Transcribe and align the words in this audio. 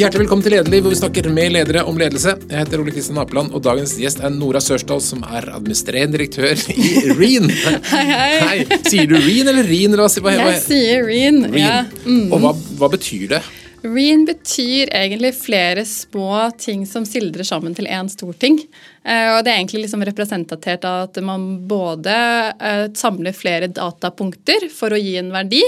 Hjertelig 0.00 0.22
velkommen 0.22 0.40
til 0.40 0.54
Lederliv, 0.54 0.80
hvor 0.86 0.94
vi 0.94 0.96
snakker 0.96 1.26
med 1.28 1.50
ledere 1.52 1.82
om 1.84 1.98
ledelse. 2.00 2.32
Jeg 2.48 2.56
heter 2.62 2.80
Ole 2.80 2.92
Kristian 2.94 3.18
Apeland, 3.20 3.50
og 3.52 3.60
dagens 3.66 3.90
gjest 4.00 4.22
er 4.24 4.30
Nora 4.32 4.62
Sørsdal, 4.64 5.02
som 5.04 5.20
er 5.28 5.50
administrerende 5.52 6.16
direktør 6.16 6.56
i 6.72 7.12
Reen. 7.18 7.50
Hei, 7.92 8.06
hei. 8.08 8.78
Sier 8.86 9.10
du 9.10 9.18
Reen 9.18 9.50
eller 9.52 9.68
Reen? 9.68 9.92
Hva, 10.00 10.06
hva, 10.08 10.32
hva, 10.40 10.54
Jeg 10.54 10.62
sier. 10.64 11.04
Reen. 11.04 11.42
Ja. 11.52 11.82
Mm. 12.06 12.30
Og 12.32 12.40
hva, 12.40 12.54
hva 12.80 12.88
betyr 12.94 13.26
det? 13.34 13.42
Reen 13.82 14.26
betyr 14.28 14.90
egentlig 14.92 15.34
flere 15.34 15.84
små 15.88 16.50
ting 16.58 16.82
som 16.86 17.06
sildrer 17.08 17.46
sammen 17.48 17.74
til 17.74 17.88
én 17.88 18.08
stor 18.12 18.34
ting. 18.36 18.58
Eh, 19.04 19.30
og 19.32 19.44
det 19.44 19.52
er 19.52 19.56
egentlig 19.56 19.86
liksom 19.86 20.04
representativt 20.04 20.84
av 20.84 21.06
at 21.06 21.20
man 21.24 21.46
både 21.68 22.16
eh, 22.60 22.84
samler 22.96 23.36
flere 23.36 23.70
datapunkter 23.72 24.68
for 24.74 24.92
å 24.92 25.00
gi 25.00 25.16
en 25.22 25.32
verdi, 25.32 25.62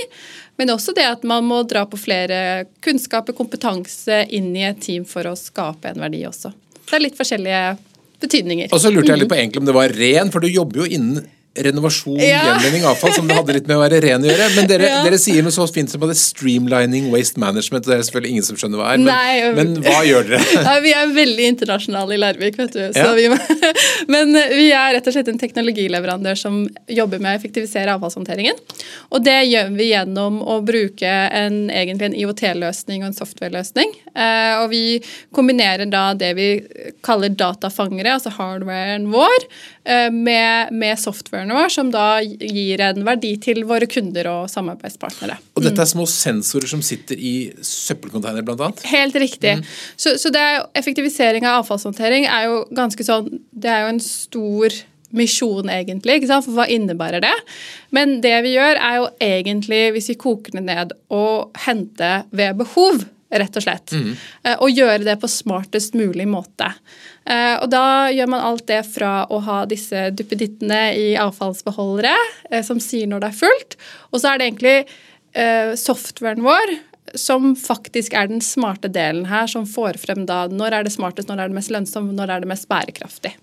men 0.61 0.75
også 0.75 0.93
det 0.97 1.09
at 1.09 1.25
man 1.25 1.47
må 1.49 1.63
dra 1.65 1.87
på 1.89 2.01
flere 2.01 2.67
kunnskaper, 2.85 3.37
kompetanse 3.37 4.27
inn 4.29 4.53
i 4.57 4.67
et 4.69 4.83
team 4.85 5.09
for 5.09 5.31
å 5.31 5.37
skape 5.39 5.95
en 5.95 6.05
verdi 6.05 6.27
også. 6.29 6.53
Det 6.85 6.99
er 6.99 7.07
litt 7.07 7.17
forskjellige 7.17 7.63
betydninger. 8.23 8.75
Og 8.77 8.83
så 8.83 8.93
lurte 8.93 9.15
jeg 9.15 9.25
litt 9.25 9.33
på 9.33 9.41
egentlig 9.41 9.65
om 9.65 9.71
det 9.71 9.79
var 9.79 9.97
ren, 9.97 10.33
for 10.35 10.45
du 10.45 10.53
jobber 10.53 10.85
jo 10.85 10.91
innen 10.99 11.25
renovasjon, 11.55 12.19
Ja. 12.21 12.41
gjenvinning, 12.49 12.85
avfall, 12.89 13.13
som 13.13 13.29
det 13.29 13.37
hadde 13.37 13.53
litt 13.53 13.67
med 13.69 13.77
å 13.77 13.81
være 13.83 14.01
ren 14.03 14.23
å 14.23 14.29
gjøre. 14.31 14.55
Men 14.57 14.67
dere, 14.69 14.89
Ja. 14.89 15.03
dere 15.05 15.19
sier 15.19 15.43
noe 15.43 15.53
så 15.53 15.67
fint 15.73 15.91
som 15.91 16.03
at 16.03 16.09
det 16.09 16.17
er 16.17 16.23
streamlining 16.23 17.11
waste 17.11 17.39
management, 17.39 17.87
og 17.87 17.93
det 17.93 17.99
er 17.99 18.03
selvfølgelig 18.09 18.31
ingen 18.31 18.43
som 18.43 18.57
skjønner 18.57 18.79
hva 18.79 18.93
er. 18.95 18.99
Men, 18.99 19.07
Nei, 19.07 19.53
men 19.53 19.83
hva 19.83 20.01
gjør 20.07 20.29
dere? 20.29 20.41
Ja, 20.73 20.81
vi 20.81 20.93
er 20.93 21.07
veldig 21.13 21.47
internasjonale 21.53 22.15
i 22.15 22.17
Larvik, 22.17 22.57
vet 22.57 22.73
du. 22.73 22.93
Så 22.93 23.15
vi, 23.15 23.29
men 24.15 24.33
vi 24.33 24.71
er 24.73 24.95
rett 24.97 25.07
og 25.07 25.13
slett 25.13 25.29
en 25.29 25.39
teknologileverandør 25.39 26.39
som 26.39 26.69
jobber 26.89 27.21
med 27.21 27.35
å 27.37 27.41
effektivisere 27.41 27.93
avfallshåndteringen. 27.99 28.55
Og 29.13 29.23
det 29.25 29.49
gjør 29.51 29.77
vi 29.77 29.91
gjennom 29.93 30.41
å 30.41 30.65
bruke 30.65 31.05
en, 31.05 31.69
egentlig 31.69 32.09
en 32.13 32.15
IOT-løsning 32.15 33.03
og 33.03 33.11
en 33.11 33.19
software-løsning. 33.19 33.93
Eh, 34.17 34.63
og 34.63 34.71
vi 34.71 35.03
kombinerer 35.35 35.89
da 35.91 36.15
det 36.15 36.35
vi 36.37 36.49
kaller 37.03 37.29
datafangere, 37.29 38.17
altså 38.17 38.33
hardwaren 38.33 39.11
vår, 39.13 39.47
eh, 39.82 39.82
med, 40.13 40.71
med 40.79 40.99
softwaren 41.01 41.51
vår, 41.51 41.73
som 41.75 41.89
da 41.91 42.21
gir 42.23 42.81
en 42.87 43.03
verdi 43.07 43.33
til 43.43 43.65
våre 43.67 43.89
kunder 43.91 44.29
og 44.31 44.45
samarbeidspartnere. 44.53 45.41
Og 45.59 45.65
dette 45.67 45.83
er 45.83 45.91
små 45.91 46.07
sensorer 46.07 46.71
som 46.71 46.85
sitter 46.87 47.19
i 47.19 47.35
søppelcontainer, 47.67 48.47
annet. 48.47 48.85
Helt 48.93 49.19
riktig. 49.19 49.57
Så, 49.97 50.15
så 50.23 50.31
det 50.31 50.43
er 50.43 50.63
effektivisering 50.79 51.49
av 51.49 51.65
avfallshåndtering 51.65 52.29
er 52.31 52.47
jo 52.51 52.63
ganske 52.75 53.07
sånn 53.07 53.29
Det 53.51 53.71
er 53.71 53.85
jo 53.85 53.93
en 53.97 54.03
stor 54.05 54.79
misjon, 55.13 55.71
egentlig. 55.71 56.23
For 56.29 56.57
hva 56.57 56.67
innebærer 56.73 57.23
det? 57.25 57.35
Men 57.95 58.21
det 58.25 58.35
vi 58.47 58.55
gjør, 58.57 58.79
er 58.81 59.01
jo 59.01 59.09
egentlig, 59.23 59.83
hvis 59.97 60.13
vi 60.13 60.21
koker 60.21 60.57
det 60.57 60.65
ned, 60.67 60.95
å 61.13 61.51
hente 61.67 62.15
ved 62.33 62.59
behov. 62.61 63.05
Rett 63.33 63.57
og 63.57 63.65
slett. 63.65 63.95
Mm. 63.97 64.11
Og 64.61 64.75
gjøre 64.77 65.07
det 65.07 65.15
på 65.23 65.31
smartest 65.31 65.95
mulig 65.97 66.27
måte. 66.29 66.67
Eh, 67.25 67.57
Og 67.63 67.71
da 67.73 68.11
gjør 68.13 68.29
man 68.29 68.45
alt 68.45 68.67
det 68.69 68.83
fra 68.91 69.23
å 69.31 69.39
ha 69.47 69.63
disse 69.69 70.11
duppedittene 70.13 70.83
i 70.99 71.09
avfallsbeholdere, 71.21 72.15
eh, 72.51 72.63
som 72.67 72.81
sier 72.83 73.09
når 73.09 73.25
det 73.25 73.31
er 73.31 73.41
fullt, 73.41 73.77
og 74.11 74.21
så 74.21 74.33
er 74.33 74.39
det 74.39 74.49
egentlig 74.51 74.77
eh, 75.33 75.73
softwaren 75.79 76.45
vår 76.45 76.77
som 77.19 77.51
faktisk 77.59 78.15
er 78.17 78.29
den 78.31 78.41
smarte 78.41 78.89
delen 78.93 79.27
her, 79.29 79.47
som 79.51 79.67
får 79.69 79.99
frem 80.01 80.23
da 80.29 80.47
når 80.49 80.73
er 80.79 80.85
det 80.87 80.93
smartest, 80.95 81.29
når 81.29 81.43
er 81.43 81.51
det 81.51 81.57
mest 81.59 81.73
lønnsomt, 81.75 82.15
når 82.17 82.31
er 82.31 82.45
det 82.45 82.49
mest 82.49 82.69
bærekraftig. 82.71 83.35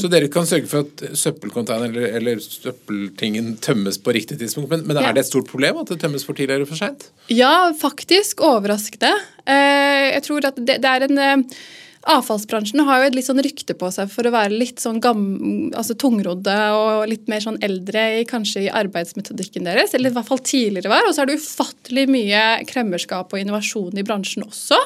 Så 0.00 0.08
dere 0.08 0.30
kan 0.32 0.46
sørge 0.48 0.66
for 0.70 0.86
at 0.86 1.02
søppelcontainer 1.20 1.90
eller, 1.90 2.14
eller 2.16 2.40
søppeltingen 2.40 3.56
tømmes 3.60 3.98
på 4.00 4.14
riktig 4.16 4.38
tidspunkt. 4.40 4.70
Men, 4.72 4.86
men 4.86 4.96
Ja. 4.96 5.08
er 5.10 5.12
det 5.18 5.24
et 5.26 5.30
stort 5.32 5.50
problem 5.50 5.76
at 5.82 5.90
det 5.92 6.00
tømmes 6.00 6.24
for 6.24 6.32
tidlig 6.38 6.54
eller 6.56 6.70
for 6.70 6.80
seint? 6.80 7.10
Ja, 7.28 7.72
faktisk 7.76 8.40
overraskende. 8.40 9.12
Eh, 9.46 10.14
Jeg 10.14 10.22
tror 10.24 10.46
at 10.48 10.56
det, 10.56 10.80
det 10.80 10.90
er 10.90 11.06
en 11.10 11.18
eh, 11.18 11.44
Avfallsbransjen 12.08 12.80
har 12.88 13.02
jo 13.02 13.08
et 13.10 13.16
litt 13.18 13.26
sånn 13.26 13.42
rykte 13.44 13.74
på 13.76 13.90
seg 13.92 14.08
for 14.08 14.24
å 14.24 14.32
være 14.32 14.56
litt 14.56 14.80
sånn 14.80 15.02
gam, 15.04 15.24
altså 15.76 15.92
tungrodde 16.00 16.54
og 16.72 17.10
litt 17.10 17.26
mer 17.28 17.42
sånn 17.44 17.58
eldre 17.64 18.04
i, 18.22 18.22
kanskje 18.28 18.64
i 18.64 18.70
arbeidsmetodikken 18.72 19.68
deres, 19.68 19.92
eller 19.92 20.08
i 20.08 20.16
hvert 20.16 20.30
fall 20.30 20.40
tidligere 20.40 20.92
var. 20.92 21.04
Og 21.04 21.12
så 21.12 21.24
er 21.24 21.28
det 21.28 21.40
ufattelig 21.42 22.06
mye 22.08 22.44
kremmerskap 22.70 23.34
og 23.34 23.42
innovasjon 23.42 24.00
i 24.00 24.06
bransjen 24.06 24.46
også. 24.48 24.80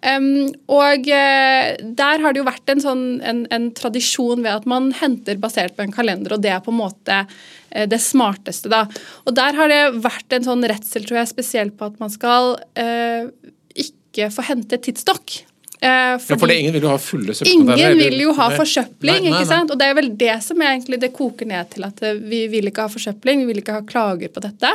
Um, 0.00 0.48
og 0.72 1.10
eh, 1.12 1.74
der 1.76 2.22
har 2.24 2.32
det 2.32 2.40
jo 2.40 2.46
vært 2.46 2.72
en, 2.72 2.80
sånn, 2.80 3.04
en, 3.20 3.42
en 3.52 3.66
tradisjon 3.76 4.40
ved 4.40 4.62
at 4.62 4.68
man 4.70 4.88
henter 4.96 5.36
basert 5.42 5.76
på 5.76 5.84
en 5.84 5.92
kalender, 5.92 6.38
og 6.38 6.40
det 6.40 6.54
er 6.54 6.62
på 6.64 6.72
en 6.72 6.80
måte 6.80 7.18
eh, 7.20 7.84
det 7.84 8.00
smarteste. 8.00 8.72
da. 8.72 8.86
Og 9.28 9.36
der 9.36 9.60
har 9.60 9.68
det 9.68 10.00
vært 10.00 10.32
en 10.32 10.48
sånn 10.48 10.64
redsel, 10.64 11.04
tror 11.04 11.20
jeg, 11.20 11.32
spesielt 11.34 11.76
på 11.76 11.90
at 11.92 12.00
man 12.00 12.16
skal 12.16 12.54
uh, 12.80 13.28
ikke 13.76 14.32
få 14.32 14.48
hente 14.48 14.80
tidsstokk. 14.80 15.42
Eh, 15.82 15.88
Ja, 15.88 16.18
for 16.18 16.34
det, 16.34 16.40
fordi- 16.42 16.58
ingen 16.60 16.72
vil 16.74 16.82
jo 16.82 16.88
ha 16.92 16.98
fulle 16.98 17.32
søppelcontainer. 17.32 17.78
Ingen 17.78 17.98
vil 17.98 18.20
jo 18.20 18.32
ha 18.36 18.50
forsøpling, 18.50 19.22
Nei, 19.22 19.30
nei, 19.30 19.40
ikke 19.40 19.48
sant? 19.48 19.70
Og 19.70 19.78
det 19.78 19.86
er 19.88 19.94
vel 19.94 20.10
det 20.16 20.42
som 20.44 20.58
egentlig 20.60 21.00
det 21.00 21.12
koker 21.16 21.46
ned 21.46 21.70
til 21.70 21.84
at 21.84 22.02
eh, 22.02 22.14
vi 22.14 22.46
vil 22.48 22.68
ikke 22.68 22.82
ha 22.84 22.88
forsøpling, 22.92 23.46
vi 23.46 23.46
vil 23.52 23.62
ikke 23.62 23.78
ha 23.78 23.80
klager 23.80 24.28
på 24.28 24.40
dette. 24.44 24.70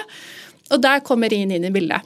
Og 0.71 0.81
der 0.81 0.99
kommer 1.05 1.29
RIN 1.29 1.51
inn 1.51 1.63
i 1.65 1.69
bildet. 1.69 2.01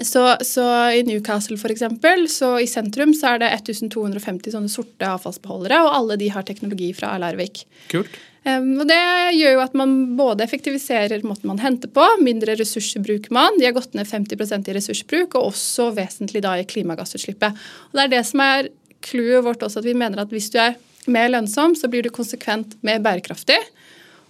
Så, 0.00 0.36
så 0.42 0.64
i 0.90 1.02
Newcastle 1.06 1.56
for 1.60 1.68
eksempel, 1.70 2.24
så 2.26 2.56
i 2.60 2.66
sentrum 2.66 3.12
så 3.14 3.34
er 3.34 3.38
det 3.44 3.50
1250 3.60 4.50
sånne 4.56 4.70
sorte 4.72 5.06
avfallsbeholdere, 5.06 5.84
og 5.84 5.94
alle 5.94 6.16
de 6.18 6.28
har 6.34 6.42
teknologi 6.42 6.92
fra 6.96 7.12
Larvik. 7.22 7.64
Kult. 7.92 8.10
Og 8.44 8.82
Det 8.84 9.00
gjør 9.38 9.54
jo 9.54 9.60
at 9.62 9.76
man 9.78 9.92
både 10.18 10.44
effektiviserer 10.44 11.22
måten 11.24 11.48
man 11.48 11.62
henter 11.62 11.88
på, 11.88 12.04
mindre 12.20 12.58
ressurser 12.58 13.00
bruker 13.00 13.32
man, 13.32 13.56
de 13.56 13.64
har 13.64 13.72
gått 13.76 13.94
ned 13.96 14.04
50% 14.04 14.68
i 14.68 14.74
ressursbruk, 14.76 15.36
og 15.38 15.54
også 15.54 15.88
vesentlig 15.96 16.42
da 16.44 16.52
i 16.60 16.66
klimagassutslippet. 16.68 17.56
Og 17.88 17.96
Det 17.96 18.04
er 18.04 18.12
det 18.12 18.24
som 18.28 18.44
er 18.44 18.68
clouet 19.04 19.46
vårt 19.46 19.64
også, 19.64 19.80
at 19.80 19.88
vi 19.88 19.96
mener 19.96 20.20
at 20.20 20.32
hvis 20.32 20.50
du 20.52 20.58
er 20.60 20.76
mer 21.08 21.32
lønnsom, 21.32 21.74
så 21.76 21.88
blir 21.88 22.04
du 22.04 22.12
konsekvent 22.12 22.76
mer 22.84 23.00
bærekraftig. 23.04 23.58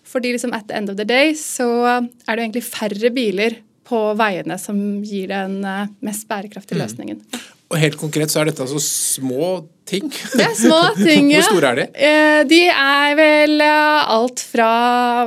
Fordi 0.04 0.34
liksom 0.34 0.54
at 0.54 0.69
the 0.69 0.76
end 0.78 0.91
of 0.91 0.98
the 0.98 1.06
day 1.08 1.32
så 1.38 1.66
er 1.75 2.36
det 2.36 2.42
egentlig 2.44 2.66
færre 2.66 3.10
biler 3.14 3.58
på 3.84 4.00
veiene 4.19 4.56
som 4.60 4.78
gir 5.04 5.28
den 5.32 5.58
eh, 5.69 5.91
mest 6.04 6.28
bærekraftige 6.28 6.81
løsningen. 6.81 7.20
Og 7.72 7.78
helt 7.80 7.97
konkret 7.98 8.30
så 8.30 8.42
er 8.42 8.50
dette 8.50 8.60
altså 8.62 8.78
små 8.82 9.64
ting. 9.88 10.06
Det 10.36 10.44
er 10.44 10.52
små 10.56 10.78
ting, 11.00 11.30
ja. 11.32 11.41
Hvor 11.41 11.56
store 11.56 11.70
er 11.72 11.80
de? 11.80 11.86
Eh, 11.97 12.41
De 12.50 12.60
er 12.70 13.16
vel 13.19 13.64
eh, 13.64 14.12
alt 14.14 14.42
fra 14.52 14.69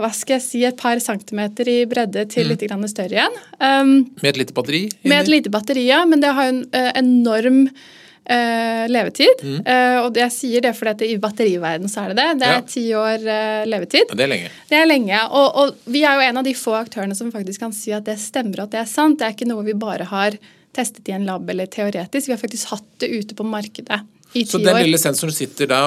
hva 0.02 0.12
skal 0.16 0.38
jeg 0.38 0.46
si, 0.46 0.64
et 0.70 0.78
par 0.80 1.02
centimeter 1.04 1.68
i 1.74 1.78
bredde 1.90 2.24
til 2.32 2.48
litt 2.54 2.64
grann 2.70 2.86
større 2.90 3.18
igjen. 3.18 3.38
Um, 3.60 3.94
Med 4.22 4.32
et 4.36 4.42
lite 4.44 4.56
batteri? 4.58 4.86
med 5.04 5.20
et 5.24 5.32
lite 5.34 5.52
batteri, 5.54 5.88
ja, 5.90 6.04
men 6.06 6.22
det 6.24 6.34
har 6.38 6.52
en 6.54 6.62
eh, 6.78 6.92
enorm 7.02 7.64
uh, 7.68 8.84
levetid. 8.92 9.44
Eh, 9.66 9.98
og 10.04 10.18
jeg 10.22 10.34
sier 10.36 10.64
det 10.68 10.74
fordi 10.78 10.94
at 10.94 11.04
i 11.08 11.18
batteriverdenen 11.22 11.92
så 11.92 12.06
er 12.06 12.14
det 12.14 12.20
det. 12.22 12.28
Det 12.44 12.52
er 12.54 12.66
ti 12.70 12.86
år 12.98 13.26
uh, 13.28 13.64
levetid. 13.70 14.06
Ja, 14.14 14.20
det 14.20 14.28
er 14.28 14.32
lenge. 14.36 14.52
Det 14.70 14.78
er 14.82 14.90
lenge. 14.94 15.24
Og, 15.32 15.48
og 15.64 15.90
vi 15.94 16.06
er 16.06 16.20
jo 16.22 16.28
en 16.30 16.42
av 16.44 16.48
de 16.48 16.54
få 16.58 16.78
aktørene 16.80 17.18
som 17.18 17.34
faktisk 17.34 17.66
kan 17.66 17.74
si 17.76 17.94
at 17.98 18.06
det 18.08 18.20
stemmer 18.22 18.66
at 18.66 18.74
det 18.78 18.84
er 18.86 18.90
sant. 18.94 19.20
Det 19.20 19.28
er 19.30 19.36
ikke 19.38 19.50
noe 19.50 19.66
vi 19.68 19.76
bare 19.78 20.08
har 20.14 20.38
testet 20.78 21.10
i 21.10 21.16
en 21.18 21.26
lab 21.28 21.50
eller 21.50 21.68
teoretisk. 21.74 22.30
Vi 22.30 22.36
har 22.36 22.40
faktisk 22.42 22.70
hatt 22.76 22.86
det 23.04 23.10
ute 23.12 23.36
på 23.38 23.46
markedet 23.48 24.00
i 24.38 24.44
Så 24.46 24.60
den 24.62 24.76
år. 24.76 24.84
lille 24.84 25.00
sensoren 25.02 25.34
sitter 25.34 25.70
da, 25.72 25.80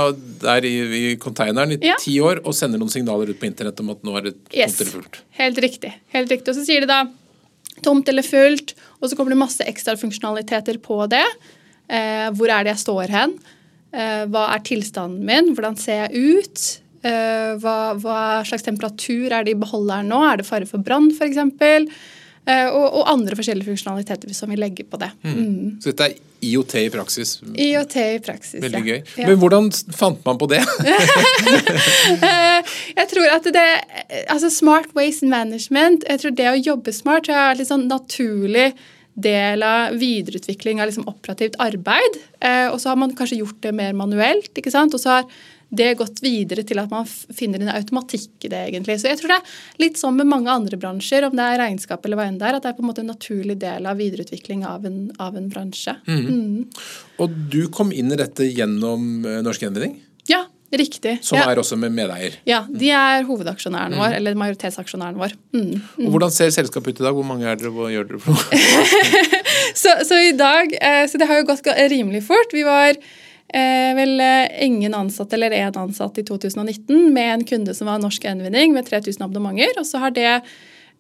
der 0.42 0.64
i, 0.66 0.74
i 1.12 1.16
containeren 1.20 1.74
i 1.76 1.78
Ja. 1.86 1.94
ti 2.00 2.16
år 2.24 2.40
og 2.44 2.54
sender 2.56 2.80
noen 2.80 2.90
signaler 2.92 3.28
ut 3.30 3.38
på 3.40 3.46
internett 3.48 3.78
om 3.84 3.90
at 3.94 4.02
nå 4.06 4.16
er 4.18 4.28
det 4.30 4.34
Yes. 4.52 4.76
tomt 4.76 4.80
eller 4.80 4.92
fullt. 4.98 5.20
Helt 5.38 5.58
riktig. 5.64 5.92
Helt 6.14 6.30
riktig. 6.34 6.48
Og 6.48 6.56
så 6.60 6.64
sier 6.66 6.80
det 6.84 6.88
da 6.90 7.04
tomt 7.84 8.08
eller 8.12 8.22
fullt, 8.26 8.74
og 9.00 9.08
så 9.08 9.16
kommer 9.16 9.30
det 9.32 9.38
masse 9.40 9.64
ekstra 9.64 9.94
funksjonaliteter 9.96 10.80
på 10.84 11.02
det. 11.08 11.24
Eh, 11.88 12.28
hvor 12.36 12.48
er 12.52 12.64
det 12.64 12.74
jeg 12.76 12.82
står 12.86 13.08
hen? 13.12 13.38
Eh, 13.92 14.24
hva 14.30 14.48
er 14.54 14.60
tilstanden 14.66 15.24
min? 15.26 15.54
Hvordan 15.56 15.76
ser 15.80 16.06
jeg 16.08 16.12
ut? 16.44 16.80
Eh, 17.02 17.56
hva, 17.62 17.94
hva 17.98 18.18
slags 18.44 18.62
temperatur 18.66 19.32
er 19.32 19.44
det 19.46 19.54
i 19.56 19.60
beholderen 19.60 20.08
nå? 20.12 20.20
Er 20.32 20.36
det 20.42 20.46
fare 20.46 20.66
for 20.68 20.78
brann, 20.84 21.10
f.eks.? 21.10 21.36
Eh, 22.48 22.66
og, 22.72 22.86
og 23.00 23.08
andre 23.12 23.36
forskjellige 23.36 23.68
funksjonaliteter 23.68 24.32
som 24.34 24.50
vi 24.50 24.56
legger 24.58 24.86
på 24.88 24.98
det. 25.00 25.10
Mm. 25.26 25.80
Så 25.82 25.92
dette 25.92 26.06
er 26.08 26.14
IOT 26.50 26.74
i 26.80 26.86
praksis. 26.92 27.34
IOT 27.52 27.96
i 28.00 28.20
praksis. 28.24 28.62
Veldig 28.64 28.80
ja. 28.80 28.94
gøy. 28.96 29.26
Men 29.28 29.40
hvordan 29.42 29.68
fant 29.92 30.22
man 30.24 30.40
på 30.40 30.48
det? 30.50 30.62
Jeg 33.00 33.06
tror 33.10 33.34
at 33.34 33.46
det 33.54 33.66
Altså 34.32 34.50
smart 34.52 34.90
waste 34.96 35.26
management, 35.28 36.04
jeg 36.08 36.20
tror 36.22 36.32
det 36.36 36.48
å 36.50 36.56
jobbe 36.58 36.92
smart 36.94 37.28
jeg 37.28 37.36
er 37.36 37.58
litt 37.58 37.68
sånn 37.68 37.86
naturlig 37.90 38.70
del 39.20 39.64
av 39.66 39.96
videreutvikling 40.00 40.80
av 40.80 40.90
liksom 40.90 41.08
operativt 41.10 41.58
arbeid. 41.62 42.18
Eh, 42.40 42.68
og 42.70 42.78
så 42.80 42.92
har 42.92 43.00
man 43.00 43.14
kanskje 43.16 43.40
gjort 43.40 43.60
det 43.64 43.72
mer 43.76 43.96
manuelt, 43.96 44.52
ikke 44.56 44.72
sant. 44.72 44.94
Og 44.96 45.02
så 45.02 45.18
har 45.18 45.26
det 45.70 45.94
gått 45.98 46.18
videre 46.24 46.64
til 46.66 46.80
at 46.82 46.90
man 46.90 47.06
finner 47.06 47.62
en 47.62 47.72
automatikk 47.72 48.46
i 48.46 48.50
det, 48.50 48.60
egentlig. 48.70 48.98
Så 49.00 49.10
jeg 49.10 49.20
tror 49.20 49.34
det 49.34 49.38
er 49.38 49.82
litt 49.84 50.00
sånn 50.00 50.16
med 50.18 50.28
mange 50.30 50.50
andre 50.52 50.78
bransjer, 50.80 51.28
om 51.28 51.36
det 51.38 51.46
er 51.46 51.60
regnskap 51.62 52.06
eller 52.06 52.18
hva 52.18 52.28
enn 52.30 52.38
det 52.40 52.48
er, 52.48 52.58
at 52.58 52.66
det 52.66 52.72
er 52.72 52.78
på 52.78 52.84
en 52.84 52.90
måte 52.90 53.04
en 53.04 53.12
naturlig 53.12 53.58
del 53.62 53.86
av 53.86 54.00
videreutvikling 54.00 54.64
av 54.66 54.86
en, 54.88 55.02
av 55.22 55.38
en 55.38 55.50
bransje. 55.52 55.94
Mm. 56.10 56.66
Og 57.22 57.36
du 57.52 57.62
kom 57.74 57.94
inn 57.94 58.10
i 58.10 58.18
dette 58.18 58.48
gjennom 58.50 59.26
eh, 59.28 59.42
Norsk 59.46 59.62
Gjenvinning? 59.66 60.00
Ja, 60.30 60.44
Riktig. 60.70 61.16
som 61.26 61.38
ja. 61.38 61.48
er 61.50 61.58
også 61.58 61.74
med 61.80 61.94
medeier. 61.94 62.36
ja, 62.46 62.60
de 62.70 62.92
er 62.94 63.24
hovedaksjonæren 63.26 63.96
vår, 63.98 64.14
eller 64.20 64.36
majoritetsaksjonæren 64.38 65.18
vår. 65.18 65.34
Mm. 65.54 65.80
Og 66.06 66.12
Hvordan 66.14 66.34
ser 66.34 66.52
selskapet 66.54 66.94
ut 66.94 67.02
i 67.02 67.06
dag? 67.08 67.16
Hvor 67.16 67.26
mange 67.26 67.48
er 67.50 67.58
dere, 67.58 67.72
hva 67.74 67.90
gjør 67.90 68.12
dere? 68.12 68.20
Så, 69.80 69.92
så 70.02 70.16
i 70.18 70.32
dag 70.34 70.72
eh, 70.82 71.04
Så 71.06 71.18
det 71.20 71.28
har 71.30 71.38
jo 71.38 71.44
gått 71.46 71.66
rimelig 71.92 72.24
fort. 72.26 72.50
Vi 72.50 72.64
var 72.66 72.96
vel 73.50 74.20
eh, 74.22 74.64
ingen 74.64 74.94
ansatte, 74.94 75.34
eller 75.34 75.54
én 75.56 75.78
ansatt 75.78 76.18
i 76.18 76.24
2019, 76.26 77.12
med 77.12 77.34
en 77.34 77.46
kunde 77.48 77.74
som 77.74 77.90
var 77.90 78.02
Norsk 78.02 78.24
Gjenvinning, 78.24 78.74
med 78.76 78.86
3000 78.86 79.24
abonnementer. 79.26 79.78
Og 79.80 79.88
så 79.88 80.02
har 80.02 80.14
det 80.14 80.28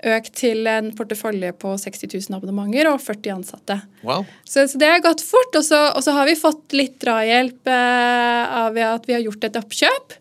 økt 0.00 0.32
til 0.40 0.68
en 0.70 0.90
portefølje 0.96 1.52
på 1.60 1.74
60 1.78 2.06
000 2.30 2.38
abonnementer 2.38 2.88
og 2.90 3.00
40 3.04 3.34
ansatte. 3.34 3.76
Wow. 4.06 4.24
Så, 4.44 4.64
så 4.70 4.80
det 4.80 4.88
har 4.88 5.02
gått 5.04 5.24
fort. 5.24 5.52
Og 5.58 5.66
så, 5.66 5.80
og 5.92 6.04
så 6.04 6.14
har 6.16 6.28
vi 6.28 6.38
fått 6.40 6.76
litt 6.76 6.96
drahjelp 7.04 7.70
eh, 7.70 8.56
av 8.64 8.80
at 8.86 9.08
vi 9.08 9.16
har 9.16 9.26
gjort 9.26 9.46
et 9.50 9.60
oppkjøp. 9.60 10.16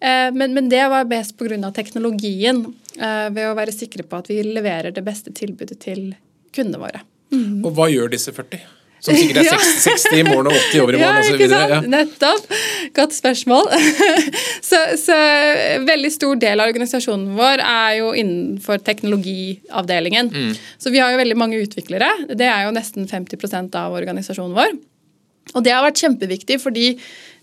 Eh, 0.00 0.28
men, 0.34 0.56
men 0.56 0.72
det 0.72 0.82
var 0.90 1.08
best 1.10 1.36
pga. 1.38 1.70
teknologien. 1.76 2.64
Eh, 2.98 3.28
ved 3.30 3.46
å 3.46 3.54
være 3.58 3.74
sikre 3.74 4.04
på 4.04 4.18
at 4.20 4.28
vi 4.32 4.42
leverer 4.44 4.92
det 4.92 5.06
beste 5.06 5.32
tilbudet 5.36 5.78
til 5.86 6.10
kundene 6.52 6.82
våre. 6.82 7.06
Og 7.62 7.70
hva 7.76 7.86
gjør 7.86 8.10
disse 8.10 8.34
40? 8.34 8.79
Som 9.00 9.16
sikkert 9.16 9.40
er 9.42 9.46
Ja. 9.50 9.56
60, 9.56 10.04
60 10.04 10.18
i 10.20 10.24
morgen 10.28 10.50
og 10.50 10.56
80 10.56 10.82
år 10.84 10.92
i 10.94 11.00
Ja, 11.00 11.12
morgen 11.12 11.34
ikke 11.34 11.48
osv. 11.48 11.72
Ja. 11.72 11.80
Nettopp. 11.94 12.52
Godt 12.98 13.16
spørsmål. 13.16 13.70
så, 14.70 14.82
så 15.00 15.16
veldig 15.88 16.12
stor 16.14 16.40
del 16.42 16.60
av 16.60 16.70
organisasjonen 16.72 17.32
vår 17.38 17.64
er 17.64 17.96
jo 18.00 18.12
innenfor 18.20 18.82
teknologiavdelingen. 18.86 20.30
Mm. 20.34 20.52
Så 20.78 20.92
vi 20.94 21.00
har 21.02 21.14
jo 21.14 21.20
veldig 21.22 21.38
mange 21.40 21.60
utviklere. 21.64 22.10
Det 22.34 22.46
er 22.48 22.66
jo 22.68 22.76
nesten 22.76 23.08
50% 23.10 23.76
av 23.80 23.96
organisasjonen 23.98 24.56
vår. 24.58 24.78
Og 25.56 25.64
det 25.66 25.72
har 25.74 25.82
vært 25.82 25.98
kjempeviktig, 26.04 26.60
fordi 26.62 26.92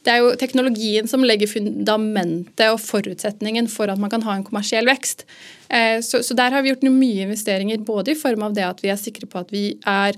det 0.05 0.13
er 0.13 0.21
jo 0.21 0.35
teknologien 0.39 1.09
som 1.09 1.25
legger 1.25 1.49
fundamentet 1.51 2.69
og 2.71 2.79
forutsetningen 2.79 3.67
for 3.71 3.91
at 3.91 3.99
man 3.99 4.11
kan 4.13 4.23
ha 4.23 4.37
en 4.37 4.45
kommersiell 4.47 4.87
vekst. 4.87 5.25
Eh, 5.67 5.99
Så, 6.05 6.21
så 6.23 6.37
der 6.37 6.53
har 6.53 6.63
vi 6.63 6.71
gjort 6.71 6.85
mye 6.87 7.25
investeringer, 7.25 7.81
både 7.83 8.13
i 8.13 8.19
form 8.19 8.45
av 8.47 8.53
det 8.55 8.63
at 8.63 8.79
vi 8.83 8.93
er 8.93 9.01
sikre 9.01 9.27
på 9.27 9.41
at 9.41 9.51
vi 9.51 9.65
er 9.83 10.15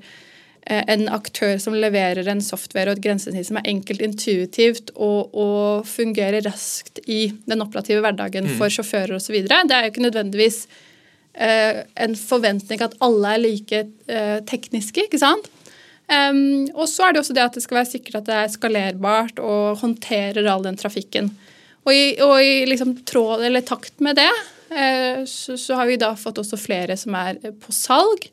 en 0.68 1.08
aktør 1.10 1.58
som 1.62 1.74
leverer 1.78 2.28
en 2.30 2.42
software 2.44 2.92
og 2.92 3.00
et 3.00 3.06
grensesnitt 3.08 3.48
som 3.48 3.58
er 3.58 3.70
enkelt, 3.72 4.02
intuitivt 4.06 4.92
og, 4.96 5.32
og 5.34 5.88
fungerer 5.90 6.44
raskt 6.46 7.02
i 7.08 7.32
den 7.50 7.64
operative 7.66 8.04
hverdagen 8.04 8.50
for 8.60 8.70
sjåfører 8.74 9.16
osv. 9.18 9.40
Det 9.48 9.56
er 9.56 9.88
jo 9.88 9.94
ikke 9.94 10.06
nødvendigvis 10.06 10.60
eh, 11.34 11.86
en 12.04 12.18
forventning 12.20 12.84
at 12.86 12.98
alle 13.06 13.34
er 13.34 13.44
like 13.44 13.86
eh, 14.12 14.38
tekniske, 14.50 15.08
ikke 15.08 15.22
sant? 15.22 15.50
Og 16.10 16.88
så 16.90 17.06
er 17.06 17.14
det 17.14 17.20
også 17.22 17.36
det 17.38 17.44
at 17.44 17.54
det 17.54 17.62
skal 17.62 17.78
være 17.78 17.90
sikkert 17.92 18.16
at 18.18 18.26
det 18.26 18.34
er 18.34 18.48
skalerbart 18.50 19.42
og 19.46 19.78
håndterer 19.84 20.48
all 20.50 20.64
den 20.66 20.80
trafikken. 20.80 21.30
Og 21.86 21.94
i, 21.94 22.06
og 22.22 22.36
i 22.44 22.66
liksom 22.70 22.96
tråd 23.08 23.46
eller 23.46 23.64
takt 23.66 24.02
med 24.04 24.20
det, 24.20 24.32
eh, 24.74 25.24
så, 25.30 25.58
så 25.58 25.80
har 25.80 25.90
vi 25.90 26.00
da 26.02 26.12
fått 26.20 26.42
også 26.42 26.60
flere 26.60 26.98
som 27.00 27.16
er 27.18 27.40
eh, 27.44 27.54
på 27.56 27.74
salg. 27.76 28.28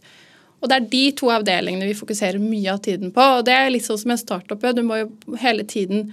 Og 0.66 0.70
det 0.72 0.76
er 0.80 0.86
de 0.90 1.02
to 1.14 1.28
avdelingene 1.30 1.86
vi 1.86 1.94
fokuserer 1.94 2.42
mye 2.42 2.72
av 2.74 2.80
tiden 2.82 3.12
på. 3.14 3.22
Og 3.38 3.44
det 3.46 3.54
er 3.54 3.68
litt 3.70 3.86
sånn 3.86 4.00
som 4.02 4.10
en 4.10 4.18
startup. 4.18 4.64
Du 4.74 4.82
må 4.82 4.98
jo 5.04 5.36
hele 5.38 5.62
tiden 5.62 6.08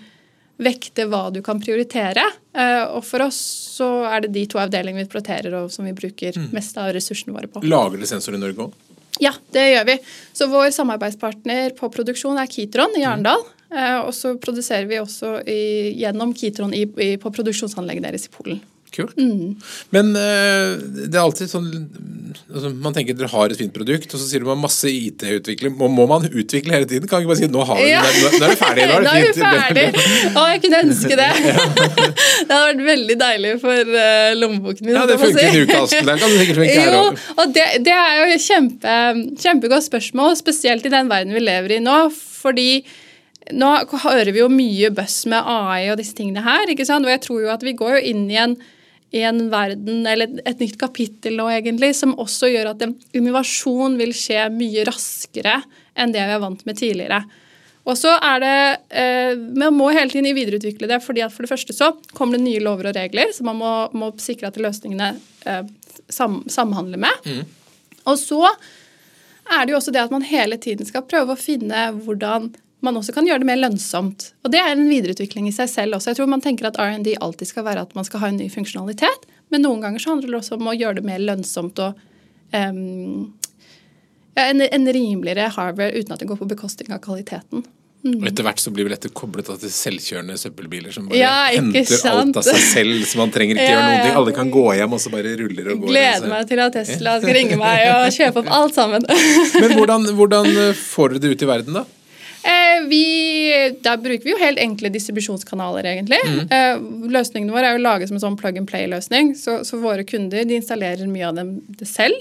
vekte 0.61 1.07
hva 1.09 1.23
du 1.33 1.39
kan 1.41 1.57
prioritere. 1.59 2.21
Eh, 2.53 2.83
Og 2.94 3.01
for 3.03 3.25
oss 3.25 3.39
så 3.73 3.88
er 4.05 4.21
det 4.27 4.33
de 4.35 4.44
to 4.51 4.59
avdelingene 4.61 5.01
vi 5.07 5.09
prioriterer 5.09 5.55
og 5.63 5.71
som 5.73 5.88
vi 5.89 5.95
bruker 5.97 6.38
mest 6.53 6.77
av 6.77 6.91
ressursene 6.94 7.33
våre 7.33 7.50
på. 7.50 7.63
Lager 7.65 7.97
dere 7.97 8.11
sensor 8.13 8.38
i 8.38 8.41
Norge 8.44 8.67
òg? 8.69 8.75
Ja, 9.21 9.31
det 9.53 9.63
gjør 9.71 9.85
vi. 9.89 9.97
Så 10.33 10.47
vår 10.50 10.69
samarbeidspartner 10.73 11.73
på 11.77 11.89
produksjon 11.94 12.38
er 12.41 12.47
Kitron 12.50 12.94
i 12.97 13.03
Arendal. 13.09 13.41
Eh, 13.73 13.97
Og 14.05 14.13
så 14.13 14.35
produserer 14.38 14.85
vi 14.85 15.01
også 15.01 15.39
i, 15.50 15.97
gjennom 15.97 16.33
Kitron 16.38 16.73
i, 16.77 16.85
i, 16.85 17.15
på 17.17 17.33
produksjonsanlegget 17.33 18.05
deres 18.05 18.29
i 18.29 18.33
Polen. 18.38 18.61
Kult. 18.93 19.17
Mm. 19.17 19.55
Men 19.95 20.11
eh, 20.19 20.75
det 21.09 21.17
er 21.17 21.23
alltid 21.23 21.49
sånn 21.49 21.69
altså, 22.53 22.69
Man 22.77 22.93
tenker 22.93 23.17
dere 23.17 23.31
har 23.31 23.53
et 23.53 23.57
fint 23.57 23.73
produkt, 23.73 24.11
og 24.13 24.21
så 24.21 24.27
sier 24.27 24.43
du 24.43 24.49
man 24.49 24.61
masse 24.61 24.89
IT-utvikling. 24.89 25.73
Må, 25.79 25.89
må 25.89 26.05
man 26.09 26.27
utvikle 26.29 26.75
hele 26.75 26.89
tiden? 26.89 27.09
Kan 27.09 27.23
ikke 27.23 27.31
bare 27.33 27.41
si 27.41 27.49
nå 27.51 27.65
har 27.69 27.79
vi 27.81 27.89
Ja. 27.89 28.03
det, 28.05 28.21
nå, 28.21 28.31
nå 28.37 28.47
er 28.47 28.53
vi 28.53 28.59
ferdige. 28.59 28.87
Nå 28.89 28.97
er 28.97 29.05
Nå 29.07 29.13
det 29.13 29.21
er 29.21 29.29
vi 29.29 29.45
ferdig! 29.47 29.85
Å, 30.39 30.45
jeg 30.51 30.63
kunne 30.65 30.81
ønske 30.87 31.19
det. 31.19 31.29
det 32.47 32.51
hadde 32.51 32.65
vært 32.69 32.83
veldig 32.89 33.17
deilig 33.23 33.53
for 33.63 33.93
uh, 33.95 34.33
lommeboken 34.39 34.89
min. 34.89 34.97
Ja, 34.97 35.07
det 35.09 35.19
funker 35.21 35.47
i 35.47 35.53
si. 35.55 35.63
uka, 35.63 35.79
Asken. 35.87 36.11
Der 36.11 36.21
kan 36.21 36.35
det 36.35 36.43
sikkert 36.43 36.61
funke 36.61 36.83
her 36.83 36.99
òg. 36.99 37.23
det, 37.57 37.65
det 37.87 37.95
er 37.97 38.19
jo 38.19 38.27
et 38.35 38.45
kjempe, 38.45 38.99
kjempegodt 39.45 39.87
spørsmål, 39.89 40.37
spesielt 40.39 40.85
i 40.85 40.93
den 40.93 41.09
verden 41.11 41.33
vi 41.35 41.43
lever 41.43 41.77
i 41.77 41.81
nå. 41.83 41.97
Fordi 42.13 42.69
nå 43.51 43.71
hører 44.05 44.31
vi 44.31 44.39
jo 44.39 44.49
mye 44.51 44.91
buzz 44.95 45.23
med 45.31 45.43
AI 45.43 45.89
og 45.91 45.99
disse 45.99 46.15
tingene 46.15 46.43
her. 46.45 46.69
ikke 46.71 46.87
sant? 46.87 47.05
Og 47.05 47.11
jeg 47.11 47.23
tror 47.25 47.43
jo 47.43 47.51
at 47.51 47.63
vi 47.65 47.75
går 47.79 47.97
jo 47.97 48.03
inn 48.13 48.23
i 48.31 48.39
en, 48.39 48.55
i 48.55 48.63
en 49.21 49.45
verden, 49.51 50.07
eller 50.10 50.42
et 50.45 50.60
nytt 50.60 50.80
kapittel 50.81 51.38
nå 51.38 51.45
egentlig, 51.54 51.92
som 51.95 52.15
også 52.19 52.50
gjør 52.50 52.71
at 52.71 52.83
innovasjon 53.13 53.98
vil 54.00 54.13
skje 54.18 54.48
mye 54.54 54.86
raskere 54.89 55.60
enn 55.94 56.13
det 56.15 56.24
vi 56.25 56.36
er 56.36 56.42
vant 56.42 56.63
med 56.65 56.80
tidligere. 56.80 57.21
Og 57.83 57.98
så 58.00 58.13
er 58.15 58.39
det, 58.39 58.57
eh, 58.95 59.36
Man 59.36 59.75
må 59.75 59.92
hele 59.92 60.10
tiden 60.10 60.33
videreutvikle 60.36 60.88
det. 60.88 61.04
fordi 61.04 61.21
at 61.21 61.33
For 61.33 61.44
det 61.44 61.51
første 61.51 61.74
så 61.74 61.92
kommer 62.13 62.38
det 62.38 62.45
nye 62.45 62.63
lover 62.63 62.88
og 62.88 62.95
regler 62.95 63.33
som 63.33 63.45
man 63.45 63.57
må, 63.57 63.92
må 63.94 64.13
sikre 64.18 64.48
at 64.48 64.57
løsningene 64.57 65.19
eh, 65.45 65.63
sam, 66.10 66.44
samhandler 66.48 66.98
med. 66.98 67.45
Og 68.06 68.18
så 68.18 68.48
er 69.51 69.65
det 69.65 69.74
jo 69.74 69.77
også 69.77 69.92
det 69.92 70.01
at 70.01 70.12
man 70.12 70.24
hele 70.24 70.57
tiden 70.57 70.86
skal 70.86 71.04
prøve 71.04 71.36
å 71.36 71.39
finne 71.39 71.92
hvordan 72.06 72.54
man 72.83 72.97
også 73.00 73.15
kan 73.15 73.27
gjøre 73.27 73.44
det 73.44 73.47
mer 73.47 73.62
lønnsomt. 73.62 74.30
Og 74.44 74.51
det 74.53 74.59
er 74.62 74.74
en 74.74 74.88
videreutvikling 74.89 75.47
i 75.50 75.56
seg 75.56 75.69
selv 75.71 75.97
også. 75.97 76.12
Jeg 76.12 76.19
tror 76.19 76.31
man 76.31 76.44
tenker 76.44 76.68
at 76.69 76.80
R&D 76.81 77.15
alltid 77.24 77.50
skal 77.50 77.68
være 77.68 77.85
at 77.88 77.94
man 77.97 78.07
skal 78.07 78.24
ha 78.24 78.31
en 78.31 78.41
ny 78.41 78.50
funksjonalitet, 78.51 79.30
men 79.53 79.63
noen 79.63 79.83
ganger 79.83 80.03
så 80.03 80.13
handler 80.13 80.33
det 80.33 80.41
også 80.41 80.57
om 80.59 80.71
å 80.71 80.75
gjøre 80.75 81.00
det 81.00 81.06
mer 81.07 81.24
lønnsomt 81.24 81.80
og 81.83 82.01
um, 82.51 83.31
ja, 84.33 84.50
en, 84.50 84.65
en 84.65 84.91
rimeligere 84.97 85.51
hardware 85.56 85.95
uten 85.95 86.15
at 86.15 86.24
det 86.24 86.27
går 86.31 86.41
på 86.41 86.50
bekostning 86.51 86.91
av 86.95 87.01
kvaliteten. 87.03 87.63
Og 88.03 88.25
etter 88.27 88.44
hvert 88.44 88.59
så 88.59 88.71
blir 88.75 88.83
vel 88.83 88.97
dette 88.97 89.13
koblet 89.15 89.47
til 89.62 89.71
selvkjørende 89.71 90.36
søppelbiler 90.36 90.91
som 90.91 91.06
bare 91.07 91.21
Ja, 91.21 91.45
henter 91.53 91.86
henter 91.86 92.09
alt 92.12 92.39
av 92.41 92.44
seg 92.50 92.59
selv, 92.59 93.06
så 93.07 93.21
man 93.21 93.31
trenger 93.31 93.56
ikke 93.56 93.68
Ja, 93.69 93.77
gjøre 93.77 93.86
noe. 93.94 94.15
Alle 94.19 94.33
kan 94.36 94.51
gå 94.51 94.63
hjem, 94.75 94.95
og 94.97 95.00
så 95.00 95.12
bare 95.13 95.31
ruller 95.39 95.69
og 95.71 95.86
går. 95.86 95.94
Gleder 95.94 96.31
meg 96.33 96.50
til 96.50 96.63
at 96.65 96.75
Tesla 96.75 97.15
skal 97.24 97.38
ringe 97.39 97.59
meg 97.62 97.86
og 97.94 98.09
kjøpe 98.18 98.44
opp 98.44 98.51
alt 98.59 98.75
sammen. 98.75 99.07
Men 99.63 99.75
hvordan, 99.77 100.09
hvordan 100.19 100.51
får 100.81 101.15
dere 101.15 101.24
det 101.24 101.31
ut 101.31 101.45
i 101.47 101.50
verden, 101.53 101.79
da? 101.79 101.86
Eh, 102.43 102.85
vi, 102.91 103.03
da 103.81 103.95
bruker 103.97 104.27
vi 104.27 104.33
jo 104.33 104.39
helt 104.41 104.59
enkle 104.59 104.91
distribusjonskanaler, 104.93 105.87
egentlig. 105.93 106.19
Eh, 106.51 106.79
løsningene 107.13 107.55
våre 107.55 107.69
er 107.71 107.77
jo 107.77 107.83
laget 107.85 108.11
som 108.11 108.19
en 108.19 108.25
sånn 108.25 108.39
plug 108.39 108.59
and 108.59 108.69
play-løsning, 108.69 109.33
så, 109.39 109.61
så 109.67 109.79
våre 109.81 110.05
kunder 110.07 110.43
de 110.47 110.59
installerer 110.59 111.07
mye 111.09 111.29
av 111.29 111.39
dem 111.39 111.55
det 111.79 111.89
selv. 111.89 112.19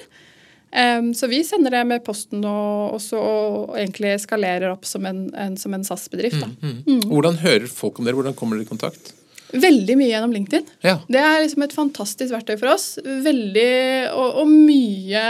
Så 0.73 1.29
vi 1.29 1.43
sender 1.45 1.75
det 1.75 1.83
med 1.85 2.01
posten 2.01 2.41
og, 2.49 2.95
og 2.95 3.01
så 3.05 3.19
og 3.21 3.75
egentlig 3.77 4.15
skalerer 4.23 4.71
opp 4.73 4.87
som 4.89 5.05
en, 5.05 5.27
en, 5.37 5.59
som 5.61 5.75
en 5.77 5.85
SAS-bedrift. 5.85 6.41
da. 6.41 6.71
Mm. 6.89 7.03
Hvordan 7.11 7.37
hører 7.43 7.67
folk 7.69 8.01
om 8.01 8.09
dere? 8.09 8.17
Hvordan 8.17 8.39
kommer 8.39 8.57
dere 8.57 8.65
i 8.65 8.71
kontakt? 8.71 9.13
Veldig 9.53 9.99
mye 10.01 10.09
gjennom 10.09 10.33
LinkedIn. 10.33 10.65
Ja. 10.81 10.95
Det 11.13 11.21
er 11.21 11.43
liksom 11.43 11.67
et 11.67 11.77
fantastisk 11.77 12.33
verktøy 12.33 12.57
for 12.57 12.73
oss. 12.73 12.87
Veldig, 13.05 13.69
og, 14.17 14.41
og 14.41 14.49
mye 14.49 15.25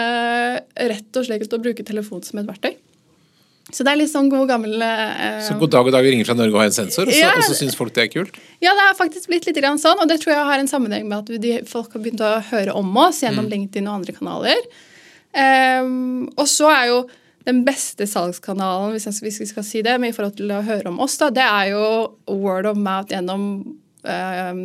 rett 0.93 1.19
og 1.19 1.27
slett 1.27 1.59
å 1.59 1.63
bruke 1.63 1.87
telefon 1.87 2.23
som 2.23 2.39
et 2.39 2.47
verktøy. 2.47 2.77
Så 3.71 3.85
det 3.87 3.93
er 3.93 4.01
litt 4.01 4.11
sånn 4.11 4.29
god 4.33 4.49
gammel 4.51 4.83
eh, 4.83 5.39
Så 5.47 5.55
god 5.61 5.71
dag 5.71 5.87
og 5.87 5.95
dag 5.95 6.05
ringer 6.05 6.27
fra 6.27 6.35
Norge 6.37 6.57
og 6.57 6.61
har 6.65 6.71
en 6.73 6.75
sensor, 6.75 7.07
og 7.07 7.15
så, 7.15 7.21
Ja. 7.21 7.31
og 7.39 7.45
så 7.47 7.55
syns 7.57 7.77
folk 7.79 7.95
det 7.95 8.09
er 8.09 8.11
kult? 8.11 8.39
Ja, 8.61 8.75
det 8.75 8.89
har 8.89 8.97
faktisk 8.99 9.31
blitt 9.31 9.47
litt 9.47 9.61
grann 9.61 9.79
sånn, 9.81 10.01
og 10.03 10.09
det 10.11 10.19
tror 10.21 10.35
jeg 10.35 10.49
har 10.51 10.59
en 10.59 10.71
sammenheng 10.71 11.07
med 11.09 11.23
at 11.23 11.41
de, 11.41 11.53
folk 11.71 11.95
har 11.95 12.03
begynt 12.03 12.25
å 12.27 12.33
høre 12.51 12.75
om 12.75 12.91
oss 13.05 13.23
gjennom 13.23 13.47
LinkedIn 13.49 13.87
og 13.87 14.01
andre 14.01 14.17
kanaler. 14.17 14.67
Um, 15.33 16.27
og 16.37 16.45
så 16.51 16.69
er 16.75 16.91
jo 16.91 16.99
den 17.47 17.63
beste 17.67 18.07
salgskanalen, 18.07 18.93
hvis, 18.95 19.07
jeg, 19.09 19.23
hvis 19.25 19.41
vi 19.41 19.49
skal 19.51 19.65
si 19.67 19.81
det, 19.83 19.95
med 20.03 20.13
i 20.13 20.17
forhold 20.17 20.37
til 20.39 20.53
å 20.55 20.61
høre 20.67 20.91
om 20.93 21.01
oss, 21.03 21.17
da, 21.23 21.31
det 21.35 21.47
er 21.47 21.73
jo 21.73 21.87
word 22.29 22.69
of 22.71 22.77
mouth 22.79 23.11
gjennom 23.15 23.47
um, 24.05 24.63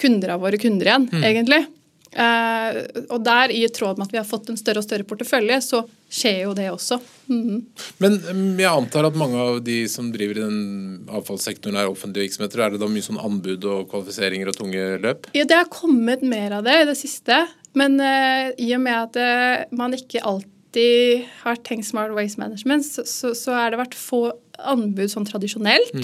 kunder 0.00 0.34
av 0.34 0.40
våre 0.46 0.58
kunder 0.58 0.88
igjen, 0.88 1.06
egentlig. 1.20 1.66
Uh, 2.10 2.80
og 3.12 3.20
der, 3.22 3.52
i 3.54 3.66
tråd 3.70 4.00
med 4.00 4.08
at 4.08 4.16
vi 4.16 4.22
har 4.22 4.26
fått 4.26 4.48
en 4.50 4.58
større 4.58 4.82
og 4.82 4.88
større 4.88 5.06
portefølje, 5.06 5.60
så 5.62 5.84
skjer 6.10 6.40
jo 6.44 6.54
det 6.58 6.66
også. 6.72 6.98
Mhm. 7.30 7.60
Men 8.02 8.16
mm, 8.18 8.58
jeg 8.58 8.70
antar 8.70 9.06
at 9.08 9.18
mange 9.18 9.38
av 9.38 9.60
de 9.64 9.78
som 9.90 10.10
driver 10.12 10.40
i 10.40 10.46
den 10.46 11.10
avfallssektoren 11.20 11.78
er 11.78 11.90
offentlige 11.90 12.26
virksomheter. 12.26 12.64
Er 12.64 12.74
det 12.74 12.82
da 12.82 12.90
mye 12.90 13.06
sånn 13.06 13.20
anbud 13.22 13.66
og 13.70 13.86
kvalifiseringer 13.92 14.50
og 14.50 14.58
tunge 14.58 14.86
løp? 15.04 15.30
Ja, 15.36 15.46
det 15.46 15.60
har 15.62 15.70
kommet 15.72 16.24
mer 16.26 16.58
av 16.58 16.66
det 16.66 16.80
i 16.82 16.88
det 16.90 16.98
siste. 16.98 17.44
Men 17.78 18.00
uh, 18.02 18.50
i 18.58 18.72
og 18.74 18.82
med 18.82 18.96
at 18.96 19.20
uh, 19.20 19.76
man 19.78 19.94
ikke 19.94 20.24
alltid 20.26 21.28
har 21.44 21.62
tenkt 21.66 21.86
Smart 21.86 22.14
Waste 22.16 22.42
Management, 22.42 22.86
så, 22.86 23.06
så, 23.06 23.30
så 23.38 23.54
er 23.58 23.70
det 23.70 23.82
vært 23.84 23.98
få 23.98 24.24
anbud 24.70 25.10
sånn 25.10 25.28
tradisjonelt. 25.28 25.94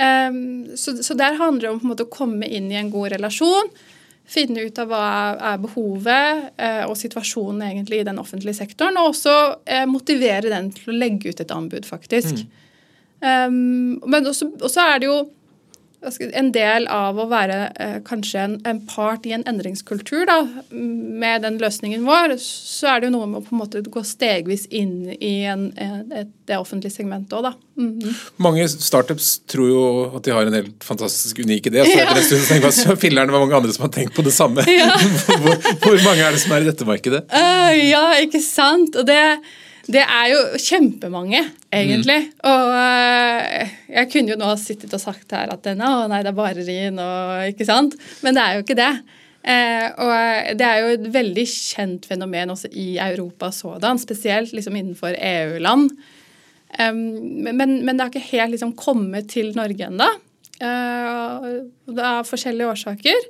Em, 0.00 0.72
så, 0.76 0.96
så 1.04 1.14
der 1.16 1.36
handler 1.36 1.66
det 1.66 1.72
om 1.74 1.90
måte 1.90 2.06
å 2.06 2.12
komme 2.12 2.48
inn 2.48 2.70
i 2.72 2.78
en 2.80 2.90
god 2.92 3.12
relasjon. 3.14 3.68
Finne 4.32 4.64
ut 4.64 4.78
av 4.80 4.88
hva 4.88 5.04
er 5.52 5.60
behovet 5.60 6.50
eh, 6.56 6.82
og 6.86 6.96
situasjonen 6.96 7.66
egentlig 7.68 8.00
i 8.00 8.08
den 8.08 8.20
offentlige 8.22 8.56
sektoren. 8.62 8.96
Og 9.00 9.12
også 9.12 9.36
eh, 9.66 9.84
motivere 9.90 10.48
den 10.52 10.70
til 10.72 10.92
å 10.92 10.96
legge 10.96 11.32
ut 11.32 11.42
et 11.44 11.52
anbud, 11.52 11.88
faktisk. 11.88 12.44
Um, 13.22 14.00
men 14.10 14.26
også, 14.26 14.48
også 14.58 14.82
er 14.82 15.02
det 15.02 15.06
jo 15.06 15.18
en 16.02 16.50
del 16.54 16.86
av 16.90 17.18
å 17.20 17.26
være 17.30 17.58
eh, 17.80 17.98
kanskje 18.06 18.40
en, 18.42 18.56
en, 18.68 18.80
part 18.88 19.26
i 19.28 19.34
en 19.36 19.44
endringskultur, 19.48 20.24
da, 20.26 20.40
med 20.72 21.44
den 21.46 21.58
løsningen 21.62 22.04
vår, 22.06 22.34
så 22.42 22.92
er 22.92 23.02
det 23.02 23.10
jo 23.10 23.14
noe 23.16 23.28
med 23.30 23.40
å 23.40 23.44
på 23.46 23.54
en 23.54 23.62
måte 23.62 23.82
gå 23.86 24.02
stegvis 24.06 24.66
inn 24.74 25.12
i 25.18 25.34
en, 25.50 25.68
et, 25.78 26.32
det 26.50 26.58
offentlige 26.58 26.94
segmentet 26.96 27.36
òg, 27.38 27.46
da. 27.46 27.54
Mm 27.78 27.92
-hmm. 28.00 28.14
Mange 28.36 28.68
startups 28.68 29.38
tror 29.46 29.68
jo 29.68 29.82
at 30.16 30.24
de 30.24 30.30
har 30.30 30.46
en 30.46 30.58
helt 30.60 30.84
fantastisk 30.84 31.38
unik 31.38 31.66
idé, 31.66 31.84
så 31.84 31.98
etter 31.98 32.16
en 32.16 32.24
stund 32.24 32.46
tenker 32.48 32.62
man 32.62 32.72
så 32.72 32.96
filler'n 32.96 33.26
det 33.26 33.32
var 33.32 33.46
mange 33.46 33.56
andre 33.56 33.72
som 33.72 33.82
har 33.82 33.92
tenkt 33.92 34.14
på 34.14 34.22
det 34.22 34.32
samme. 34.32 34.64
Ja. 34.66 34.90
hvor, 35.42 35.56
hvor, 35.80 36.04
mange 36.04 36.22
er 36.22 36.32
det 36.32 36.40
som 36.40 36.52
er 36.52 36.60
i 36.60 36.70
dette 36.70 36.84
markedet? 36.84 37.24
Uh, 37.32 37.72
ja, 37.88 38.12
ikke 38.20 38.40
sant. 38.40 38.96
Og 38.96 39.06
det 39.06 39.38
det 39.90 40.02
er 40.02 40.28
jo 40.30 40.42
kjempemange, 40.62 41.40
egentlig. 41.74 42.18
Mm. 42.28 42.44
Og 42.46 42.68
uh, 42.70 43.72
jeg 43.90 44.10
kunne 44.12 44.30
jo 44.30 44.38
nå 44.38 44.50
ha 44.52 44.58
sittet 44.60 44.94
og 44.94 45.02
sagt 45.02 45.34
her 45.34 45.50
at 45.50 45.66
å 45.66 45.74
nei, 45.74 46.20
det 46.22 46.30
er 46.30 46.38
bare 46.38 46.66
rin 46.66 47.00
og 47.02 47.50
ikke 47.50 47.66
sant. 47.66 47.96
Men 48.22 48.38
det 48.38 48.44
er 48.44 48.56
jo 48.56 48.64
ikke 48.66 48.78
det. 48.78 48.92
Uh, 49.42 49.86
og 50.04 50.52
det 50.60 50.68
er 50.68 50.78
jo 50.78 50.92
et 50.94 51.08
veldig 51.16 51.46
kjent 51.50 52.06
fenomen 52.06 52.54
også 52.54 52.70
i 52.78 52.92
Europa 53.02 53.50
sådan, 53.54 53.98
spesielt 53.98 54.54
liksom 54.54 54.78
innenfor 54.78 55.18
EU-land. 55.18 55.90
Men, 56.72 57.58
men, 57.60 57.82
det 57.84 58.00
har 58.00 58.08
ikke 58.08 58.30
helt 58.30 58.54
liksom 58.54 58.70
kommet 58.78 59.26
til 59.28 59.50
Norge 59.52 59.90
ennå. 59.90 60.06
Det 60.56 62.06
er 62.08 62.24
forskjellige 62.24 62.70
årsaker. 62.70 63.26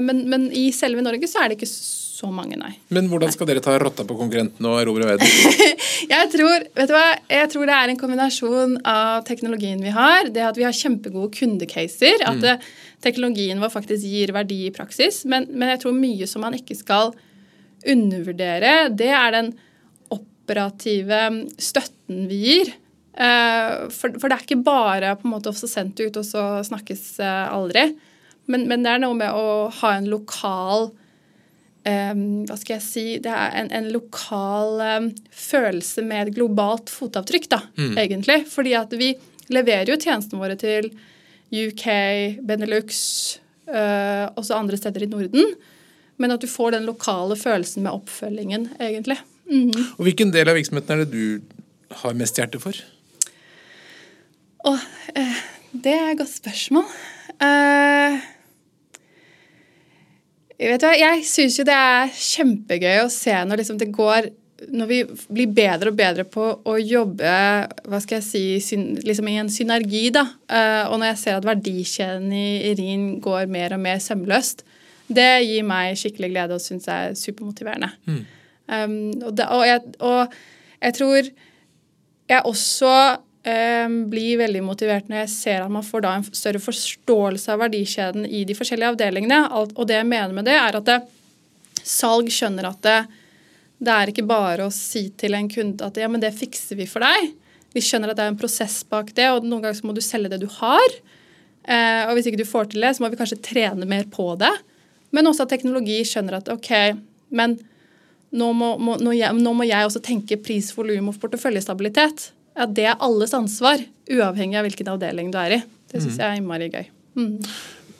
Men, 0.00 0.22
men, 0.32 0.46
i 0.48 0.70
selve 0.72 1.04
Norge 1.04 1.28
så 1.28 1.42
er 1.42 1.52
det 1.52 1.58
ikke 1.58 1.68
så 1.68 2.03
mange, 2.30 2.56
nei. 2.60 2.72
Men 2.94 3.08
hvordan 3.10 3.32
skal 3.34 3.48
dere 3.48 3.62
ta 3.64 3.74
rotta 3.80 4.04
på 4.06 4.16
konkurrenten 4.18 4.68
og 4.70 4.78
erobre 4.78 5.08
verden? 5.08 5.26
jeg, 6.14 6.30
tror, 6.32 6.66
vet 6.76 6.90
du 6.90 6.94
hva? 6.94 7.04
jeg 7.32 7.50
tror 7.52 7.68
det 7.70 7.76
er 7.76 7.92
en 7.92 8.00
kombinasjon 8.00 8.76
av 8.86 9.24
teknologien 9.26 9.82
vi 9.82 9.92
har, 9.94 10.30
det 10.34 10.44
at 10.46 10.60
vi 10.60 10.66
har 10.66 10.76
kjempegode 10.76 11.32
kundecaser, 11.34 12.22
at 12.22 12.38
mm. 12.38 12.48
Eh, 12.54 12.72
teknologien 13.04 13.60
vår 13.60 13.72
faktisk 13.72 14.06
gir 14.08 14.32
verdi 14.36 14.62
i 14.68 14.72
praksis, 14.74 15.24
men, 15.28 15.48
men 15.52 15.74
jeg 15.74 15.82
tror 15.82 15.96
mye 15.96 16.28
som 16.30 16.44
man 16.44 16.56
ikke 16.56 16.76
skal 16.78 17.12
undervurdere, 17.90 18.88
det 18.94 19.10
er 19.12 19.34
den 19.34 19.52
operative 20.14 21.20
støtten 21.60 22.24
vi 22.30 22.40
gir. 22.46 22.72
Uh, 23.14 23.86
for, 23.94 24.10
for, 24.18 24.26
det 24.26 24.36
er 24.36 24.42
ikke 24.42 24.64
bare 24.66 25.12
på 25.20 25.28
en 25.28 25.34
måte 25.36 25.52
også 25.52 25.68
sendt 25.70 26.00
ut, 26.02 26.16
og 26.18 26.26
så 26.26 26.44
snakkes 26.66 27.04
uh, 27.22 27.52
aldri. 27.54 27.92
Men, 28.50 28.66
men, 28.68 28.84
det 28.84 28.92
er 28.92 29.02
noe 29.04 29.16
med 29.16 29.32
å 29.32 29.70
ha 29.80 29.94
en 29.96 30.08
lokal 30.10 30.90
um, 31.84 32.44
Hva 32.48 32.56
skal 32.60 32.76
jeg 32.76 32.84
si 32.84 33.04
Det 33.22 33.32
er 33.32 33.54
en, 33.60 33.70
en 33.74 33.90
lokal 33.94 34.80
um, 34.80 35.08
følelse 35.30 36.04
med 36.06 36.28
et 36.28 36.36
globalt 36.38 36.92
fotavtrykk, 36.92 37.48
da, 37.52 37.60
mm. 37.76 37.94
egentlig. 38.00 38.40
Fordi 38.50 38.74
at 38.78 38.94
vi 38.98 39.12
leverer 39.52 39.92
jo 39.92 40.00
tjenestene 40.00 40.40
våre 40.40 40.56
til 40.60 40.90
UK, 41.54 41.86
Benelux, 42.46 42.96
uh, 43.70 44.30
også 44.34 44.58
andre 44.58 44.80
steder 44.80 45.06
i 45.06 45.10
Norden. 45.10 45.54
Men 46.20 46.34
at 46.34 46.42
du 46.42 46.48
får 46.50 46.76
den 46.76 46.88
lokale 46.88 47.36
følelsen 47.38 47.84
med 47.86 47.92
oppfølgingen, 47.92 48.68
egentlig. 48.80 49.18
Mm 49.50 49.70
-hmm. 49.70 49.84
Og 49.98 50.04
Hvilken 50.04 50.32
del 50.32 50.48
av 50.48 50.54
virksomheten 50.54 50.92
er 50.92 51.04
det 51.04 51.12
du 51.12 51.40
har 51.90 52.14
mest 52.14 52.36
hjerte 52.36 52.60
for? 52.60 52.72
Åh, 54.64 54.80
uh, 55.18 55.36
det 55.72 55.92
er 55.92 56.10
et 56.10 56.18
godt 56.18 56.34
spørsmål. 56.34 56.84
Uh, 57.42 58.33
Vet 60.60 60.80
du 60.80 60.86
hva, 60.86 60.94
Jeg 60.98 61.26
syns 61.26 61.58
jo 61.58 61.66
det 61.66 61.74
er 61.74 62.10
kjempegøy 62.14 63.02
å 63.02 63.12
se 63.12 63.34
når 63.44 63.62
liksom 63.62 63.78
det 63.80 63.92
går 63.94 64.30
når 64.72 64.88
vi 64.88 64.98
blir 65.34 65.50
bedre 65.52 65.90
og 65.90 65.98
bedre 65.98 66.24
på 66.28 66.44
å 66.64 66.76
jobbe 66.78 67.32
hva 67.90 68.00
skal 68.00 68.20
jeg 68.20 68.26
si, 68.26 68.42
syn, 68.64 68.86
liksom 69.04 69.28
i 69.28 69.36
en 69.42 69.50
synergi, 69.52 70.06
da, 70.14 70.22
uh, 70.48 70.92
og 70.92 71.00
når 71.00 71.10
jeg 71.10 71.20
ser 71.20 71.38
at 71.38 71.48
verdikjeden 71.48 72.30
i 72.32 72.72
RIN 72.78 73.08
går 73.24 73.50
mer 73.52 73.74
og 73.76 73.82
mer 73.84 74.00
sømløst, 74.00 74.64
det 75.12 75.28
gir 75.44 75.66
meg 75.68 75.98
skikkelig 76.00 76.30
glede 76.32 76.56
og 76.56 76.64
syns 76.64 76.88
er 76.88 77.16
supermotiverende. 77.18 77.90
Mm. 78.08 78.22
Um, 78.64 78.96
og, 79.20 79.30
det, 79.36 79.48
og, 79.52 79.66
jeg, 79.68 79.82
og, 80.00 80.36
jeg, 80.80 80.96
tror 80.96 81.30
jeg 82.30 82.42
også 82.48 82.94
blir 83.44 84.38
veldig 84.40 84.62
motivert 84.64 85.10
når 85.10 85.18
jeg 85.18 85.30
ser 85.34 85.64
at 85.64 85.72
man 85.72 85.84
får 85.84 86.00
da 86.00 86.12
en 86.16 86.22
større 86.24 86.62
forståelse 86.64 87.52
av 87.52 87.60
verdikjeden 87.60 88.24
i 88.24 88.40
de 88.48 88.56
forskjellige 88.56 88.94
avdelingene. 88.94 89.40
Og 89.52 89.82
det 89.84 89.98
jeg 89.98 90.08
mener 90.08 90.32
med 90.32 90.48
det, 90.48 90.54
er 90.56 90.78
at 90.78 90.86
det, 90.88 90.96
salg 91.84 92.30
skjønner 92.32 92.70
at 92.70 92.80
det, 92.84 92.98
det 93.84 93.94
er 93.94 94.12
ikke 94.12 94.26
bare 94.26 94.66
å 94.66 94.72
si 94.72 95.10
til 95.20 95.36
en 95.36 95.50
kunde 95.52 95.84
at 95.84 95.98
ja, 96.00 96.08
men 96.08 96.22
det 96.22 96.32
fikser 96.36 96.78
vi 96.80 96.88
for 96.88 97.04
deg. 97.04 97.34
Vi 97.74 97.82
skjønner 97.82 98.12
at 98.12 98.18
det 98.18 98.24
er 98.24 98.32
en 98.32 98.40
prosess 98.40 98.78
bak 98.88 99.10
det, 99.16 99.28
og 99.34 99.44
noen 99.44 99.64
ganger 99.64 99.80
så 99.80 99.88
må 99.88 99.96
du 99.96 100.02
selge 100.04 100.30
det 100.32 100.40
du 100.44 100.48
har. 100.60 100.96
Eh, 101.64 102.02
og 102.06 102.14
hvis 102.14 102.30
ikke 102.30 102.40
du 102.40 102.48
får 102.48 102.70
til 102.72 102.84
det, 102.86 102.94
så 102.94 103.04
må 103.04 103.10
vi 103.12 103.18
kanskje 103.20 103.42
trene 103.44 103.88
mer 103.88 104.06
på 104.12 104.28
det. 104.40 104.52
Men 105.14 105.28
også 105.30 105.44
at 105.44 105.54
teknologi 105.54 106.00
skjønner 106.06 106.38
at 106.38 106.50
OK, 106.54 106.70
men 107.34 107.58
nå 108.34 108.50
må, 108.56 108.74
må, 108.82 108.96
nå, 109.02 109.12
jeg, 109.14 109.34
nå 109.38 109.52
må 109.54 109.66
jeg 109.66 109.86
også 109.86 110.02
tenke 110.02 110.38
pris, 110.42 110.72
volum 110.74 111.12
og 111.12 111.18
porteføljestabilitet 111.22 112.30
ja, 112.54 112.66
det 112.66 112.86
er 112.92 113.02
alles 113.02 113.34
ansvar, 113.36 113.82
uavhengig 114.10 114.60
av 114.60 114.68
hvilken 114.68 114.92
avdeling 114.94 115.32
du 115.34 115.38
er 115.42 115.58
i. 115.58 115.60
Det 115.90 116.00
syns 116.00 116.16
mm. 116.16 116.22
jeg 116.22 116.28
er 116.28 116.40
innmari 116.40 116.70
gøy. 116.72 116.88
Mm. 117.18 117.36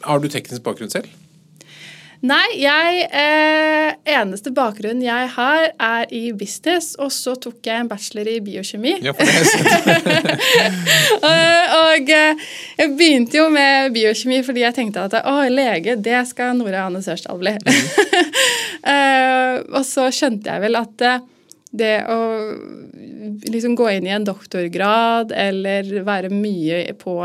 Har 0.04 0.22
du 0.22 0.30
teknisk 0.30 0.64
bakgrunn 0.64 0.92
selv? 0.92 1.10
Nei, 2.24 2.44
jeg 2.56 3.02
eh, 3.12 3.90
eneste 4.14 4.48
bakgrunn 4.56 5.02
jeg 5.04 5.26
har, 5.34 5.66
er 5.76 6.12
i 6.14 6.22
business, 6.32 6.94
og 6.96 7.10
så 7.12 7.34
tok 7.36 7.58
jeg 7.68 7.82
en 7.82 7.90
bachelor 7.90 8.30
i 8.32 8.38
biokjemi. 8.44 8.94
Ja, 9.04 9.12
for 9.12 9.28
det 9.28 10.14
og, 11.28 11.74
og 11.82 12.14
eh, 12.16 12.46
jeg 12.80 12.94
begynte 12.96 13.42
jo 13.42 13.50
med 13.52 13.92
biokjemi 13.92 14.40
fordi 14.46 14.64
jeg 14.64 14.76
tenkte 14.78 15.04
at 15.04 15.18
å, 15.20 15.36
lege, 15.52 15.98
det 16.00 16.22
skal 16.30 16.56
Nora 16.56 16.86
Anne 16.86 17.04
Sørsdal 17.04 17.42
bli. 17.42 17.58
Mm. 17.60 18.32
eh, 18.94 19.60
og 19.74 19.84
så 19.84 20.08
skjønte 20.08 20.54
jeg 20.54 20.64
vel 20.64 20.80
at 20.80 21.04
eh, 21.04 21.20
det 21.74 21.94
å 22.08 22.18
liksom 23.48 23.76
gå 23.78 23.90
inn 23.92 24.08
i 24.08 24.14
en 24.14 24.26
doktorgrad 24.26 25.34
eller 25.36 25.90
være 26.06 26.32
mye 26.32 26.86
på 27.00 27.18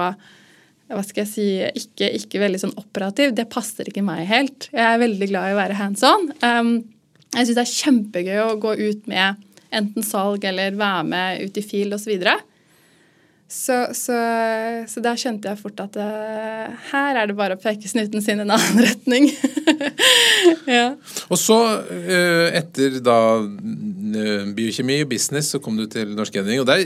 hva 0.89 1.03
skal 1.05 1.21
jeg 1.21 1.29
si, 1.29 1.47
ikke, 1.77 2.07
ikke 2.17 2.41
veldig 2.41 2.61
sånn 2.63 2.77
operativ, 2.81 3.35
det 3.37 3.49
passer 3.53 3.89
ikke 3.89 4.01
meg 4.05 4.23
helt. 4.29 4.71
Jeg 4.73 4.81
er 4.81 5.01
veldig 5.03 5.27
glad 5.29 5.51
i 5.51 5.53
å 5.53 5.59
være 5.59 5.77
hands 5.77 6.05
on. 6.07 6.31
Um, 6.41 6.71
jeg 7.35 7.45
syns 7.45 7.59
det 7.59 7.65
er 7.65 7.75
kjempegøy 7.75 8.39
å 8.41 8.55
gå 8.61 8.73
ut 8.79 9.09
med 9.11 9.37
enten 9.75 10.05
salg 10.05 10.47
eller 10.49 10.77
være 10.79 11.03
med 11.05 11.43
ut 11.45 11.59
i 11.61 11.65
fil 11.65 11.93
osv. 11.93 12.15
Så, 13.49 13.73
så, 13.97 14.15
så 14.85 15.01
der 15.01 15.17
skjønte 15.17 15.49
jeg 15.49 15.57
fort 15.57 15.79
at 15.81 15.95
uh, 15.97 16.67
her 16.91 17.17
er 17.17 17.31
det 17.31 17.33
bare 17.33 17.55
å 17.57 17.61
peke 17.61 17.89
snuten 17.89 18.21
sin 18.21 18.37
i 18.37 18.43
en 18.45 18.53
annen 18.53 18.83
retning. 18.85 19.25
ja. 20.69 20.91
Og 21.33 21.41
så, 21.41 21.57
uh, 21.89 22.45
etter 22.53 22.99
da 23.01 23.17
uh, 23.41 24.45
biokjemi 24.53 24.99
og 25.01 25.09
business, 25.09 25.49
så 25.55 25.61
kom 25.65 25.81
du 25.81 25.87
til 25.89 26.13
Norsk 26.13 26.37
Gjenvinning. 26.37 26.61
Og 26.61 26.69
der, 26.69 26.85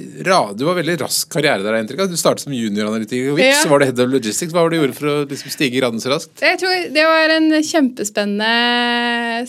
du 0.55 0.63
var 0.69 0.79
veldig 0.79 0.97
rask 1.03 1.27
karriere 1.35 1.67
der, 1.67 1.81
inntrykk 1.83 2.07
Du 2.07 2.15
startet 2.19 2.47
som 2.47 2.55
junioranalytiker, 2.55 3.33
og 3.33 3.41
vips, 3.41 3.57
ja. 3.57 3.61
så 3.65 3.73
var 3.73 3.83
det 3.83 3.91
head 3.91 4.05
of 4.05 4.15
logistics. 4.15 4.55
Hva 4.55 4.63
var 4.63 4.71
det 4.71 4.79
du 4.79 4.85
gjorde 4.85 4.99
for 5.01 5.11
å 5.11 5.19
liksom, 5.35 5.55
stige 5.57 5.75
i 5.75 5.83
graden 5.83 5.99
så 5.99 6.15
raskt? 6.15 6.37
Jeg 6.39 6.63
tror 6.63 6.89
Det 6.95 7.07
var 7.11 7.37
en 7.41 7.51
kjempespennende 7.59 8.51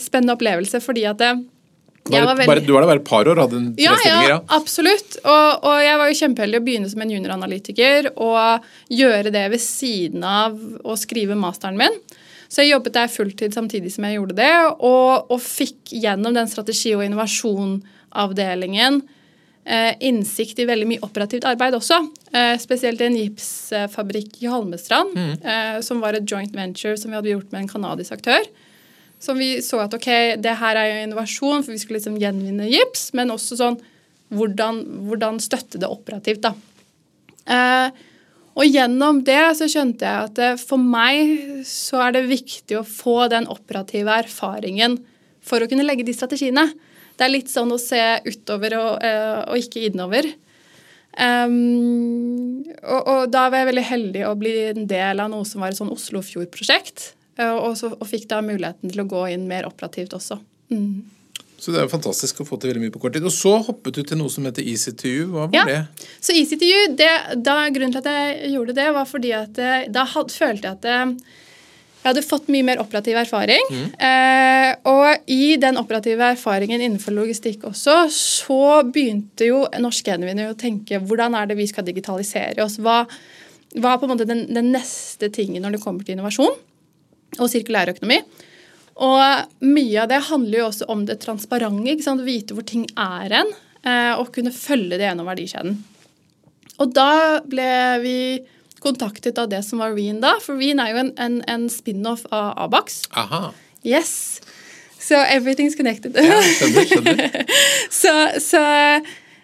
spennende 0.03 0.35
opplevelse, 0.35 0.83
fordi 0.83 1.07
at 1.07 1.23
det 1.23 1.31
bare, 2.11 2.35
veldig... 2.35 2.47
bare, 2.51 2.63
du 2.65 2.71
var 2.73 2.85
der 2.85 2.91
bare 2.91 3.01
et 3.01 3.07
par 3.07 3.29
år? 3.31 3.41
hadde 3.41 3.57
en 3.57 3.71
ja, 3.81 3.95
ja, 4.05 4.19
ja, 4.29 4.37
absolutt. 4.53 5.17
Og, 5.23 5.65
og, 5.65 5.79
jeg 5.81 5.97
var 6.01 6.11
jo 6.11 6.19
kjempeheldig 6.19 6.61
å 6.61 6.65
begynne 6.67 6.91
som 6.91 7.01
en 7.01 7.15
junioranalytiker 7.15 8.11
og 8.13 8.67
gjøre 8.93 9.33
det 9.33 9.47
ved 9.55 9.63
siden 9.63 10.25
av 10.29 10.59
å 10.85 10.97
skrive 10.99 11.37
masteren 11.39 11.79
min. 11.81 11.97
Så 12.45 12.61
jeg 12.61 12.75
jobbet 12.75 12.95
der 12.95 13.11
fulltid 13.11 13.55
samtidig 13.57 13.91
som 13.95 14.05
jeg 14.05 14.19
gjorde 14.19 14.37
det, 14.37 14.53
og, 14.77 15.31
og 15.33 15.41
fikk 15.41 15.95
gjennom 15.97 16.35
den 16.37 16.49
strategi- 16.51 16.93
og 16.95 17.03
innovasjonavdelingen 17.07 19.01
eh, 19.65 19.93
innsikt 20.05 20.61
i 20.61 20.67
veldig 20.69 20.87
mye 20.89 21.03
operativt 21.05 21.47
arbeid 21.49 21.75
også. 21.77 21.99
Eh, 22.31 22.53
spesielt 22.61 23.01
en 23.01 23.17
gipsfabrikk 23.17 24.43
i 24.43 24.51
Holmestrand, 24.51 25.17
mm. 25.17 25.33
eh, 25.41 25.79
som 25.85 26.03
var 26.03 26.17
et 26.17 26.29
joint 26.29 26.53
venture 26.55 26.97
som 27.01 27.11
vi 27.11 27.19
hadde 27.19 27.33
gjort 27.33 27.51
med 27.51 27.65
en 27.65 27.73
canadisk 27.75 28.15
aktør. 28.19 28.45
Som 29.21 29.39
vi 29.41 29.55
så 29.65 29.79
at 29.85 29.93
ok, 29.95 30.09
det 30.41 30.57
her 30.59 30.79
er 30.79 30.89
jo 30.89 31.03
innovasjon, 31.05 31.63
for 31.63 31.73
vi 31.73 31.81
skulle 31.81 31.99
liksom 32.01 32.19
gjenvinne 32.21 32.67
gips, 32.69 33.09
men 33.17 33.33
også 33.33 33.57
sånn 33.59 33.79
hvordan, 34.35 34.81
hvordan 35.07 35.39
støtte 35.43 35.79
det 35.81 35.89
operativt, 35.89 36.45
da. 36.45 36.53
Eh, 37.45 38.03
og 38.55 38.71
gjennom 38.71 39.19
det 39.27 39.41
så 39.59 39.67
skjønte 39.69 40.07
jeg 40.07 40.29
at 40.29 40.39
eh, 40.41 40.59
for 40.59 40.81
meg 40.81 41.65
så 41.67 42.05
er 42.07 42.15
det 42.15 42.25
viktig 42.29 42.79
å 42.79 42.87
få 42.87 43.25
den 43.31 43.49
operative 43.51 44.15
erfaringen 44.23 44.97
for 45.45 45.61
å 45.61 45.69
kunne 45.69 45.85
legge 45.85 46.07
de 46.07 46.15
strategiene. 46.15 46.69
Det 47.15 47.27
er 47.27 47.33
litt 47.33 47.51
sånn 47.51 47.71
å 47.71 47.79
se 47.79 48.01
utover 48.25 48.75
og, 48.79 49.03
uh, 49.03 49.43
og 49.47 49.59
ikke 49.61 49.85
innover. 49.87 50.27
Um, 51.15 52.65
og, 52.81 53.01
og, 53.07 53.21
da 53.31 53.45
var 53.47 53.61
jeg 53.61 53.69
veldig 53.69 53.85
heldig 53.87 54.23
å 54.27 54.33
bli 54.35 54.55
en 54.73 54.87
del 54.89 55.21
av 55.23 55.29
noe 55.31 55.47
som 55.47 55.63
var 55.63 55.71
et 55.71 55.79
sånn 55.79 55.93
Oslofjord-prosjekt. 55.93 57.13
Eh, 57.37 57.51
og, 57.51 57.75
så, 57.79 57.91
og, 57.95 58.07
fikk 58.07 58.29
da 58.31 58.41
muligheten 58.45 58.91
til 58.91 59.03
å 59.03 59.09
gå 59.09 59.25
inn 59.33 59.47
mer 59.49 59.67
operativt 59.67 60.15
også. 60.15 60.39
Mm. 60.71 61.03
Så 61.59 61.71
det 61.71 61.79
er 61.79 61.87
jo 61.87 61.93
fantastisk 61.95 62.41
å 62.43 62.45
få 62.47 62.59
til 62.59 62.69
veldig 62.71 62.83
mye 62.83 62.93
på 62.93 63.01
kort 63.01 63.15
tid. 63.15 63.25
Og 63.25 63.33
så 63.33 63.55
hoppet 63.63 63.95
du 63.95 64.03
til 64.03 64.19
noe 64.19 64.31
som 64.31 64.45
heter 64.47 64.65
ICTU. 64.65 65.31
Hva 65.31 65.47
var 65.47 65.55
Ja. 65.55 65.65
det? 65.65 66.07
Så 66.21 66.35
ICTU, 66.35 66.95
det, 66.99 67.09
da, 67.43 67.55
grunnen 67.69 67.95
til 67.95 68.03
at 68.03 68.11
jeg 68.11 68.51
gjorde 68.53 68.75
det, 68.75 68.91
var 68.93 69.07
fordi 69.09 69.31
at 69.33 69.57
eh, 69.57 69.87
da 69.89 70.03
had, 70.05 70.31
følte 70.31 70.67
jeg 70.67 70.77
at 70.77 70.85
eh, 70.85 71.15
jeg 72.05 72.11
hadde 72.11 72.21
fått 72.27 72.51
mye 72.53 72.61
mer 72.67 72.77
operativ 72.83 73.17
erfaring. 73.17 73.71
Eh, 73.97 74.75
og 74.85 75.31
i 75.31 75.55
den 75.57 75.79
operative 75.81 76.35
erfaringen 76.35 76.83
innenfor 76.83 77.15
logistikk 77.15 77.63
også, 77.71 77.95
så 78.13 78.83
begynte 78.85 79.47
jo 79.47 79.63
Norsk 79.81 80.11
Gjenvinner 80.11 80.51
å 80.51 80.59
tenke 80.59 80.99
hvordan 81.01 81.33
er 81.33 81.49
det 81.49 81.57
vi 81.57 81.65
skal 81.71 81.87
digitalisere 81.87 82.61
oss? 82.61 82.77
Hva, 82.77 83.07
hva 83.79 83.95
er 83.95 83.97
på 83.97 84.05
en 84.05 84.13
måte 84.13 84.29
den, 84.29 84.45
den 84.53 84.69
neste 84.75 85.31
tingen 85.33 85.65
når 85.65 85.79
det 85.79 85.81
kommer 85.87 86.05
til 86.05 86.13
innovasjon 86.13 86.53
og 87.39 87.51
sirkulærøkonomi? 87.51 88.21
Og 89.05 89.65
mye 89.67 90.01
av 90.03 90.09
det 90.11 90.21
handler 90.29 90.61
jo 90.61 90.67
også 90.69 90.87
om 90.91 91.03
det 91.07 91.19
transparente. 91.23 91.91
ikke 91.91 92.05
sant? 92.05 92.23
Vite 92.23 92.55
hvor 92.55 92.63
ting 92.67 92.85
er 92.95 93.33
hen, 93.33 93.53
eh, 93.83 94.13
og 94.15 94.31
kunne 94.35 94.55
følge 94.55 94.95
det 94.95 95.09
gjennom 95.09 95.27
verdikjeden. 95.27 95.79
Og 96.79 96.91
da 96.95 97.41
ble 97.43 97.71
vi 98.03 98.17
kontaktet 98.83 99.39
av 99.41 99.49
det 99.49 99.63
som 99.65 99.81
var 99.81 99.95
Reen 99.97 100.21
da, 100.21 100.35
for 100.43 100.59
Reen 100.59 100.79
er 100.79 100.93
jo 100.93 101.01
en, 101.01 101.11
en, 101.19 101.39
en 101.49 101.67
spin-off 101.71 102.25
av 102.31 102.53
Abax. 102.67 103.03
Aha. 103.17 103.49
Yes! 103.83 104.41
So 105.05 105.15
everything's 105.15 105.75
connected. 105.77 106.15
Ja, 106.17 106.39
skjønner, 106.41 106.87
skjønner. 106.89 107.45
så, 108.01 108.13
så, 108.41 108.63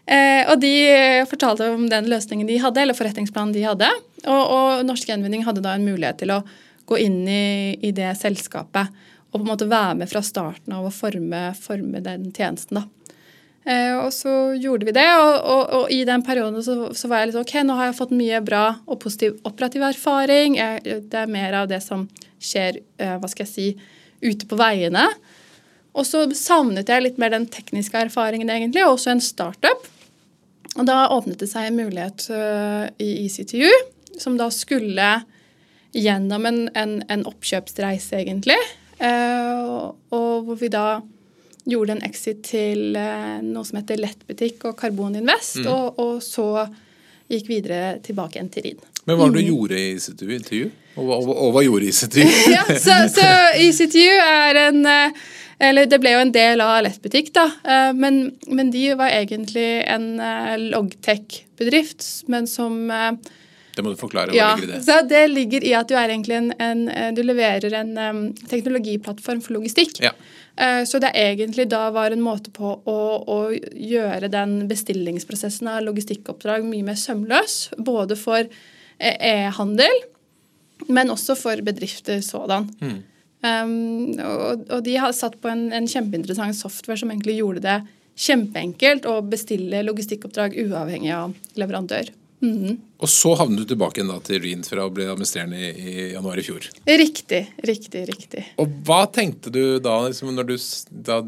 eh, 0.10 0.42
og 0.50 0.62
de 0.64 0.74
fortalte 1.30 1.70
om 1.74 1.86
den 1.92 2.10
løsningen 2.10 2.50
de 2.50 2.58
hadde, 2.62 2.82
eller 2.82 2.98
forretningsplanen 2.98 3.54
de 3.54 3.68
hadde. 3.68 3.90
Og, 4.26 4.42
og 4.42 4.86
Norsk 4.88 5.12
Gjenvinning 5.12 5.46
hadde 5.46 5.64
da 5.66 5.76
en 5.78 5.86
mulighet 5.86 6.22
til 6.24 6.34
å 6.34 6.42
gå 6.90 6.98
inn 7.02 7.22
i, 7.28 7.78
i 7.82 7.92
det 7.96 8.14
selskapet 8.20 8.92
og 9.32 9.38
på 9.40 9.46
en 9.46 9.52
måte 9.54 9.70
være 9.72 10.00
med 10.02 10.10
fra 10.12 10.22
starten 10.26 10.74
av 10.76 10.88
å 10.88 10.94
forme, 10.94 11.52
forme 11.56 12.02
den 12.04 12.30
tjenesten. 12.36 12.82
da. 12.82 13.02
Eh, 13.62 13.94
og 14.02 14.10
så 14.14 14.32
gjorde 14.58 14.88
vi 14.88 14.94
det, 14.96 15.08
og, 15.22 15.36
og, 15.38 15.62
og 15.78 15.94
i 15.94 16.02
den 16.08 16.24
perioden 16.26 16.64
så, 16.66 16.90
så 16.98 17.08
var 17.08 17.22
jeg 17.22 17.30
litt 17.30 17.38
sånn 17.38 17.46
OK, 17.46 17.56
nå 17.68 17.78
har 17.78 17.90
jeg 17.90 18.00
fått 18.00 18.16
mye 18.18 18.42
bra 18.44 18.64
og 18.88 19.00
positiv 19.04 19.38
operativ 19.48 19.86
erfaring. 19.88 20.58
Jeg, 20.60 21.00
det 21.12 21.22
er 21.22 21.32
mer 21.32 21.62
av 21.62 21.70
det 21.72 21.80
som 21.86 22.08
skjer, 22.42 22.82
eh, 23.00 23.16
hva 23.22 23.30
skal 23.32 23.46
jeg 23.46 23.54
si, 23.54 23.68
ute 24.26 24.50
på 24.50 24.60
veiene. 24.60 25.06
Og 25.96 26.08
så 26.08 26.26
savnet 26.36 26.90
jeg 26.90 27.06
litt 27.06 27.22
mer 27.22 27.34
den 27.34 27.48
tekniske 27.52 28.08
erfaringen, 28.08 28.52
egentlig, 28.52 28.84
og 28.84 28.98
også 28.98 29.14
en 29.14 29.24
startup. 29.24 29.88
Og 30.78 30.86
da 30.88 31.06
åpnet 31.12 31.42
det 31.42 31.50
seg 31.52 31.68
en 31.68 31.80
mulighet 31.80 32.30
øh, 32.32 32.86
i 33.04 33.10
ECTU, 33.26 33.68
som 34.20 34.38
da 34.40 34.48
skulle 34.56 35.10
gjennom 35.94 36.46
en, 36.48 36.62
en, 36.78 36.94
en 37.12 37.26
oppkjøpsreise, 37.28 38.22
egentlig. 38.22 38.58
Eh, 39.02 39.58
og, 39.66 39.98
og 40.14 40.46
hvor 40.48 40.60
vi 40.62 40.70
da 40.72 41.02
gjorde 41.70 41.98
en 41.98 42.06
exit 42.08 42.40
til 42.48 42.96
eh, 42.98 43.42
noe 43.46 43.66
som 43.68 43.80
heter 43.82 44.00
Lettbutikk 44.02 44.64
og 44.70 44.78
Karboninvest, 44.80 45.60
og, 45.70 46.00
og 46.02 46.22
så 46.26 46.68
gikk 47.32 47.50
videre 47.52 47.98
tilbake 48.04 48.38
igjen 48.40 48.50
til 48.54 48.66
RID. 48.70 48.88
Men 49.06 49.18
hva 49.18 49.26
var 49.28 49.36
det 49.36 49.44
du 49.44 49.52
gjorde 49.52 49.78
i 49.82 49.92
ICTU? 49.98 50.64
Og, 51.00 51.06
hva- 51.08 51.20
og, 51.22 51.30
og 51.32 51.54
hva 51.56 51.62
gjorde 51.66 51.88
ICTU? 51.90 52.24
ja, 52.56 52.66
så, 52.76 52.98
så 53.14 53.28
ECTU 53.58 54.10
er 54.22 54.60
en 54.68 54.82
eh, 54.86 55.22
Eller 55.62 55.86
det 55.86 56.00
ble 56.02 56.12
jo 56.16 56.22
en 56.24 56.34
del 56.34 56.62
av 56.66 56.80
Lettbutikk, 56.82 57.28
da. 57.36 57.44
Men, 57.94 58.16
men 58.50 58.72
de 58.74 58.96
var 58.98 59.12
egentlig 59.14 59.84
en 59.86 60.08
logtech-bedrift, 60.72 62.02
men 62.34 62.48
som 62.50 62.90
Det 63.76 63.84
må 63.86 63.94
du 63.94 64.00
forklare. 64.00 64.34
Hva 64.34 64.38
Ja, 64.38 64.50
ligger 64.56 64.68
i 64.68 64.78
det? 64.78 64.84
så 64.86 65.00
det 65.08 65.22
ligger 65.32 65.64
i 65.64 65.74
at 65.78 65.88
du 65.88 65.96
en, 65.96 66.54
en 66.60 66.90
eh, 66.90 67.12
Du 67.16 67.24
leverer 67.24 67.74
en 67.74 67.98
um, 67.98 68.22
teknologiplattform 68.50 69.42
for 69.42 69.54
logistikk. 69.54 70.00
Ja. 70.04 70.12
Eh, 70.58 70.84
Så 70.86 71.00
det 71.00 71.12
egentlig 71.16 71.70
da 71.70 71.90
var 71.92 72.12
en 72.12 72.22
måte 72.22 72.52
på 72.52 72.82
å, 72.86 72.98
å 73.28 73.40
gjøre 73.74 74.28
den 74.32 74.68
bestillingsprosessen 74.68 75.68
av 75.68 75.84
logistikkoppdrag 75.84 76.66
mye 76.68 76.84
mer 76.84 77.00
sømløs. 77.00 77.72
Både 77.78 78.18
for 78.20 78.44
eh, 78.44 79.16
e-handel, 79.48 80.04
men 80.90 81.10
også 81.14 81.36
for 81.38 81.62
bedrifter 81.62 82.22
sådan. 82.26 82.70
Um, 83.42 84.20
og, 84.22 84.68
og 84.70 84.84
de 84.86 84.98
har 85.02 85.16
satt 85.18 85.40
på 85.42 85.50
en, 85.50 85.72
en 85.74 85.88
kjempeinteressant 85.90 86.54
software 86.58 87.00
som 87.00 87.10
egentlig 87.10 87.40
gjorde 87.40 87.64
det 87.66 87.80
kjempeenkelt 88.22 89.08
å 89.10 89.22
bestille 89.26 89.82
logistikkoppdrag 89.88 90.58
uavhengig 90.68 91.14
av 91.16 91.34
leverandør. 91.58 92.12
Mhm. 92.42 92.78
Og 93.02 93.10
så 93.10 93.32
havnet 93.38 93.62
du 93.64 93.66
tilbake 93.70 93.98
igjen 94.00 94.10
da 94.10 94.16
til 94.26 94.40
Reen 94.42 94.62
fra 94.66 94.84
å 94.88 94.92
bli 94.94 95.06
administrerende 95.10 95.58
i, 95.58 95.70
i 95.78 96.06
januar 96.16 96.38
i 96.38 96.44
fjor. 96.46 96.66
Riktig, 96.90 97.42
riktig, 97.66 98.02
riktig. 98.10 98.44
Og 98.62 98.70
hva 98.88 99.04
tenkte 99.14 99.50
du 99.54 99.78
da 99.82 99.96
liksom, 100.08 100.32
når 100.38 100.48
du 100.50 100.56
da 101.06 101.20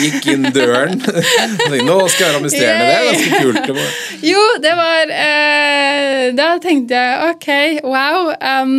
gikk 0.00 0.28
inn 0.32 0.48
døren? 0.56 0.96
Nå 1.88 1.98
skal 2.08 2.24
jeg 2.24 2.30
være 2.30 2.38
administrerende, 2.40 2.86
det 2.88 2.96
er 2.96 3.10
ganske 3.10 3.42
kult. 3.44 3.60
Det 3.66 3.76
var- 3.76 4.24
Jo, 4.30 4.44
det 4.64 4.74
var 4.80 5.12
eh, 5.26 6.24
Da 6.40 6.48
tenkte 6.64 7.00
jeg 7.04 7.30
OK, 7.34 7.48
wow. 7.84 8.32
Um, 8.40 8.74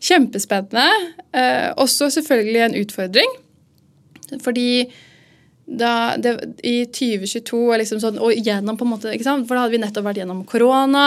kjempespennende. 0.00 0.88
Eh, 1.36 1.68
også 1.80 2.08
selvfølgelig 2.16 2.64
en 2.68 2.78
utfordring. 2.80 3.32
Fordi 4.44 4.68
da 5.70 6.16
det, 6.18 6.34
i 6.66 6.82
2022 6.90 7.58
og, 7.60 7.76
liksom 7.78 8.00
sånn, 8.02 8.18
og 8.18 8.34
gjennom 8.34 8.78
på 8.78 8.86
en 8.86 8.92
måte? 8.96 9.14
For 9.22 9.54
da 9.54 9.62
hadde 9.62 9.74
vi 9.76 9.82
nettopp 9.82 10.08
vært 10.08 10.20
gjennom 10.22 10.42
korona. 10.48 11.06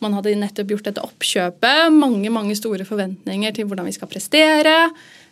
Man 0.00 0.16
hadde 0.16 0.36
nettopp 0.40 0.72
gjort 0.72 0.88
dette 0.88 1.04
oppkjøpet. 1.04 1.92
Mange 1.94 2.32
mange 2.32 2.56
store 2.58 2.88
forventninger 2.88 3.56
til 3.56 3.68
hvordan 3.68 3.88
vi 3.88 3.96
skal 3.96 4.10
prestere. 4.10 4.76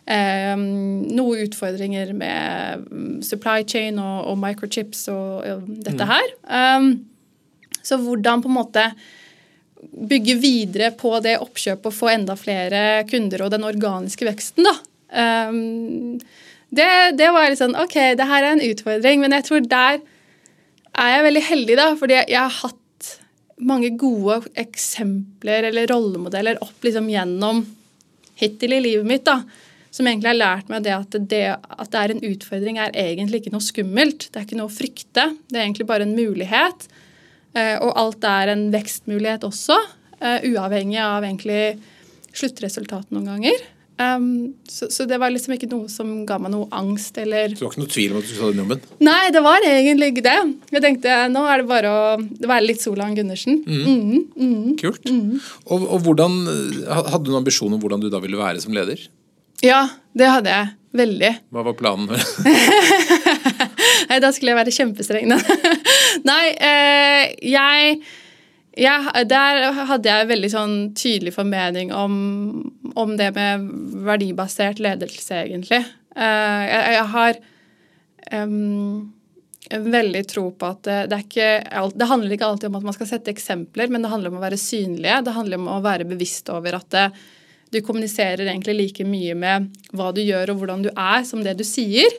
Eh, 0.07 0.55
noe 0.55 1.43
utfordringer 1.43 2.13
med 2.15 2.87
mm, 2.87 3.21
supply 3.25 3.65
chain 3.67 3.97
og, 3.99 4.29
og 4.31 4.37
microchips 4.39 5.07
og, 5.11 5.31
og 5.43 5.69
dette 5.87 6.07
her. 6.07 6.33
Um, 6.47 6.91
så 7.81 7.97
hvordan 7.99 8.43
på 8.43 8.51
en 8.51 8.59
måte 8.59 8.85
bygge 10.07 10.35
videre 10.41 10.91
på 10.97 11.11
det 11.23 11.37
oppkjøpet 11.41 11.89
og 11.89 11.95
få 11.95 12.11
enda 12.13 12.35
flere 12.39 13.03
kunder 13.09 13.45
og 13.45 13.51
den 13.53 13.65
organiske 13.67 14.27
veksten, 14.27 14.67
da. 14.67 14.75
Um, 15.07 16.17
det, 16.69 16.89
det 17.19 17.29
var 17.31 17.49
litt 17.49 17.61
sånn 17.61 17.77
OK, 17.79 17.95
det 18.19 18.27
her 18.27 18.43
er 18.43 18.55
en 18.55 18.65
utfordring, 18.65 19.21
men 19.23 19.35
jeg 19.37 19.47
tror 19.47 19.67
der 19.71 20.01
er 20.97 21.13
jeg 21.13 21.25
veldig 21.27 21.45
heldig, 21.51 21.77
da, 21.77 21.87
fordi 21.99 22.17
jeg, 22.17 22.41
har 22.41 22.57
hatt 22.63 23.13
mange 23.57 23.91
gode 23.99 24.41
eksempler 24.57 25.69
eller 25.69 25.89
rollemodeller 25.89 26.59
opp 26.65 26.85
liksom 26.85 27.09
gjennom 27.11 27.63
hittil 28.37 28.75
i 28.77 28.83
livet 28.83 29.07
mitt, 29.09 29.25
da. 29.27 29.41
Som 29.93 30.09
egentlig 30.09 30.29
har 30.29 30.37
lært 30.37 30.67
meg 30.69 30.83
det 30.85 30.93
at, 30.93 31.15
det 31.31 31.43
at 31.55 31.89
det 31.93 32.01
er 32.01 32.13
en 32.13 32.25
utfordring, 32.27 32.77
er 32.81 32.97
egentlig 33.01 33.41
ikke 33.41 33.53
noe 33.53 33.65
skummelt. 33.65 34.27
Det 34.29 34.37
er 34.37 34.45
ikke 34.45 34.59
noe 34.59 34.69
å 34.69 34.73
frykte. 34.73 35.23
Det 35.47 35.57
er 35.57 35.63
egentlig 35.63 35.87
bare 35.89 36.05
en 36.05 36.13
mulighet. 36.17 36.85
Eh, 37.57 37.77
Og 37.81 37.95
alt 37.97 38.27
er 38.27 38.51
en 38.53 38.67
vekstmulighet 38.73 39.47
også, 39.47 39.77
eh, 40.19 40.45
uavhengig 40.51 40.99
av 41.01 41.25
egentlig 41.25 41.79
sluttresultatet 42.37 43.15
noen 43.15 43.31
ganger. 43.31 43.65
Um, 43.97 44.53
så, 44.69 44.91
så 44.93 45.07
det 45.09 45.17
var 45.17 45.31
liksom 45.33 45.55
ikke 45.55 45.69
noe 45.71 45.89
som 45.89 46.11
ga 46.29 46.35
meg 46.37 46.51
noe 46.53 46.67
angst 46.77 47.15
eller 47.17 47.49
Så 47.49 47.57
det 47.57 47.65
var 47.65 47.71
ikke 47.71 47.81
noe 47.81 47.93
tvil 47.95 48.11
om 48.13 48.19
at 48.19 48.27
du 48.27 48.29
skulle 48.29 48.43
ta 48.43 48.53
den 48.53 48.61
jobben? 48.61 48.83
Nei, 49.07 49.23
det 49.33 49.41
var 49.41 49.65
egentlig 49.65 50.11
ikke 50.13 50.25
det. 50.27 50.35
Jeg 50.75 50.83
tenkte 50.85 51.15
nå 51.33 51.45
er 51.49 51.63
det 51.63 51.69
bare 51.71 51.93
å 51.93 52.03
være 52.21 52.67
litt 52.67 52.83
Solan 52.83 53.17
Gundersen. 53.17 53.63
Mhm, 53.65 54.19
mhm. 54.37 54.75
Kult. 54.81 55.09
Og, 55.65 55.87
og 55.87 56.05
hvordan, 56.05 56.37
Hadde 56.87 57.23
du 57.25 57.31
noen 57.31 57.41
ambisjon 57.41 57.73
om 57.73 57.81
hvordan 57.81 58.03
du 58.03 58.11
da 58.13 58.21
ville 58.21 58.37
være 58.37 58.61
som 58.61 58.75
leder? 58.75 59.01
Ja, 59.65 59.87
det 60.17 60.29
hadde 60.29 60.53
jeg. 60.53 60.73
Veldig. 60.97 61.33
Hva 61.53 61.65
var 61.65 61.77
planen? 61.77 62.13
Nei, 64.09 64.19
da 64.23 64.31
skulle 64.33 64.53
jeg 64.53 64.59
være 64.61 64.73
kjempestreng. 64.75 65.33
Nei, 66.27 66.45
eh, 66.53 67.23
jeg, 67.49 67.97
jeg 68.77 69.27
Der 69.29 69.73
hadde 69.89 70.09
jeg 70.09 70.29
veldig 70.29 70.49
sånn 70.53 70.75
tydelig 70.97 71.33
formening 71.35 71.93
om, 71.95 72.15
om 72.95 73.13
det 73.19 73.31
med 73.35 73.67
verdibasert 74.07 74.81
ledelse, 74.83 75.43
egentlig. 75.43 75.83
Eh, 76.17 76.63
jeg, 76.67 76.95
jeg 76.97 77.07
har 77.13 77.39
um, 78.33 79.13
veldig 79.71 80.23
tro 80.29 80.45
på 80.55 80.69
at 80.71 80.83
det, 80.87 80.99
det 81.11 81.21
ikke 81.25 81.49
Det 81.97 82.09
handler 82.09 82.35
ikke 82.35 82.51
alltid 82.51 82.69
om 82.69 82.79
at 82.79 82.87
man 82.87 82.97
skal 82.97 83.11
sette 83.11 83.33
eksempler, 83.33 83.91
men 83.91 84.05
det 84.05 84.11
handler 84.13 84.33
om 84.33 84.39
å 84.39 84.45
være 84.45 84.61
synlige. 84.61 85.21
Det 85.25 85.35
handler 85.35 85.61
om 85.61 85.71
å 85.75 85.81
være 85.85 86.07
bevisst 86.09 86.49
over 86.53 86.79
at 86.79 86.89
det, 86.93 87.07
du 87.73 87.81
kommuniserer 87.83 88.45
egentlig 88.47 88.77
like 88.77 89.07
mye 89.07 89.35
med 89.35 89.71
hva 89.97 90.13
du 90.15 90.21
gjør 90.23 90.53
og 90.53 90.61
hvordan 90.61 90.85
du 90.85 90.91
er, 90.93 91.23
som 91.27 91.43
det 91.43 91.57
du 91.59 91.65
sier. 91.67 92.13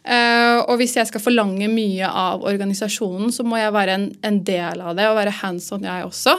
Eh, 0.00 0.58
og 0.64 0.78
hvis 0.80 0.96
jeg 0.96 1.08
skal 1.10 1.22
forlange 1.22 1.68
mye 1.72 2.08
av 2.08 2.44
organisasjonen, 2.48 3.32
så 3.34 3.44
må 3.44 3.60
jeg 3.60 3.74
være 3.76 3.98
en, 3.98 4.08
en 4.24 4.40
del 4.46 4.80
av 4.80 4.96
det 4.96 5.08
og 5.10 5.18
være 5.18 5.36
hands 5.42 5.68
on, 5.76 5.84
jeg 5.84 6.06
også. 6.08 6.36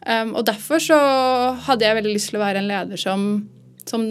Um, 0.00 0.32
og 0.32 0.46
derfor 0.48 0.80
så 0.80 0.96
hadde 1.66 1.84
jeg 1.84 1.98
veldig 1.98 2.14
lyst 2.14 2.30
til 2.32 2.38
å 2.38 2.44
være 2.46 2.62
en 2.62 2.70
leder 2.70 3.00
som, 3.00 3.24
som 3.84 4.06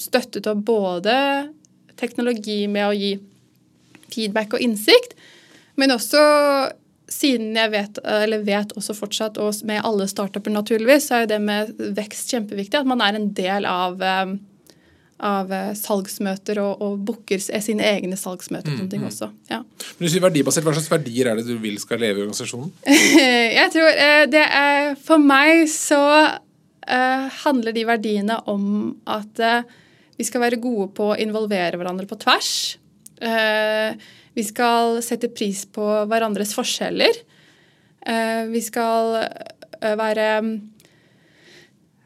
støttet 0.00 0.46
opp 0.48 0.62
både 0.64 1.16
teknologi 2.00 2.62
med 2.64 2.86
å 2.86 2.94
gi 2.96 3.10
feedback 4.08 4.56
og 4.56 4.64
innsikt, 4.64 5.12
men 5.76 5.92
også 5.92 6.22
siden 7.10 7.52
jeg 7.58 7.72
vet, 7.74 8.00
eller 8.08 8.46
vet 8.46 8.72
også 8.78 8.96
fortsatt, 8.96 9.38
og 9.42 9.52
med 9.68 9.84
alle 9.84 10.06
startuper 10.08 10.54
naturligvis, 10.54 11.10
så 11.10 11.18
er 11.18 11.24
jo 11.24 11.32
det 11.34 11.40
med 11.44 11.74
vekst 11.98 12.32
kjempeviktig. 12.32 12.80
At 12.80 12.88
man 12.88 13.02
er 13.04 13.18
en 13.18 13.28
del 13.36 13.68
av, 13.68 14.00
um, 14.00 14.38
av 15.22 15.52
eh, 15.54 15.72
salgsmøter 15.78 16.58
og, 16.62 16.80
og 16.82 17.02
booker 17.06 17.38
sine 17.38 17.84
egne 17.86 18.16
salgsmøter 18.18 18.72
og 18.72 18.80
sånne 18.80 18.90
ting 18.90 19.04
også. 19.06 19.30
Ja. 19.50 19.60
Men 19.62 20.06
du 20.06 20.10
sier 20.10 20.24
verdibasert, 20.24 20.66
Hva 20.66 20.74
slags 20.74 20.90
verdier 20.90 21.30
er 21.30 21.38
det 21.38 21.46
du 21.46 21.54
vil 21.62 21.78
skal 21.82 22.02
leve 22.02 22.20
i 22.20 22.24
organisasjonen? 22.24 22.72
jeg 23.58 23.70
tror 23.74 24.02
det 24.32 24.42
er 24.44 24.94
For 24.98 25.22
meg 25.22 25.64
så 25.70 26.02
uh, 26.34 27.24
handler 27.44 27.76
de 27.76 27.86
verdiene 27.88 28.40
om 28.50 28.66
at 29.06 29.42
uh, 29.44 29.62
vi 30.18 30.26
skal 30.26 30.44
være 30.44 30.62
gode 30.62 30.90
på 30.96 31.12
å 31.12 31.18
involvere 31.18 31.78
hverandre 31.78 32.08
på 32.10 32.18
tvers. 32.22 32.50
Uh, 33.22 33.94
vi 34.34 34.42
skal 34.46 34.98
sette 35.06 35.30
pris 35.30 35.62
på 35.70 35.86
hverandres 36.10 36.56
forskjeller. 36.56 37.20
vi 38.50 38.60
skal 38.60 39.14
være 39.80 40.24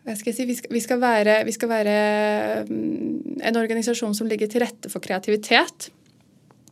hva 0.09 0.17
skal 0.17 0.33
jeg 0.33 0.39
si, 0.39 0.49
vi 0.49 0.57
skal, 0.57 0.73
vi 0.73 0.81
skal, 0.81 1.01
være, 1.03 1.37
vi 1.45 1.53
skal 1.53 1.69
være 1.69 1.95
mm, 2.65 3.41
en 3.45 3.61
organisasjon 3.61 4.15
som 4.17 4.29
ligger 4.31 4.49
til 4.49 4.63
rette 4.65 4.89
for 4.89 5.05
kreativitet. 5.05 5.91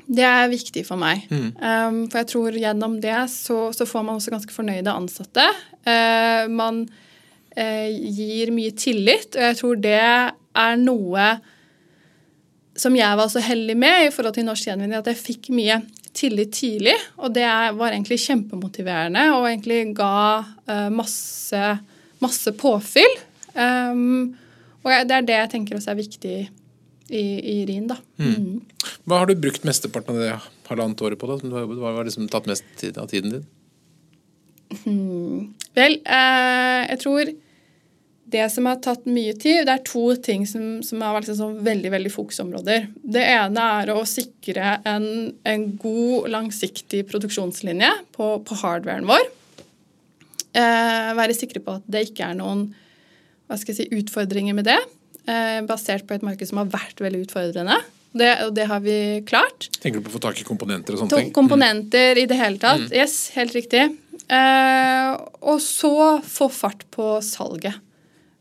Det 0.06 0.24
er 0.24 0.48
viktig 0.48 0.86
for 0.86 0.96
meg. 1.00 1.26
Mm. 1.28 1.50
Um, 1.60 1.98
for 2.08 2.22
jeg 2.22 2.30
tror 2.30 2.56
gjennom 2.56 2.94
det 3.02 3.18
så, 3.32 3.58
så, 3.76 3.86
får 3.88 4.06
man 4.06 4.16
også 4.16 4.32
ganske 4.32 4.54
fornøyde 4.54 4.94
ansatte. 4.94 5.44
Uh, 5.84 6.46
man 6.48 6.86
uh, 7.58 7.90
gir 7.90 8.54
mye 8.56 8.72
tillit, 8.78 9.34
og 9.34 9.44
jeg 9.50 9.58
tror 9.60 9.82
det 9.84 10.00
er 10.00 10.80
noe 10.80 11.28
som 12.76 12.96
jeg 12.96 13.18
var 13.18 13.28
så 13.32 13.40
heldig 13.40 13.76
med 13.80 14.06
i 14.06 14.14
forhold 14.14 14.36
til 14.36 14.46
Norsk 14.48 14.68
Gjenvinning, 14.68 14.96
at 15.00 15.10
jeg 15.12 15.20
fikk 15.20 15.50
mye 15.56 15.80
tillit 16.16 16.54
tidlig. 16.56 16.96
Og 17.20 17.36
det 17.36 17.44
var 17.44 17.90
egentlig 17.90 18.20
kjempemotiverende 18.24 19.26
og 19.34 19.50
egentlig 19.50 19.82
ga 19.96 20.16
uh, 20.40 20.88
masse 20.94 21.76
masse 22.18 22.52
påfyll. 22.52 23.18
Um, 23.56 24.36
og 24.84 25.08
det 25.08 25.16
er 25.16 25.26
det 25.26 25.38
jeg 25.40 25.52
tenker 25.56 25.78
også 25.78 25.92
er 25.94 25.98
viktig 25.98 26.36
i, 27.08 27.22
i 27.22 27.56
RIN. 27.68 27.88
da. 27.90 27.98
Mm. 28.20 28.34
Mm. 28.34 28.92
Hva 29.06 29.22
har 29.22 29.30
du 29.30 29.38
brukt 29.38 29.66
mesteparten 29.66 30.16
av 30.16 30.22
det 30.22 30.34
halvannet 30.68 31.02
året 31.02 31.20
på? 31.20 31.30
da? 31.30 31.64
Hva 31.66 31.96
har 31.98 32.06
liksom 32.06 32.28
tatt 32.30 32.48
mest 32.50 32.66
tid 32.80 32.98
av 32.98 33.10
tiden 33.10 33.36
din? 33.36 33.48
Hmm. 34.82 35.50
Vel, 35.76 36.00
eh, 36.02 36.80
jeg 36.90 37.02
tror 37.04 37.34
det 38.26 38.46
som 38.50 38.66
har 38.66 38.80
tatt 38.82 39.04
mye 39.06 39.36
tid, 39.38 39.62
det 39.68 39.74
er 39.76 39.84
to 39.86 40.08
ting 40.18 40.46
som, 40.50 40.80
som 40.82 41.02
har 41.04 41.14
vært 41.14 41.30
liksom 41.30 41.60
veldig 41.66 41.92
veldig 41.94 42.10
fokusområder. 42.10 42.88
Det 43.14 43.22
ene 43.22 43.66
er 43.80 43.92
å 43.94 44.00
sikre 44.08 44.80
en, 44.88 45.06
en 45.46 45.66
god, 45.78 46.26
langsiktig 46.34 47.04
produksjonslinje 47.10 47.92
på, 48.16 48.32
på 48.42 48.58
hardwaren 48.64 49.06
vår. 49.06 49.30
Eh, 50.56 51.12
være 51.14 51.38
sikre 51.38 51.62
på 51.62 51.78
at 51.78 51.86
det 51.86 52.08
ikke 52.08 52.32
er 52.32 52.40
noen 52.40 52.66
hva 53.46 53.58
skal 53.58 53.74
jeg 53.74 53.86
si, 53.86 54.00
utfordringer 54.00 54.56
med 54.56 54.68
det. 54.68 54.78
Eh, 55.26 55.60
basert 55.66 56.06
på 56.06 56.16
et 56.16 56.24
marked 56.26 56.48
som 56.48 56.62
har 56.62 56.70
vært 56.72 57.02
veldig 57.02 57.24
utfordrende. 57.26 57.78
Det, 58.16 58.30
og 58.46 58.54
det 58.56 58.64
har 58.70 58.80
vi 58.80 58.96
klart. 59.28 59.68
Tenker 59.82 60.00
du 60.00 60.06
på 60.06 60.14
å 60.14 60.16
få 60.16 60.22
tak 60.24 60.38
i 60.40 60.46
komponenter 60.46 60.94
og 60.94 61.02
sånne 61.02 61.20
ting? 61.20 61.32
Komponenter 61.36 62.16
mm. 62.16 62.22
i 62.22 62.26
det 62.30 62.38
hele 62.38 62.60
tatt. 62.62 62.86
Mm. 62.86 62.94
Yes, 62.96 63.16
helt 63.36 63.56
riktig. 63.56 63.82
Eh, 64.26 65.10
og 65.46 65.60
så 65.62 65.96
få 66.24 66.48
fart 66.52 66.86
på 66.94 67.16
salget. 67.24 67.76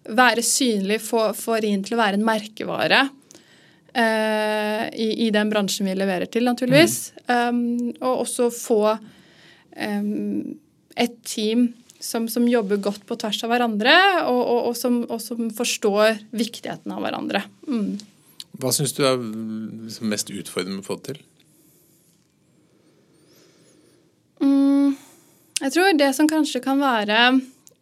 Være 0.06 0.46
synlig, 0.46 1.02
få, 1.04 1.28
få 1.38 1.60
RIN 1.66 1.84
til 1.86 1.98
å 1.98 2.02
være 2.02 2.20
en 2.20 2.28
merkevare. 2.28 3.06
Uh, 3.96 4.90
i, 4.92 5.06
i, 5.24 5.30
den 5.32 5.48
bransjen 5.48 5.88
vi 5.88 5.94
leverer 5.96 6.28
til, 6.28 6.44
naturligvis. 6.44 7.14
Mm. 7.30 7.32
Um, 7.32 7.92
og 8.04 8.26
også 8.26 8.50
få 8.52 8.80
um, 8.92 10.58
et 11.00 11.16
team 11.24 11.70
som, 12.06 12.28
som, 12.30 12.46
jobber 12.48 12.82
godt 12.84 13.06
på 13.10 13.18
tvers 13.20 13.42
av 13.46 13.52
hverandre, 13.54 13.96
og, 14.30 14.42
og, 14.42 14.60
og, 14.70 14.76
som, 14.78 15.00
og 15.10 15.22
som, 15.24 15.48
forstår 15.56 16.20
viktigheten 16.36 16.94
av 16.94 17.02
hverandre. 17.04 17.42
Mm. 17.68 17.96
Hva 18.62 18.72
syns 18.76 18.94
du 18.96 19.02
er 19.08 19.18
liksom 19.18 20.12
mest 20.14 20.30
utfordrende 20.32 20.84
å 20.84 20.86
få 20.86 21.00
til? 21.06 21.20
Mm, 24.44 24.96
jeg 25.64 25.76
tror 25.76 25.98
det 25.98 26.14
som 26.16 26.30
kanskje 26.30 26.64
kan 26.64 26.80
være 26.80 27.20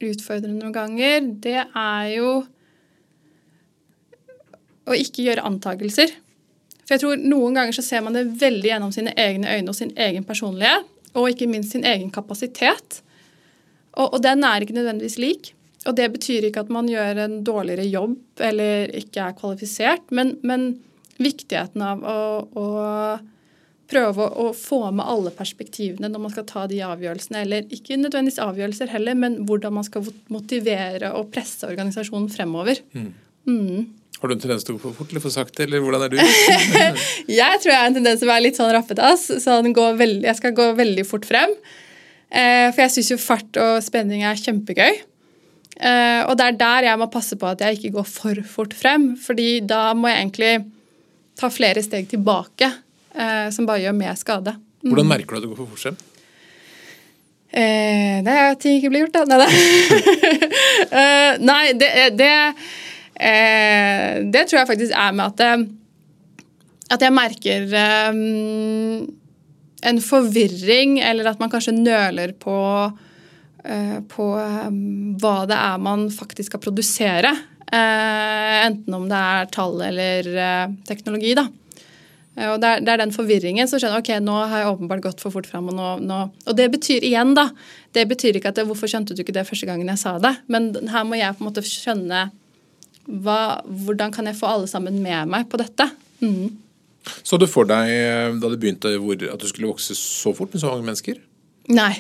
utfordrende 0.04 0.64
noen 0.64 0.76
ganger, 0.76 1.30
det 1.44 1.60
er 1.68 2.10
jo 2.16 2.34
å 4.84 4.98
ikke 4.98 5.24
gjøre 5.28 5.46
antakelser. 5.48 6.12
For 6.84 6.96
jeg 6.96 7.04
tror 7.04 7.22
Noen 7.24 7.56
ganger 7.56 7.76
så 7.76 7.86
ser 7.86 8.04
man 8.04 8.18
det 8.18 8.26
veldig 8.42 8.68
gjennom 8.68 8.92
sine 8.92 9.14
egne 9.20 9.54
øyne 9.56 9.72
og 9.72 9.78
sin 9.78 9.94
egen 9.96 10.26
personlighet, 10.28 10.90
og 11.14 11.30
ikke 11.30 11.48
minst 11.48 11.76
sin 11.76 11.86
egen 11.88 12.10
kapasitet. 12.12 13.00
Og, 13.94 14.08
og, 14.08 14.22
den 14.26 14.46
er 14.48 14.64
ikke 14.64 14.78
nødvendigvis 14.78 15.20
lik. 15.22 15.54
Og 15.88 15.98
det 15.98 16.08
betyr 16.14 16.48
ikke 16.48 16.64
at 16.64 16.72
man 16.72 16.88
gjør 16.88 17.20
en 17.26 17.38
dårligere 17.46 17.86
jobb 17.90 18.42
eller 18.44 18.94
ikke 18.96 19.26
er 19.26 19.38
kvalifisert, 19.38 20.06
men, 20.16 20.38
men 20.48 20.70
viktigheten 21.20 21.84
av 21.84 22.06
å, 22.08 22.20
å 22.56 22.68
prøve 23.92 24.24
å, 24.24 24.46
å, 24.46 24.54
få 24.56 24.80
med 24.96 25.06
alle 25.06 25.34
perspektivene 25.36 26.10
når 26.10 26.24
man 26.24 26.34
skal 26.34 26.48
ta 26.50 26.64
de 26.72 26.80
avgjørelsene, 26.88 27.44
eller 27.44 27.68
ikke 27.76 28.00
nødvendigvis 28.00 28.42
avgjørelser 28.44 28.94
heller, 28.94 29.20
men 29.20 29.42
hvordan 29.50 29.76
man 29.76 29.88
skal 29.88 30.08
motivere 30.34 31.12
og 31.18 31.30
presse 31.36 31.68
organisasjonen 31.68 32.32
fremover. 32.32 32.80
Mm. 32.96 33.12
Mm. 33.50 33.84
Har 34.24 34.32
du 34.32 34.38
en 34.38 34.42
tendens 34.46 34.64
til 34.64 34.78
å 34.78 34.80
gå 34.80 34.88
for 34.88 35.02
fort 35.02 35.12
eller 35.12 35.24
for 35.26 35.36
sakte, 35.36 35.66
eller 35.66 35.84
hvordan 35.84 36.06
er 36.06 36.14
du? 36.14 36.20
jeg 37.42 37.60
tror 37.60 37.74
jeg 37.74 37.80
har 37.82 37.90
en 37.90 37.98
tendens 37.98 38.22
til 38.22 38.30
å 38.30 38.32
være 38.32 38.46
litt 38.46 38.60
sånn 38.60 38.72
rappetass, 38.72 39.28
så 39.44 39.60
jeg 39.60 40.38
skal 40.40 40.56
gå 40.56 40.70
veldig 40.80 41.04
fort 41.10 41.28
frem. 41.28 41.52
Eh, 42.34 42.70
for 42.74 42.82
jeg 42.82 42.94
syns 42.96 43.12
jo 43.14 43.20
fart 43.22 43.60
og 43.62 43.76
spenning 43.86 44.24
er 44.26 44.40
kjempegøy. 44.42 45.02
Eh, 45.74 46.22
og 46.26 46.38
det 46.38 46.48
er 46.48 46.58
der 46.58 46.88
jeg 46.90 47.02
må 47.02 47.10
passe 47.14 47.38
på 47.38 47.50
at 47.50 47.62
jeg 47.62 47.78
ikke 47.78 47.96
går 47.98 48.08
for 48.10 48.42
fort 48.50 48.74
frem, 48.78 49.14
fordi 49.22 49.60
da 49.66 49.92
må 49.98 50.10
jeg 50.10 50.22
egentlig 50.22 50.54
ta 51.40 51.50
flere 51.54 51.82
steg 51.86 52.10
tilbake, 52.10 52.70
eh, 53.14 53.48
som 53.54 53.70
bare 53.70 53.86
gjør 53.86 53.96
mer 53.98 54.18
skade. 54.18 54.56
Mm. 54.84 54.90
Hvordan 54.92 55.10
merker 55.10 55.36
du 55.36 55.40
at 55.40 55.46
du 55.46 55.54
går 55.54 55.62
for 55.62 55.72
fort 55.74 55.86
frem? 55.88 56.02
Eh, 57.54 58.18
det 58.26 58.34
er 58.34 58.56
ting 58.58 58.80
ikke 58.80 58.90
blir 58.90 59.06
gjort, 59.06 59.18
da. 59.30 59.38
Nei, 59.38 59.50
uh, 60.90 61.34
nei 61.52 61.66
det, 61.78 61.90
det, 62.18 62.34
eh, 63.22 64.22
det, 64.26 64.48
tror 64.48 64.64
jeg 64.64 64.70
faktisk 64.72 64.96
er 64.98 65.12
med 65.14 65.44
at, 65.44 65.68
at 66.98 67.06
jeg 67.06 67.14
merker 67.14 67.68
um, 68.10 69.04
en 69.84 70.02
forvirring, 70.04 71.00
eller 71.04 71.32
at 71.32 71.42
man 71.42 71.52
kanskje 71.52 71.76
nøler 71.76 72.36
på, 72.40 72.58
uh, 72.90 73.98
på 74.12 74.28
um, 74.38 74.78
hva 75.22 75.40
det 75.50 75.58
er 75.58 75.82
man 75.84 76.08
faktisk 76.14 76.52
skal 76.52 76.64
produsere. 76.64 77.34
Uh, 77.74 78.56
enten 78.68 78.96
om 78.96 79.10
det 79.10 79.20
er 79.20 79.52
tall 79.54 79.82
eller 79.90 80.32
uh, 80.38 80.74
teknologi. 80.88 81.36
da. 81.40 81.48
Og 82.34 82.56
det 82.58 82.70
er, 82.70 82.80
det 82.82 82.90
er, 82.90 82.98
den 83.04 83.12
forvirringen 83.14 83.68
som 83.70 83.78
skjønner 83.78 84.02
ok, 84.02 84.16
nå 84.26 84.36
har 84.50 84.64
jeg 84.64 84.70
åpenbart 84.72 85.04
gått 85.06 85.20
for 85.22 85.36
fort 85.36 85.46
fram. 85.46 85.68
Og, 85.70 85.76
nå, 85.78 85.90
nå, 86.02 86.22
og 86.50 86.56
det 86.58 86.66
betyr 86.74 87.06
igjen, 87.06 87.36
da 87.38 87.52
Det 87.94 88.08
betyr 88.10 88.40
ikke 88.40 88.50
at 88.50 88.58
det, 88.58 88.66
hvorfor 88.66 88.90
skjønte 88.90 89.14
du 89.14 89.22
ikke 89.22 89.36
det 89.36 89.46
første 89.46 89.70
gangen 89.70 89.92
jeg 89.92 90.02
sa 90.02 90.16
det? 90.18 90.32
Men 90.50 90.72
her 90.90 91.06
må 91.06 91.20
jeg 91.20 91.38
på 91.38 91.44
en 91.44 91.50
måte 91.52 91.62
skjønne 91.68 92.24
hva, 93.06 93.62
hvordan 93.68 94.14
kan 94.16 94.26
jeg 94.30 94.40
få 94.40 94.50
alle 94.50 94.70
sammen 94.72 94.98
med 95.04 95.30
meg 95.30 95.46
på 95.52 95.60
dette. 95.62 95.90
Mm. 96.24 96.63
Så 97.04 97.40
du 97.40 97.46
for 97.50 97.68
deg 97.68 97.92
eh, 97.92 98.32
da 98.40 98.50
det 98.52 98.60
begynte 98.62 98.96
at 99.32 99.42
du 99.42 99.48
skulle 99.50 99.72
vokse 99.72 99.96
så 99.98 100.34
fort 100.36 100.54
med 100.54 100.64
så 100.64 100.72
mange 100.72 100.88
mennesker? 100.88 101.20
Nei. 101.74 101.94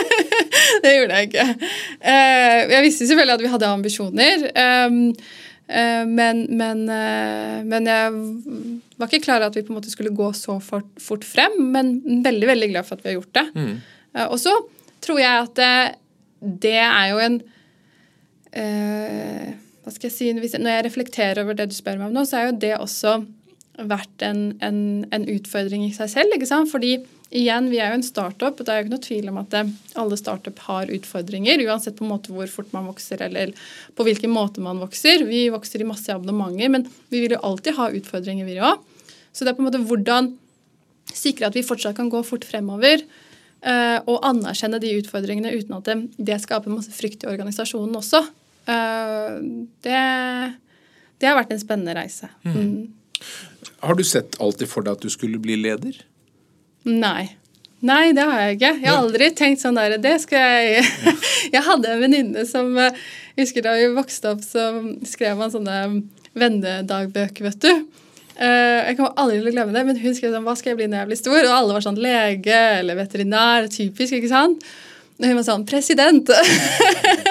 det 0.84 0.92
gjorde 0.96 1.18
jeg 1.18 1.30
ikke. 1.30 1.46
Eh, 2.00 2.58
jeg 2.72 2.84
visste 2.84 3.08
selvfølgelig 3.08 3.38
at 3.38 3.44
vi 3.44 3.52
hadde 3.52 3.70
ambisjoner. 3.70 4.44
Ehm, 4.64 5.00
eh, 5.68 6.04
men, 6.08 6.44
men, 6.50 6.84
men, 7.68 7.88
jeg 7.88 8.12
var 9.00 9.08
ikke 9.08 9.24
klar 9.24 9.40
over 9.40 9.52
at 9.52 9.56
vi 9.56 9.64
på 9.64 9.72
en 9.72 9.80
måte 9.80 9.92
skulle 9.92 10.12
gå 10.16 10.28
så 10.36 10.58
fort, 10.64 10.88
fort, 11.00 11.24
frem. 11.28 11.56
Men 11.72 11.96
veldig 12.24 12.52
veldig 12.52 12.70
glad 12.74 12.88
for 12.88 12.98
at 12.98 13.04
vi 13.04 13.12
har 13.12 13.18
gjort 13.20 13.40
det. 13.40 13.46
Mm. 13.56 13.74
Og 14.28 14.38
så 14.40 14.56
tror 15.04 15.20
jeg 15.22 15.48
at 15.48 15.56
det, 15.56 15.74
det 16.68 16.78
er 16.84 17.06
jo 17.12 17.20
en 17.22 17.42
Hva 18.52 19.88
skal 19.94 20.10
jeg 20.10 20.12
si 20.12 20.26
Når 20.36 20.68
jeg 20.68 20.84
reflekterer 20.84 21.40
over 21.40 21.56
det 21.56 21.70
du 21.70 21.74
spør 21.74 21.96
meg 21.96 22.10
om 22.10 22.18
nå, 22.18 22.26
så 22.28 22.36
er 22.42 22.50
jo 22.50 22.58
det 22.60 22.74
også 22.76 23.14
vært 23.78 24.22
en, 24.26 24.52
en, 24.60 24.78
en, 25.10 25.26
utfordring 25.32 25.86
i 25.86 25.94
seg 25.96 26.10
selv. 26.12 26.36
ikke 26.36 26.48
sant? 26.48 26.70
Fordi 26.72 26.98
igjen, 27.32 27.70
vi 27.72 27.80
er 27.80 27.92
jo 27.92 28.00
en 28.00 28.04
startup, 28.04 28.60
og 28.60 28.66
det 28.66 28.72
er 28.72 28.80
jo 28.80 28.84
ikke 28.84 28.94
noe 28.94 29.06
tvil 29.06 29.30
om 29.32 29.40
at 29.40 29.50
det, 29.54 29.62
alle 30.02 30.18
startup 30.20 30.60
har 30.66 30.92
utfordringer. 30.92 31.64
Uansett 31.64 31.96
på 31.98 32.04
en 32.06 32.12
måte 32.12 32.34
hvor 32.34 32.50
fort 32.52 32.72
man 32.76 32.90
vokser 32.90 33.24
eller 33.24 33.54
på 33.96 34.06
hvilken 34.06 34.32
måte 34.34 34.64
man 34.64 34.82
vokser. 34.82 35.24
Vi 35.28 35.46
vokser 35.54 35.82
i 35.82 35.88
masse 35.88 36.12
abonnementer, 36.12 36.72
men 36.76 36.86
vi 37.12 37.24
vil 37.24 37.36
jo 37.36 37.42
alltid 37.48 37.78
ha 37.78 37.90
utfordringer, 37.96 38.48
vi 38.48 38.60
òg. 38.60 38.80
Så 39.32 39.44
det 39.44 39.52
er 39.52 39.58
på 39.58 39.64
en 39.64 39.70
måte 39.70 39.84
hvordan 39.88 40.34
sikre 41.12 41.48
at 41.48 41.56
vi 41.56 41.64
fortsatt 41.66 41.96
kan 41.96 42.10
gå 42.12 42.20
fort 42.26 42.44
fremover. 42.48 43.04
Uh, 43.62 44.02
og 44.10 44.24
anerkjenne 44.26 44.80
de 44.82 44.96
utfordringene 44.98 45.52
uten 45.54 45.76
at 45.76 45.86
det, 45.86 45.94
det 46.18 46.40
skaper 46.42 46.72
masse 46.72 46.90
frykt 46.96 47.22
i 47.22 47.30
organisasjonen 47.30 47.94
også. 48.00 48.24
Uh, 48.66 49.38
det, 49.86 50.00
det, 51.22 51.28
har 51.28 51.38
vært 51.38 51.54
en 51.54 51.62
spennende 51.62 51.94
reise. 51.94 52.26
Mm. 52.42 52.90
Har 53.82 53.98
du 53.98 54.04
sett 54.06 54.38
alltid 54.42 54.70
for 54.70 54.86
deg 54.86 54.98
at 54.98 55.04
du 55.04 55.10
skulle 55.12 55.40
bli 55.42 55.56
leder? 55.58 55.96
Nei. 56.88 57.32
Nei, 57.82 58.12
det 58.14 58.22
har 58.22 58.44
jeg 58.44 58.56
ikke. 58.56 58.72
Jeg 58.78 58.88
har 58.88 59.00
aldri 59.00 59.28
tenkt 59.34 59.62
sånn 59.62 59.78
der 59.78 59.96
Det 59.98 60.14
skal 60.22 60.38
jeg 60.38 60.84
Jeg 61.54 61.64
hadde 61.66 61.90
en 61.90 62.02
venninne 62.04 62.44
som 62.46 62.70
Jeg 62.78 63.40
husker 63.40 63.64
da 63.66 63.74
vi 63.74 63.88
vokste 63.96 64.36
opp, 64.36 64.44
så 64.46 64.68
skrev 65.08 65.40
man 65.40 65.50
sånne 65.50 65.80
vennedagbøker, 66.38 67.48
vet 67.50 67.64
du. 67.64 67.72
Uh, 68.32 68.88
jeg 68.88 68.96
kommer 68.96 69.18
aldri 69.20 69.40
til 69.42 69.50
å 69.50 69.52
glemme 69.52 69.74
det, 69.74 69.82
men 69.84 69.98
hun 70.00 70.14
skrev 70.16 70.32
sånn 70.32 70.46
Hva 70.46 70.54
skal 70.56 70.72
jeg 70.72 70.78
bli 70.78 70.86
når 70.88 71.02
jeg 71.02 71.10
blir 71.10 71.20
stor? 71.20 71.40
Og 71.42 71.56
alle 71.56 71.76
var 71.76 71.84
sånn 71.84 72.00
lege 72.00 72.62
eller 72.78 72.96
veterinær. 73.02 73.68
Typisk, 73.72 74.14
ikke 74.16 74.30
sant? 74.30 74.64
Og 75.18 75.26
hun 75.28 75.38
var 75.38 75.46
sånn 75.46 75.66
President! 75.68 76.32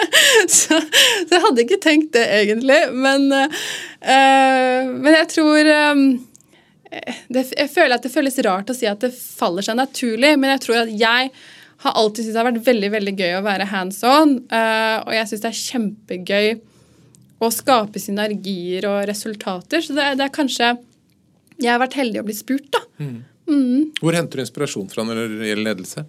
så, 0.60 0.80
så, 0.82 1.30
jeg 1.32 1.44
hadde 1.46 1.64
ikke 1.66 1.80
tenkt 1.84 2.12
det 2.16 2.26
egentlig. 2.42 2.82
Men, 2.94 3.30
uh, 3.32 4.92
men 4.92 5.18
jeg 5.18 5.30
tror 5.36 5.72
um, 5.72 6.04
det, 7.30 7.46
Jeg 7.56 7.72
føler 7.72 7.96
at 7.96 8.06
det 8.06 8.14
føles 8.14 8.40
rart 8.48 8.72
å 8.72 8.78
si 8.78 8.90
at 8.90 9.04
det 9.04 9.14
faller 9.16 9.66
seg 9.66 9.80
naturlig, 9.80 10.36
men 10.40 10.56
jeg 10.56 10.64
tror 10.68 10.84
at 10.84 10.94
jeg 10.94 11.32
har 11.82 11.98
alltid 11.98 12.26
syntes 12.26 12.36
det 12.36 12.42
har 12.44 12.52
vært 12.52 12.68
veldig 12.68 12.92
veldig 12.94 13.16
gøy 13.18 13.32
å 13.40 13.46
være 13.46 13.70
hands 13.72 14.04
on. 14.06 14.38
Uh, 14.52 15.02
og 15.06 15.16
jeg 15.18 15.32
syns 15.32 15.44
det 15.46 15.52
er 15.52 15.62
kjempegøy 15.64 16.52
å 17.42 17.50
skape 17.50 18.02
synergier 18.02 18.86
og 18.90 19.02
resultater. 19.10 19.82
Så 19.82 19.98
det, 19.98 20.12
det 20.20 20.28
er 20.28 20.36
kanskje 20.36 20.76
jeg 21.62 21.70
har 21.70 21.82
vært 21.82 21.98
heldig 21.98 22.22
å 22.22 22.26
bli 22.28 22.36
spurt, 22.38 22.70
da. 22.74 22.82
Mm. 23.02 23.20
Mm. 23.52 23.92
Hvor 24.00 24.16
henter 24.16 24.40
du 24.40 24.46
inspirasjon 24.46 24.90
fra 24.92 25.04
når 25.06 25.24
det 25.26 25.50
gjelder 25.50 25.68
ledelse? 25.72 26.06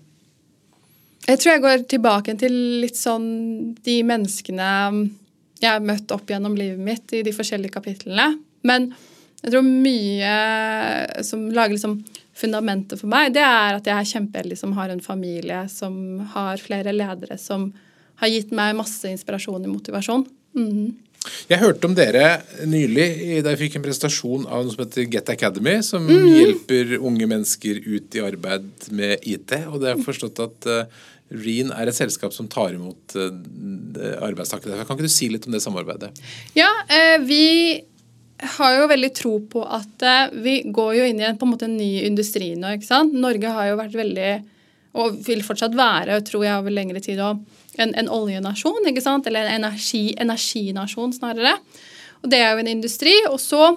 Jeg 1.28 1.38
tror 1.38 1.52
jeg 1.52 1.62
går 1.62 1.84
tilbake 1.90 2.34
til 2.40 2.54
litt 2.82 2.98
sånn 2.98 3.26
de 3.84 4.00
menneskene 4.06 4.70
jeg 5.62 5.70
har 5.70 5.84
møtt 5.84 6.10
opp 6.14 6.30
gjennom 6.30 6.56
livet 6.58 6.82
mitt 6.82 7.14
i 7.14 7.22
de 7.22 7.34
forskjellige 7.34 7.76
kapitlene. 7.76 8.32
Men 8.66 8.90
jeg 9.42 9.54
tror 9.54 9.64
mye 9.66 10.32
som 11.26 11.46
lager 11.54 11.76
liksom 11.76 12.00
fundamentet 12.38 12.98
for 12.98 13.10
meg, 13.12 13.30
det 13.36 13.44
er 13.44 13.78
at 13.78 13.86
jeg 13.86 13.94
er 13.94 14.10
kjempeheldig 14.16 14.58
som 14.58 14.74
har 14.74 14.90
en 14.90 15.02
familie 15.04 15.62
som 15.70 15.94
har 16.34 16.62
flere 16.62 16.94
ledere 16.94 17.38
som 17.38 17.70
har 18.22 18.30
gitt 18.30 18.52
meg 18.54 18.76
masse 18.78 19.06
inspirasjon 19.10 19.62
og 19.62 19.72
motivasjon. 19.72 20.26
Mm. 20.58 20.92
Jeg 21.46 21.60
hørte 21.60 21.86
om 21.86 21.94
dere 21.94 22.42
nylig 22.66 23.06
da 23.44 23.52
jeg 23.52 23.60
fikk 23.60 23.76
en 23.78 23.84
presentasjon 23.84 24.46
av 24.48 24.64
noe 24.64 24.74
som 24.74 24.82
heter 24.82 25.06
Get 25.10 25.30
Academy, 25.30 25.76
som 25.86 26.06
mm. 26.08 26.26
hjelper 26.32 26.96
unge 26.98 27.28
mennesker 27.30 27.78
ut 27.84 28.16
i 28.18 28.24
arbeid 28.24 28.88
med 28.90 29.22
IT. 29.22 29.54
Og 29.70 29.78
det 29.82 29.92
er 29.92 30.02
forstått 30.02 30.42
at 30.42 30.68
uh, 30.70 31.04
Reen 31.32 31.72
er 31.72 31.88
et 31.88 31.96
selskap 31.96 32.34
som 32.34 32.48
tar 32.50 32.74
imot 32.76 33.16
uh, 33.16 33.30
arbeidstakere. 34.24 34.84
Kan 34.84 34.98
ikke 34.98 35.08
du 35.08 35.12
si 35.12 35.30
litt 35.32 35.48
om 35.48 35.56
det 35.56 35.62
samarbeidet? 35.64 36.12
Ja, 36.58 36.68
uh, 36.90 37.18
vi 37.24 37.80
har 38.56 38.74
jo 38.76 38.90
veldig 38.90 39.12
tro 39.16 39.36
på 39.52 39.62
at 39.64 40.04
uh, 40.04 40.34
vi 40.44 40.60
går 40.66 40.96
jo 40.98 41.06
inn 41.08 41.22
i 41.22 41.28
en, 41.28 41.38
på 41.38 41.48
en 41.48 41.54
måte 41.54 41.68
en 41.68 41.78
ny 41.78 42.02
industri 42.08 42.52
nå. 42.58 42.76
ikke 42.76 42.90
sant? 42.90 43.14
Norge 43.14 43.54
har 43.54 43.70
jo 43.70 43.80
vært 43.80 43.96
veldig, 43.96 44.32
og 44.98 45.22
vil 45.24 45.44
fortsatt 45.46 45.78
være, 45.78 46.20
tror 46.28 46.46
jeg 46.46 46.58
over 46.58 46.74
lengre 46.74 47.02
tid 47.04 47.22
òg, 47.22 47.40
en, 47.80 47.94
en 47.96 48.10
oljenasjon, 48.12 48.84
ikke 48.90 49.04
sant? 49.04 49.28
eller 49.30 49.48
en 49.48 49.62
energi, 49.62 50.10
energinasjon 50.20 51.16
snarere. 51.16 51.56
Og 52.22 52.30
Det 52.30 52.42
er 52.42 52.52
jo 52.52 52.62
en 52.62 52.74
industri. 52.74 53.14
Og 53.30 53.40
så 53.42 53.72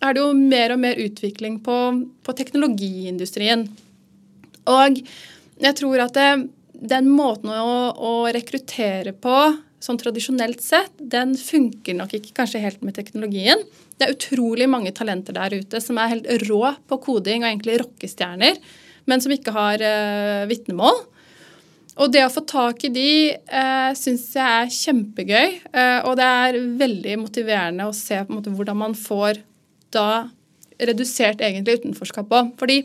er 0.00 0.16
det 0.16 0.22
jo 0.22 0.30
mer 0.36 0.74
og 0.74 0.80
mer 0.82 1.00
utvikling 1.00 1.58
på, 1.64 1.76
på 2.24 2.36
teknologiindustrien. 2.36 3.66
Og 4.70 5.02
jeg 5.60 5.76
tror 5.80 6.06
at 6.06 6.16
det, 6.16 6.30
den 6.80 7.10
måten 7.12 7.52
å, 7.52 7.74
å, 7.92 8.12
rekruttere 8.32 9.12
på 9.12 9.36
sånn 9.80 10.00
tradisjonelt 10.00 10.60
sett, 10.64 10.92
den 10.98 11.36
funker 11.36 11.96
nok 11.96 12.14
ikke 12.16 12.34
kanskje 12.36 12.62
helt 12.64 12.82
med 12.84 12.96
teknologien. 12.96 13.62
Det 13.96 14.06
er 14.06 14.16
utrolig 14.16 14.68
mange 14.68 14.92
talenter 14.96 15.36
der 15.36 15.60
ute 15.60 15.80
som 15.84 16.00
er 16.00 16.14
helt 16.14 16.28
rå 16.48 16.74
på 16.88 17.00
koding 17.04 17.44
og 17.44 17.50
egentlig 17.50 17.78
rockestjerner, 17.82 18.60
men 19.08 19.24
som 19.24 19.32
ikke 19.32 19.54
har 19.56 19.80
uh, 19.80 20.48
vitnemål. 20.50 21.00
Og 22.00 22.12
det 22.12 22.22
å 22.24 22.32
få 22.32 22.42
tak 22.48 22.84
i 22.86 22.92
de 22.94 23.08
eh, 23.34 23.90
syns 23.98 24.28
jeg 24.32 24.40
er 24.40 24.70
kjempegøy. 24.72 25.48
Eh, 25.68 25.98
og 26.08 26.14
det 26.16 26.26
er 26.26 26.58
veldig 26.80 27.16
motiverende 27.20 27.88
å 27.88 27.96
se 27.96 28.16
på 28.22 28.30
en 28.30 28.38
måte 28.38 28.52
hvordan 28.54 28.78
man 28.80 28.94
får 28.96 29.42
da 29.92 30.30
redusert 30.80 31.42
egentlig 31.44 31.80
utenforskap 31.80 32.32
òg. 32.32 32.54
Fordi 32.60 32.78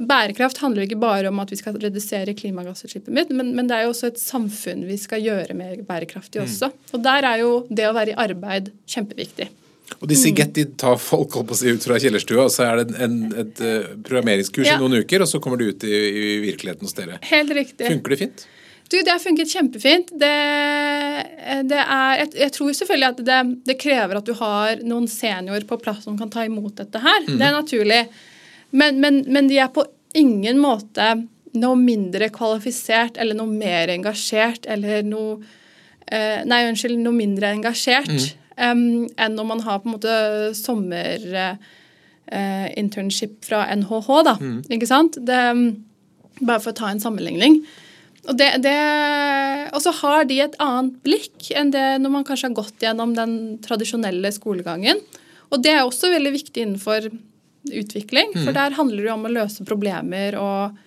bærekraft 0.00 0.60
handler 0.62 0.86
ikke 0.86 1.00
bare 1.00 1.28
om 1.28 1.40
at 1.42 1.50
vi 1.52 1.58
skal 1.60 1.76
redusere 1.80 2.32
klimagassutslippet 2.36 3.12
mitt, 3.12 3.32
men, 3.34 3.52
men, 3.56 3.68
det 3.68 3.76
er 3.76 3.86
jo 3.86 3.92
også 3.92 4.12
et 4.12 4.20
samfunn 4.20 4.86
vi 4.88 4.96
skal 5.00 5.20
gjøre 5.24 5.56
mer 5.58 5.82
bærekraftig 5.88 6.40
mm. 6.40 6.46
også. 6.46 6.70
Og 6.96 7.02
der 7.04 7.28
er 7.28 7.42
jo 7.42 7.50
det 7.68 7.90
å 7.90 7.96
være 7.96 8.14
i 8.14 8.20
arbeid 8.24 8.72
kjempeviktig. 8.88 9.50
Og 10.00 10.08
disse 10.08 10.30
mm. 10.30 10.38
Get 10.38 10.54
de 10.56 10.64
tar 10.80 10.96
folk 10.96 11.36
holdt 11.36 11.50
på 11.50 11.56
å 11.58 11.60
si, 11.60 11.74
ut 11.74 11.84
fra 11.84 12.00
kjellerstua, 12.00 12.48
og 12.48 12.54
så 12.54 12.70
er 12.70 12.80
det 12.80 12.96
en, 13.04 13.20
et 13.44 13.60
uh, 13.60 13.92
programmeringskurs 14.06 14.70
ja. 14.70 14.78
i 14.78 14.82
noen 14.82 15.02
uker, 15.02 15.24
og 15.24 15.28
så 15.28 15.42
kommer 15.42 15.60
du 15.60 15.68
ut 15.68 15.84
i, 15.84 15.92
i 15.92 16.26
virkeligheten 16.46 16.88
hos 16.88 16.96
dere. 16.96 17.20
Helt 17.28 17.52
riktig. 17.58 17.90
Funker 17.90 18.16
det 18.16 18.20
fint? 18.24 18.48
Du, 18.92 18.98
Det 19.00 19.08
har 19.08 19.20
funket 19.22 19.52
kjempefint. 19.52 20.10
Det, 20.20 20.32
det 21.68 21.78
er, 21.80 22.18
jeg, 22.22 22.32
jeg, 22.42 22.52
tror 22.56 22.74
selvfølgelig 22.76 23.08
at 23.08 23.22
det, 23.24 23.38
det, 23.68 23.78
krever 23.80 24.20
at 24.20 24.28
du 24.28 24.34
har 24.36 24.82
noen 24.84 25.08
seniorer 25.08 25.64
på 25.68 25.78
plass 25.80 26.02
som 26.04 26.18
kan 26.20 26.32
ta 26.32 26.44
imot 26.44 26.76
dette 26.80 27.00
her. 27.00 27.24
Mm. 27.24 27.38
Det 27.38 27.46
er 27.46 27.56
naturlig. 27.56 28.02
Men, 28.72 29.00
men, 29.04 29.22
men, 29.28 29.48
de 29.50 29.58
er 29.60 29.72
på 29.72 29.84
ingen 30.16 30.60
måte 30.60 31.14
noe 31.52 31.76
mindre 31.76 32.30
kvalifisert 32.32 33.18
eller 33.20 33.36
noe 33.36 33.48
mer 33.48 33.92
engasjert 33.92 34.64
eller 34.72 35.04
noe 35.04 35.42
eh, 36.06 36.40
Nei, 36.48 36.62
unnskyld, 36.70 36.96
noe 37.00 37.16
mindre 37.16 37.52
engasjert. 37.52 38.08
Mm 38.08 38.38
um, 38.56 39.08
enn 39.16 39.36
når 39.36 39.44
man 39.48 39.60
har 39.64 39.78
på 39.80 39.88
en 39.88 39.94
måte 39.96 40.14
sommerinternship 40.58 43.32
eh, 43.32 43.46
fra 43.46 43.60
NHH. 43.76 44.08
da, 44.28 44.34
mm. 44.40 44.58
ikke 44.76 44.90
sant? 44.90 45.12
Det, 45.20 45.40
bare 46.40 46.60
for 46.62 46.70
å 46.72 46.78
ta 46.78 46.86
en 46.90 47.02
sammenligning. 47.02 47.54
Og, 48.28 48.34
det, 48.38 48.50
det, 48.62 48.80
og 49.74 49.80
så 49.82 49.90
har 49.98 50.20
de 50.30 50.36
et 50.44 50.60
annet 50.62 50.94
blikk 51.02 51.38
enn 51.58 51.70
det 51.74 51.88
når 52.02 52.10
man 52.20 52.26
kanskje 52.26 52.48
har 52.50 52.60
gått 52.60 52.78
gjennom 52.84 53.10
den 53.18 53.32
tradisjonelle 53.64 54.30
skolegangen. 54.34 54.98
Og 55.50 55.56
det 55.64 55.72
er 55.74 55.82
også 55.82 56.06
veldig 56.12 56.32
viktig 56.36 56.60
innenfor 56.62 57.00
utvikling, 57.70 58.32
mm. 58.34 58.42
for 58.46 58.56
der 58.56 58.74
handler 58.78 59.06
det 59.06 59.12
om 59.14 59.28
å 59.28 59.32
løse 59.32 59.66
problemer 59.68 60.36
og 60.40 60.82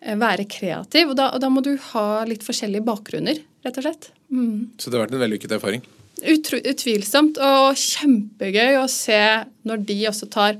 eh, 0.00 0.18
være 0.18 0.48
kreativ. 0.50 1.14
Og 1.14 1.18
da, 1.18 1.30
og 1.32 1.42
da, 1.42 1.50
må 1.52 1.64
du 1.64 1.74
ha 1.92 2.06
litt 2.28 2.44
forskjellige 2.46 2.84
bakgrunner, 2.86 3.40
rett 3.64 3.80
og 3.80 3.88
slett. 3.88 4.12
Mm. 4.32 4.72
Så 4.76 4.90
det 4.90 4.98
har 4.98 5.06
vært 5.06 5.16
en 5.18 5.24
vellykket 5.24 5.58
erfaring? 5.58 5.84
utvilsomt 6.22 7.38
og 7.42 7.78
kjempegøy 7.78 8.76
å 8.78 8.88
se 8.90 9.20
når 9.66 9.84
de 9.88 9.98
også 10.10 10.28
tar 10.32 10.58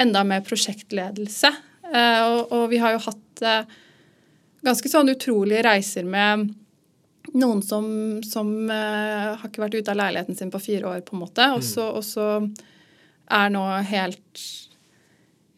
enda 0.00 0.22
mer 0.26 0.42
prosjektledelse. 0.46 1.50
Eh, 1.90 2.22
og, 2.24 2.52
og 2.54 2.66
vi 2.72 2.80
har 2.82 2.94
jo 2.96 3.04
hatt 3.06 3.44
eh, 3.44 3.76
ganske 4.66 4.92
sånn 4.92 5.12
utrolige 5.12 5.64
reiser 5.66 6.08
med 6.08 6.50
noen 7.36 7.60
som, 7.62 7.86
som 8.26 8.50
eh, 8.72 9.36
har 9.36 9.46
ikke 9.46 9.64
vært 9.64 9.78
ute 9.78 9.92
av 9.92 10.00
leiligheten 10.00 10.38
sin 10.38 10.52
på 10.52 10.62
fire 10.62 10.94
år, 10.94 11.04
på 11.06 11.16
en 11.16 11.24
måte, 11.24 11.46
og 11.54 11.64
så, 11.64 12.26
mm. 12.42 12.50
er 13.40 13.52
nå 13.54 13.64
helt 13.90 14.44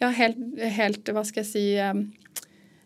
Ja, 0.02 0.10
helt, 0.16 0.38
helt, 0.76 1.14
hva 1.14 1.22
skal 1.26 1.44
jeg 1.44 1.50
si 1.52 1.66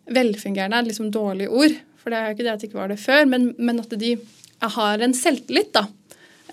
Velfungerende 0.07 0.77
er 0.79 0.85
liksom 0.87 1.09
dårlige 1.11 1.51
ord, 1.51 1.73
for 1.99 2.13
det 2.13 2.19
er 2.19 2.29
jo 2.29 2.37
ikke 2.37 2.45
det 2.45 2.51
at 2.53 2.61
det 2.61 2.69
ikke 2.69 2.79
var 2.79 2.91
det 2.93 2.99
før, 3.01 3.25
men, 3.27 3.49
men 3.59 3.81
at 3.81 3.91
de 3.99 4.13
har 4.77 5.03
en 5.03 5.15
selvtillit, 5.17 5.73
da. 5.75 5.87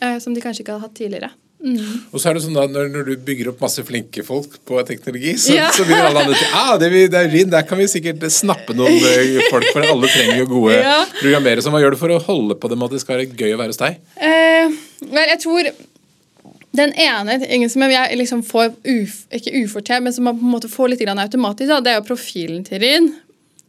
Eh, 0.02 0.18
som 0.18 0.34
de 0.34 0.42
kanskje 0.42 0.64
ikke 0.64 0.74
hadde 0.74 0.88
hatt 0.88 0.96
tidligere. 0.98 1.30
Mm. 1.64 2.10
Og 2.12 2.20
så 2.20 2.28
er 2.28 2.36
det 2.36 2.42
sånn 2.44 2.56
da, 2.56 2.66
når, 2.68 2.90
når, 2.92 3.06
du 3.08 3.22
bygger 3.24 3.48
opp 3.52 3.62
masse 3.64 3.80
flinke 3.88 4.24
folk 4.26 4.58
på 4.68 4.82
teknologi, 4.84 5.32
så, 5.40 5.54
ja. 5.54 5.70
så 5.72 5.86
begynner 5.86 6.10
alle 6.10 6.24
andre 6.26 6.36
til 6.36 6.58
ah, 6.58 6.74
det, 6.80 6.90
det 7.14 7.20
er 7.22 7.30
Rin, 7.32 7.48
der 7.54 7.64
kan 7.64 7.80
vi 7.80 7.86
sikkert 7.88 8.26
snappe 8.34 8.76
noen 8.76 8.98
eh, 8.98 9.38
folk, 9.52 9.70
for 9.70 9.86
alle 9.86 10.10
trenger 10.10 10.42
jo 10.42 10.50
gode 10.50 10.76
ja. 10.82 10.98
programmerere. 11.22 11.64
Hva 11.72 11.80
gjør 11.84 11.96
du 11.96 12.00
for 12.02 12.12
å 12.12 12.20
holde 12.26 12.58
på 12.60 12.72
dem 12.72 12.84
at 12.84 12.96
det 12.96 13.00
skal 13.04 13.20
være 13.20 13.30
gøy 13.32 13.56
å 13.56 13.60
være 13.62 13.72
hos 13.72 13.80
deg? 13.80 14.02
Eh, 14.18 14.76
vel, 15.06 15.30
jeg 15.30 15.40
tror 15.46 15.70
den 16.74 16.92
ene 16.98 17.38
tingen 17.42 17.70
som 17.70 17.84
jeg 17.86 18.18
liksom 18.18 18.42
får 18.46 18.72
uf, 18.74 19.18
ikke 19.34 19.52
ufortjent, 19.62 20.02
men 20.04 20.14
som 20.14 20.26
man 20.26 20.38
på 20.38 20.46
en 20.46 20.54
måte 20.56 20.70
får 20.70 20.90
litt 20.90 21.04
automatisk, 21.06 21.70
det 21.84 21.92
er 21.92 22.00
jo 22.00 22.08
profilen 22.08 22.64
til 22.66 22.82
Rin. 22.82 23.12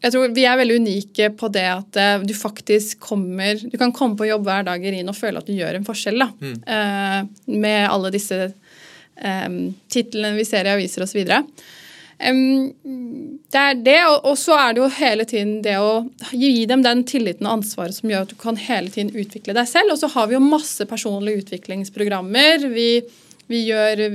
Jeg 0.04 0.14
tror 0.14 0.34
Vi 0.36 0.44
er 0.46 0.58
veldig 0.60 0.76
unike 0.82 1.30
på 1.38 1.50
det 1.54 1.66
at 1.72 1.98
uh, 1.98 2.26
du 2.26 2.34
faktisk 2.38 3.00
kommer 3.02 3.56
Du 3.58 3.78
kan 3.80 3.94
komme 3.96 4.18
på 4.20 4.28
jobb 4.28 4.44
hver 4.46 4.66
dag 4.68 4.84
i 4.84 4.92
RIN 4.92 5.10
og 5.10 5.18
føle 5.18 5.42
at 5.42 5.48
du 5.48 5.56
gjør 5.56 5.80
en 5.80 5.88
forskjell. 5.88 6.20
da, 6.22 6.28
mm. 6.36 6.58
uh, 6.68 7.56
Med 7.56 7.88
alle 7.90 8.12
disse 8.14 8.38
um, 8.52 9.74
titlene 9.90 10.36
vi 10.38 10.46
ser 10.46 10.68
i 10.68 10.76
aviser 10.76 11.06
osv. 11.06 11.22
Um, 11.26 11.50
det 12.16 13.62
er 13.62 13.82
det, 13.84 13.98
og, 14.08 14.38
så 14.40 14.56
er 14.56 14.74
det 14.74 14.82
jo 14.82 14.88
hele 14.98 15.26
tiden 15.28 15.58
det 15.66 15.76
å 15.82 16.06
gi 16.32 16.64
dem 16.70 16.84
den 16.86 17.04
tilliten 17.08 17.48
og 17.48 17.60
ansvaret 17.60 17.98
som 17.98 18.10
gjør 18.12 18.24
at 18.24 18.32
du 18.32 18.38
kan 18.40 18.60
hele 18.60 18.92
tiden 18.92 19.12
utvikle 19.12 19.56
deg 19.58 19.68
selv. 19.68 19.94
Og 19.94 20.00
så 20.00 20.10
har 20.14 20.30
vi 20.32 20.38
jo 20.38 20.44
masse 20.44 20.88
personlige 20.88 21.44
utviklingsprogrammer. 21.44 22.70
Vi, 22.72 22.90
vi, 23.52 23.62
gjør, 23.68 24.06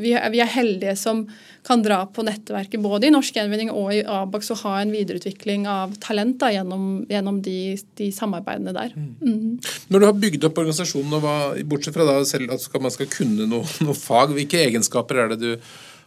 vi, 0.00 0.16
vi 0.16 0.42
er 0.42 0.52
heldige 0.56 0.96
som 0.98 1.26
kan 1.66 1.82
dra 1.84 1.98
på 2.08 2.24
nettverket 2.24 2.80
både 2.80 3.08
i 3.08 3.12
Norsk 3.12 3.36
Gjenvinning 3.36 3.68
og 3.74 3.92
i 3.92 4.00
Abax 4.00 4.48
og 4.54 4.62
ha 4.64 4.78
en 4.80 4.92
videreutvikling 4.94 5.66
av 5.68 5.92
talent 6.00 6.38
da, 6.40 6.48
gjennom, 6.54 7.04
gjennom 7.10 7.42
de, 7.44 7.76
de, 8.00 8.08
samarbeidene 8.16 8.72
der. 8.74 8.94
Mm. 8.96 9.10
Mm. 9.20 9.74
Når 9.92 10.00
du 10.00 10.08
har 10.08 10.16
bygd 10.24 10.48
opp 10.48 10.62
organisasjonen, 10.62 11.18
og 11.18 11.24
hva, 11.26 11.36
bortsett 11.68 11.96
fra 11.96 12.08
da 12.08 12.16
selv 12.28 12.56
at 12.56 12.80
man 12.80 12.94
skal 12.94 13.10
kunne 13.12 13.48
noe, 13.50 13.68
noe, 13.84 13.96
fag, 13.98 14.32
hvilke 14.38 14.62
egenskaper 14.64 15.24
er 15.24 15.34
det 15.34 15.40
du 15.42 15.50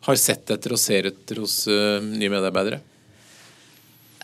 har 0.04 0.20
sett 0.20 0.52
etter 0.52 0.76
og 0.76 0.82
ser 0.82 1.08
etter 1.12 1.40
hos 1.44 1.64
uh, 1.72 2.00
nye 2.04 2.32
medarbeidere? 2.32 2.82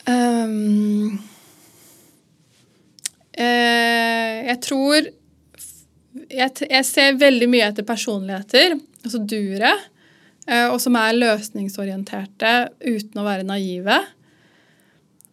Um, 0.10 1.20
uh, 3.38 4.36
jeg 4.50 4.60
tror 4.66 5.10
jeg, 6.30 6.52
jeg, 6.66 6.86
ser 6.88 7.18
veldig 7.22 7.48
mye 7.52 7.70
etter 7.70 7.86
personligheter, 7.88 8.76
altså 9.04 9.22
dure, 9.24 9.74
eh, 10.50 10.66
og 10.68 10.80
som 10.82 10.98
er 11.00 11.18
løsningsorienterte 11.18 12.54
uten 12.82 13.22
å 13.22 13.26
være 13.28 13.46
naive. 13.48 14.00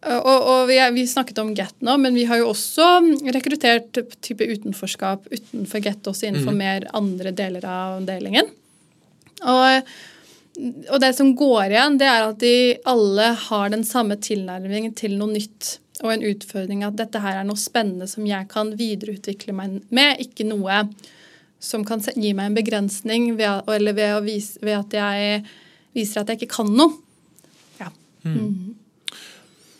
Og, 0.07 0.27
og 0.29 0.67
vi, 0.69 0.77
vi, 0.93 1.07
snakket 1.09 1.41
om 1.41 1.55
Get 1.57 1.73
nå, 1.83 1.95
men 1.99 2.15
vi 2.15 2.27
har 2.29 2.39
jo 2.39 2.51
også 2.51 2.85
rekruttert 3.33 3.97
type 4.23 4.45
utenforskap 4.45 5.25
utenfor 5.33 5.81
Get, 5.83 6.05
også 6.05 6.29
innenfor 6.29 6.53
mm. 6.53 6.61
mer 6.61 6.85
andre 6.97 7.33
deler 7.35 7.65
av 7.65 7.97
avdelingen. 7.97 8.53
Og, 9.41 9.97
og, 10.57 10.97
det 11.01 11.11
som 11.13 11.35
går 11.37 11.73
igjen, 11.73 11.99
det 12.01 12.07
er 12.09 12.23
at 12.29 12.39
de 12.41 12.55
alle 12.89 13.27
har 13.47 13.69
den 13.73 13.83
samme 13.85 14.17
tilnærmingen 14.21 14.95
til 14.97 15.17
noe 15.19 15.35
nytt 15.35 15.77
og 16.03 16.13
en 16.13 16.25
utfordring. 16.29 16.83
At 16.85 16.97
dette 16.97 17.21
her 17.21 17.39
er 17.39 17.47
noe 17.47 17.59
spennende 17.59 18.07
som 18.09 18.25
jeg 18.27 18.49
kan 18.51 18.73
videreutvikle 18.79 19.55
meg 19.57 19.79
med, 19.93 20.23
ikke 20.23 20.47
noe 20.49 20.83
som 21.61 21.85
kan 21.85 22.01
gi 22.13 22.33
meg 22.37 22.51
en 22.51 22.57
begrensning 22.57 23.31
ved, 23.37 23.69
eller 23.73 23.97
ved, 23.97 24.17
vise, 24.27 24.59
ved 24.61 24.77
at 24.77 24.97
jeg 24.97 25.45
viser 25.97 26.21
at 26.21 26.31
jeg 26.31 26.41
ikke 26.41 26.55
kan 26.59 26.69
noe. 26.73 26.97
Ja. 27.79 27.89
Mm. 28.25 28.75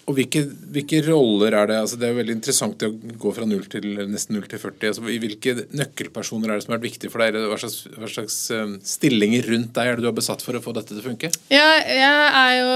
Og 0.07 0.15
hvilke, 0.15 0.45
hvilke, 0.71 1.01
roller 1.03 1.51
er 1.51 1.67
det? 1.67 1.77
Altså 1.83 1.97
det 1.99 2.05
er 2.07 2.13
jo 2.13 2.19
veldig 2.21 2.35
interessant 2.37 2.83
å 2.87 2.89
gå 2.95 3.31
fra 3.35 3.43
0 3.47 3.65
til 3.73 3.87
nesten 4.07 4.37
0 4.37 4.45
til 4.47 4.61
40. 4.61 4.93
Altså 4.93 5.03
hvilke 5.03 5.55
nøkkelpersoner 5.75 6.47
er 6.47 6.55
det 6.55 6.63
som 6.63 6.71
har 6.71 6.79
vært 6.79 6.87
viktige 6.87 7.11
for 7.11 7.23
deg? 7.23 7.35
Hva 7.51 7.57
slags, 7.59 7.81
hva 7.91 8.11
slags 8.13 8.37
eh, 8.55 8.77
stillinger 8.87 9.49
rundt 9.51 9.73
deg 9.75 9.91
er 9.91 9.99
det 9.99 10.05
du 10.05 10.07
har 10.07 10.15
besatt 10.15 10.45
for 10.45 10.55
å 10.55 10.63
få 10.63 10.71
dette 10.77 10.93
til 10.93 11.01
å 11.03 11.07
funke? 11.09 11.31
Ja, 11.51 11.67
jeg 11.83 12.29
er 12.39 12.53
jo 12.55 12.71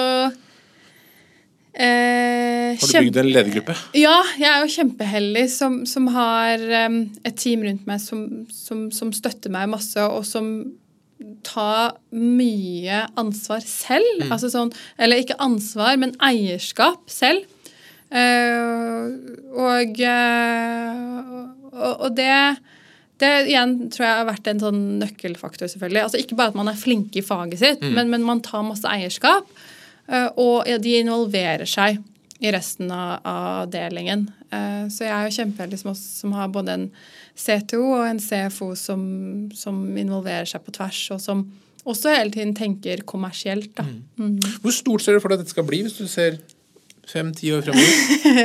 eh, 1.79 2.75
Har 2.83 2.91
du 2.91 2.99
bygd 3.07 3.21
en 3.23 3.31
ledergruppe? 3.31 3.77
Ja, 3.95 4.17
jeg 4.35 4.51
er 4.51 4.65
jo 4.65 4.75
kjempeheldig 4.75 5.47
som, 5.55 5.81
som 5.87 6.11
har 6.11 6.67
um, 6.91 7.01
et 7.23 7.39
team 7.39 7.63
rundt 7.63 7.87
meg 7.87 8.03
som, 8.03 8.27
som, 8.51 8.89
som 8.91 9.15
støtter 9.15 9.55
meg 9.55 9.71
masse, 9.71 10.03
og 10.03 10.27
som 10.27 10.51
ta 11.45 11.93
mye 12.13 13.05
ansvar 13.19 13.63
selv. 13.65 14.25
Mm. 14.25 14.31
Altså 14.31 14.51
sånn, 14.53 14.71
eller 15.01 15.21
ikke 15.21 15.39
ansvar, 15.41 15.97
men 16.01 16.15
eierskap 16.23 17.09
selv. 17.11 17.47
Uh, 18.11 19.07
og, 19.55 20.01
uh, 20.03 21.45
og, 21.71 22.09
det, 22.17 22.33
det 23.23 23.29
igjen 23.47 23.77
tror 23.93 24.03
jeg 24.03 24.17
har 24.19 24.27
vært 24.27 24.49
en 24.51 24.63
sånn 24.65 24.81
nøkkelfaktor. 24.99 25.71
selvfølgelig. 25.71 26.03
Altså 26.03 26.19
Ikke 26.19 26.37
bare 26.39 26.51
at 26.51 26.59
man 26.59 26.71
er 26.71 26.79
flink 26.79 27.15
i 27.15 27.23
faget 27.25 27.61
sitt, 27.63 27.83
mm. 27.83 27.95
men, 27.95 28.11
men, 28.11 28.27
man 28.27 28.43
tar 28.43 28.67
masse 28.67 28.87
eierskap. 28.87 29.47
Uh, 30.11 30.27
og 30.35 30.67
ja, 30.67 30.79
de 30.81 30.97
involverer 30.99 31.69
seg 31.69 32.01
i 32.41 32.51
resten 32.51 32.89
av, 32.89 33.19
avdelingen. 33.29 34.23
så 34.49 35.03
jeg 35.05 35.11
er 35.13 35.27
jo 35.27 35.35
kjempeheldig 35.35 35.77
som, 35.77 35.91
som 35.93 36.31
har 36.33 36.47
både 36.49 36.73
en 36.73 36.87
CTO 37.41 37.81
og 37.97 38.05
en 38.05 38.21
CFO 38.21 38.71
som, 38.77 39.03
som, 39.57 39.81
involverer 39.97 40.49
seg 40.49 40.63
på 40.65 40.73
tvers, 40.75 41.01
og 41.15 41.21
som 41.23 41.45
også 41.81 42.13
hele 42.13 42.33
tiden 42.33 42.53
tenker 42.57 43.01
kommersielt. 43.09 43.71
Da. 43.77 43.85
Mm. 43.87 44.35
Mm. 44.37 44.57
Hvor 44.61 44.75
stort 44.75 45.05
ser 45.05 45.17
du 45.17 45.23
for 45.23 45.33
deg 45.33 45.39
at 45.39 45.45
dette 45.45 45.55
skal 45.55 45.65
bli, 45.65 45.81
hvis 45.87 45.97
du 45.97 46.05
ser 46.09 46.37
fem-ti 47.09 47.49
år 47.55 47.65
fremover? 47.65 47.95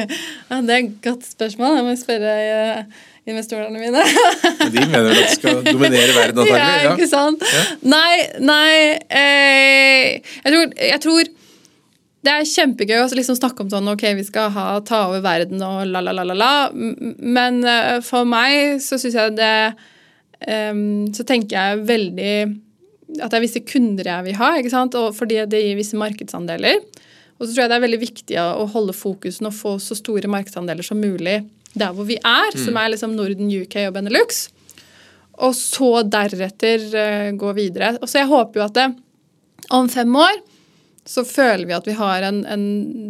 ja, 0.51 0.63
det 0.65 0.73
er 0.73 0.81
et 0.81 0.97
godt 1.05 1.29
spørsmål. 1.29 1.77
Jeg 1.77 1.87
må 1.87 1.97
spørre 2.01 2.33
uh, 2.81 3.05
investorene 3.29 3.83
mine. 3.83 4.03
de 4.73 4.87
mener 4.87 5.11
at 5.11 5.21
det 5.21 5.29
skal 5.35 5.61
dominere 5.67 6.15
verden, 6.17 6.43
antakelig? 6.47 6.85
Ja, 6.89 6.95
ikke 6.95 7.11
sant? 7.11 7.45
Ja. 7.53 7.65
Nei, 7.93 8.15
nei 8.41 8.71
eh, 9.11 10.33
jeg, 10.45 10.53
tror, 10.55 10.73
jeg 10.81 11.03
tror 11.05 11.36
det 12.27 12.33
er 12.33 12.49
kjempegøy 12.51 12.99
å 12.99 13.09
liksom 13.15 13.39
snakke 13.39 13.62
om 13.62 13.71
sånn 13.73 13.89
ok, 13.93 14.05
vi 14.19 14.25
skal 14.27 14.51
ha, 14.55 14.67
ta 14.87 15.07
over 15.09 15.23
verden 15.25 15.62
og 15.62 15.85
la, 15.89 16.03
la, 16.03 16.15
la, 16.17 16.25
la, 16.27 16.37
la. 16.37 16.53
Men 16.75 17.62
uh, 17.67 17.99
for 18.05 18.29
meg 18.29 18.81
så 18.83 18.99
syns 19.01 19.17
jeg 19.17 19.37
det 19.39 19.53
um, 20.47 21.07
Så 21.15 21.27
tenker 21.29 21.57
jeg 21.57 21.85
veldig 21.89 22.33
at 23.23 23.31
det 23.31 23.39
er 23.39 23.45
visse 23.45 23.62
kunder 23.62 24.09
jeg 24.11 24.27
vil 24.27 24.39
ha, 24.41 24.51
ikke 24.59 24.73
sant? 24.73 24.97
Og 24.99 25.15
fordi 25.15 25.39
det 25.47 25.62
gir 25.62 25.79
visse 25.79 25.99
markedsandeler. 25.99 26.83
Og 27.37 27.45
så 27.45 27.53
tror 27.53 27.62
jeg 27.62 27.71
det 27.71 27.77
er 27.77 27.85
veldig 27.85 28.03
viktig 28.03 28.41
å 28.43 28.67
holde 28.73 28.97
fokusen 28.97 29.47
og 29.49 29.55
få 29.55 29.77
så 29.83 29.97
store 29.99 30.31
markedsandeler 30.33 30.87
som 30.87 30.99
mulig 31.01 31.39
der 31.77 31.93
hvor 31.95 32.09
vi 32.09 32.17
er, 32.19 32.51
mm. 32.51 32.61
som 32.65 32.79
er 32.81 32.91
liksom 32.95 33.15
Norden, 33.15 33.53
UK 33.53 33.79
og 33.85 33.95
Benelux. 33.95 34.47
Og 35.45 35.55
så 35.55 36.03
deretter 36.09 36.83
uh, 36.97 37.31
gå 37.39 37.55
videre. 37.57 37.95
Og 38.01 38.11
så 38.11 38.25
jeg 38.25 38.33
håper 38.33 38.61
jo 38.61 38.67
at 38.67 38.77
det 38.81 38.91
om 39.77 39.89
fem 39.93 40.12
år 40.19 40.43
så 41.09 41.25
føler 41.27 41.66
vi 41.69 41.77
at 41.77 41.87
vi 41.87 41.95
har 41.97 42.25
en, 42.27 42.42
en 42.51 42.64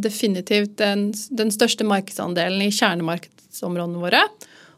definitivt 0.04 0.76
den, 0.80 1.08
den, 1.38 1.52
største 1.54 1.86
markedsandelen 1.88 2.66
i 2.66 2.72
kjernemarkedsområdene 2.74 4.02
våre. 4.02 4.22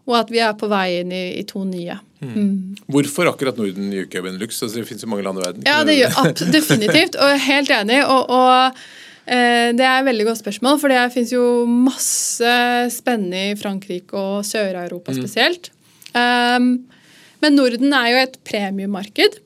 Og 0.09 0.15
at 0.23 0.31
vi 0.33 0.41
er 0.41 0.55
på 0.57 0.71
vei 0.71 1.01
inn 1.03 1.11
i, 1.13 1.25
i 1.41 1.45
to 1.49 1.67
nye. 1.69 1.99
Mm. 2.23 2.31
Mm. 2.33 2.77
Hvorfor 2.95 3.29
akkurat 3.29 3.59
Norden, 3.61 3.91
UK 3.93 4.21
og 4.21 4.29
Benelux? 4.29 4.63
Altså, 4.63 4.79
det 4.79 4.89
finnes 4.89 5.05
jo 5.05 5.11
mange 5.11 5.27
land 5.27 5.41
i 5.41 5.45
verden. 5.45 5.67
Ja, 5.69 5.83
det 5.85 5.99
gjør 5.99 6.31
definitivt. 6.59 7.19
Og 7.21 7.35
helt 7.45 7.73
enig. 7.75 7.99
Og, 8.07 8.33
og 8.33 8.79
eh, 9.27 9.75
det 9.77 9.85
er 9.85 9.99
et 9.99 10.09
veldig 10.09 10.31
godt 10.31 10.41
spørsmål, 10.41 10.79
for 10.81 10.95
det 10.95 11.03
finnes 11.13 11.35
jo 11.35 11.49
masse 11.69 12.55
spennende 12.95 13.51
i 13.51 13.59
Frankrike 13.61 14.17
og 14.17 14.47
Sør-Europa 14.49 15.13
mm. 15.13 15.21
spesielt. 15.21 15.73
Um, 16.17 16.73
men 17.45 17.55
Norden 17.59 17.93
er 17.95 18.09
jo 18.15 18.23
et 18.25 18.41
premiummarked. 18.49 19.37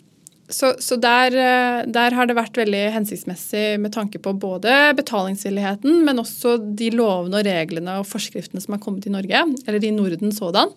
Så, 0.53 0.75
så 0.85 0.99
der, 1.01 1.33
eh, 1.33 1.85
der, 1.89 2.15
har 2.17 2.29
det 2.29 2.37
vært 2.37 2.59
veldig 2.61 2.83
hensiktsmessig 2.95 3.81
med 3.81 3.95
tanke 3.95 4.21
på 4.23 4.35
både 4.37 4.93
betalingsvilligheten, 4.99 6.03
men 6.05 6.21
også 6.21 6.59
de 6.77 6.91
lovene 6.93 7.41
og 7.41 7.49
reglene 7.49 7.97
og 8.01 8.09
forskriftene 8.11 8.61
som 8.61 8.77
har 8.77 8.83
kommet 8.85 9.09
i 9.09 9.15
Norge, 9.15 9.47
eller 9.65 9.87
i 9.89 9.95
Norden 9.97 10.35
sådan. 10.37 10.75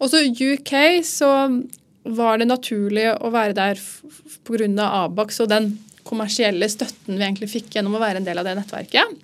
Også 0.00 0.24
UK 0.32 1.04
så 1.04 1.30
var 2.08 2.40
det 2.40 2.48
naturlig 2.48 3.10
å 3.12 3.30
være 3.32 3.56
der 3.58 3.80
pga. 4.48 4.86
Abax 5.04 5.42
og 5.44 5.50
den 5.52 5.74
kommersielle 6.08 6.68
støtten 6.72 7.18
vi 7.18 7.26
egentlig 7.26 7.50
fikk 7.52 7.76
gjennom 7.76 7.98
å 7.98 8.00
være 8.02 8.22
en 8.22 8.26
del 8.26 8.40
av 8.40 8.48
det 8.48 8.56
nettverket. 8.56 9.18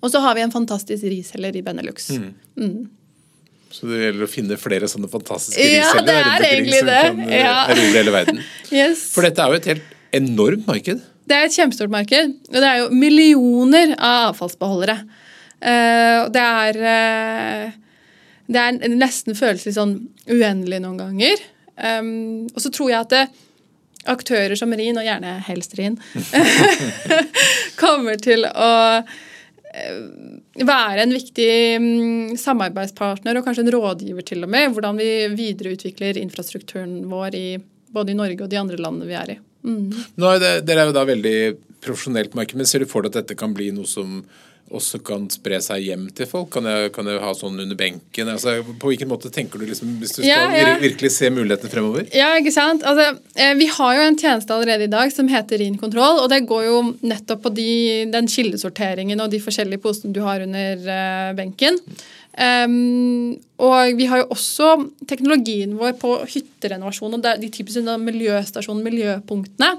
Og 0.00 0.08
så 0.08 0.22
har 0.24 0.34
vi 0.34 0.44
en 0.46 0.54
fantastisk 0.54 1.04
reseller 1.04 1.56
i 1.56 1.62
Benelux. 1.62 2.08
Mm. 2.16 2.30
Mm. 2.56 2.78
Så 3.70 3.86
det 3.86 4.00
gjelder 4.02 4.26
å 4.26 4.30
finne 4.30 4.56
flere 4.58 4.88
sånne 4.90 5.08
fantastiske 5.10 5.62
ja, 5.62 5.90
det 6.02 6.14
er 6.16 6.44
egentlig 6.48 6.80
det. 6.88 7.00
som 7.06 7.20
kan 7.20 7.28
eh, 7.30 7.42
ja. 7.44 7.56
erobre 7.70 8.00
hele 8.00 8.14
verden. 8.14 8.40
Yes. 8.70 9.08
For 9.10 9.26
dette 9.26 9.42
er 9.42 9.50
jo 9.50 9.58
et 9.58 9.68
helt 9.70 9.94
enormt 10.14 10.66
marked. 10.68 11.00
Det 11.26 11.36
er 11.36 11.46
et 11.48 11.54
kjempestort 11.54 11.90
marked. 11.90 12.34
Og 12.50 12.56
det 12.56 12.66
er 12.66 12.80
jo 12.82 12.88
millioner 12.94 13.94
av 13.96 14.30
avfallsbeholdere. 14.30 14.96
Uh, 15.60 16.30
det 16.32 16.44
er 16.44 16.78
uh, 16.80 17.64
Det 18.46 18.62
er 18.62 18.94
nesten 18.94 19.36
føles 19.38 19.66
litt 19.66 19.74
sånn 19.74 19.96
uendelig 20.30 20.78
noen 20.82 21.00
ganger. 21.02 21.42
Um, 21.74 22.46
og 22.54 22.62
så 22.62 22.70
tror 22.74 22.92
jeg 22.92 23.00
at 23.06 23.14
det, 23.14 23.24
aktører 24.10 24.56
som 24.56 24.70
RIN, 24.72 24.96
og 24.96 25.04
gjerne 25.04 25.34
helst 25.46 25.74
RIN, 25.78 25.98
kommer 27.82 28.22
til 28.22 28.46
å 28.48 28.70
Eh, 29.00 29.28
være 29.70 31.04
en 31.04 31.14
viktig 31.14 31.50
mm, 31.80 32.36
samarbeidspartner 32.40 33.38
og 33.38 33.46
kanskje 33.46 33.66
en 33.66 33.72
rådgiver 33.74 34.26
til 34.26 34.44
og 34.46 34.50
med, 34.50 34.72
hvordan 34.74 34.98
vi 34.98 35.10
videreutvikler 35.36 36.18
infrastrukturen 36.18 37.04
vår 37.10 37.36
i 37.38 37.46
både 37.90 38.12
i 38.12 38.18
Norge 38.18 38.44
og 38.44 38.50
de 38.50 38.58
andre 38.58 38.78
landene 38.80 39.08
vi 39.08 39.18
er 39.18 39.34
i. 39.34 39.38
Mm. 39.66 39.90
Nå 40.20 40.32
er 40.36 40.62
dere 40.64 40.84
er 40.84 40.90
jo 40.90 40.96
da 40.96 41.04
veldig 41.08 41.36
profesjonelt 41.84 42.36
marked, 42.38 42.56
men 42.58 42.68
ser 42.68 42.84
du 42.84 42.90
for 42.90 43.04
deg 43.04 43.14
at 43.14 43.24
dette 43.24 43.38
kan 43.38 43.56
bli 43.56 43.70
noe 43.74 43.88
som 43.88 44.22
også 44.70 45.00
kan 45.02 45.24
spre 45.32 45.58
seg 45.62 45.82
hjem 45.88 46.04
til 46.14 46.28
folk? 46.30 46.50
Kan 46.54 46.68
jeg, 46.70 46.92
kan 46.94 47.08
jeg 47.10 47.20
ha 47.22 47.30
sånn 47.34 47.58
under 47.58 47.78
benken? 47.78 48.30
Altså, 48.30 48.60
på 48.62 48.92
hvilken 48.92 49.10
måte 49.10 49.32
tenker 49.34 49.58
du 49.58 49.66
liksom, 49.66 49.96
hvis 50.02 50.14
du 50.14 50.20
skal 50.20 50.28
ja, 50.30 50.44
ja. 50.54 50.76
virkelig 50.82 51.10
se 51.16 51.30
mulighetene 51.34 51.72
fremover? 51.72 52.06
Ja, 52.14 52.30
ikke 52.38 52.54
sant. 52.54 52.86
Altså, 52.86 53.18
eh, 53.34 53.54
vi 53.58 53.66
har 53.74 53.96
jo 53.98 54.06
en 54.06 54.20
tjeneste 54.20 54.54
allerede 54.54 54.86
i 54.86 54.92
dag 54.92 55.10
som 55.14 55.30
heter 55.30 55.62
Rin 55.62 55.78
kontroll, 55.80 56.22
og 56.22 56.30
det 56.32 56.44
går 56.50 56.68
jo 56.68 56.78
nettopp 57.00 57.44
på 57.48 57.54
de, 57.56 57.72
den 58.14 58.30
kildesorteringen 58.30 59.22
og 59.22 59.34
de 59.34 59.42
forskjellige 59.42 59.82
posene 59.82 60.14
du 60.14 60.22
har 60.24 60.46
under 60.46 60.86
uh, 60.86 61.34
benken. 61.38 61.80
Um, 62.30 63.34
og 63.58 63.96
vi 63.98 64.06
har 64.06 64.20
jo 64.22 64.28
også 64.30 64.68
teknologien 65.10 65.72
vår 65.76 65.96
på 65.98 66.12
hytterenovasjon 66.30 67.16
og 67.16 67.24
de 67.42 67.50
typiske 67.50 67.96
miljøstasjonene, 68.00 68.86
miljøpunktene. 68.86 69.70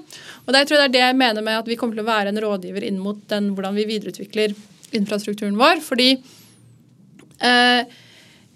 Og 0.44 0.52
der 0.54 0.68
tror 0.68 0.78
jeg 0.78 0.84
det 0.84 0.90
er 0.90 0.96
det 0.98 1.04
jeg 1.06 1.20
mener 1.22 1.46
med 1.46 1.62
at 1.62 1.72
vi 1.72 1.78
kommer 1.80 1.96
til 1.96 2.04
å 2.04 2.10
være 2.12 2.34
en 2.34 2.42
rådgiver 2.44 2.86
inn 2.90 3.00
mot 3.02 3.22
den, 3.32 3.54
hvordan 3.56 3.78
vi 3.80 3.88
videreutvikler 3.94 4.56
infrastrukturen 5.00 5.56
vår. 5.60 5.80
Fordi 5.86 6.10
uh, 6.20 7.82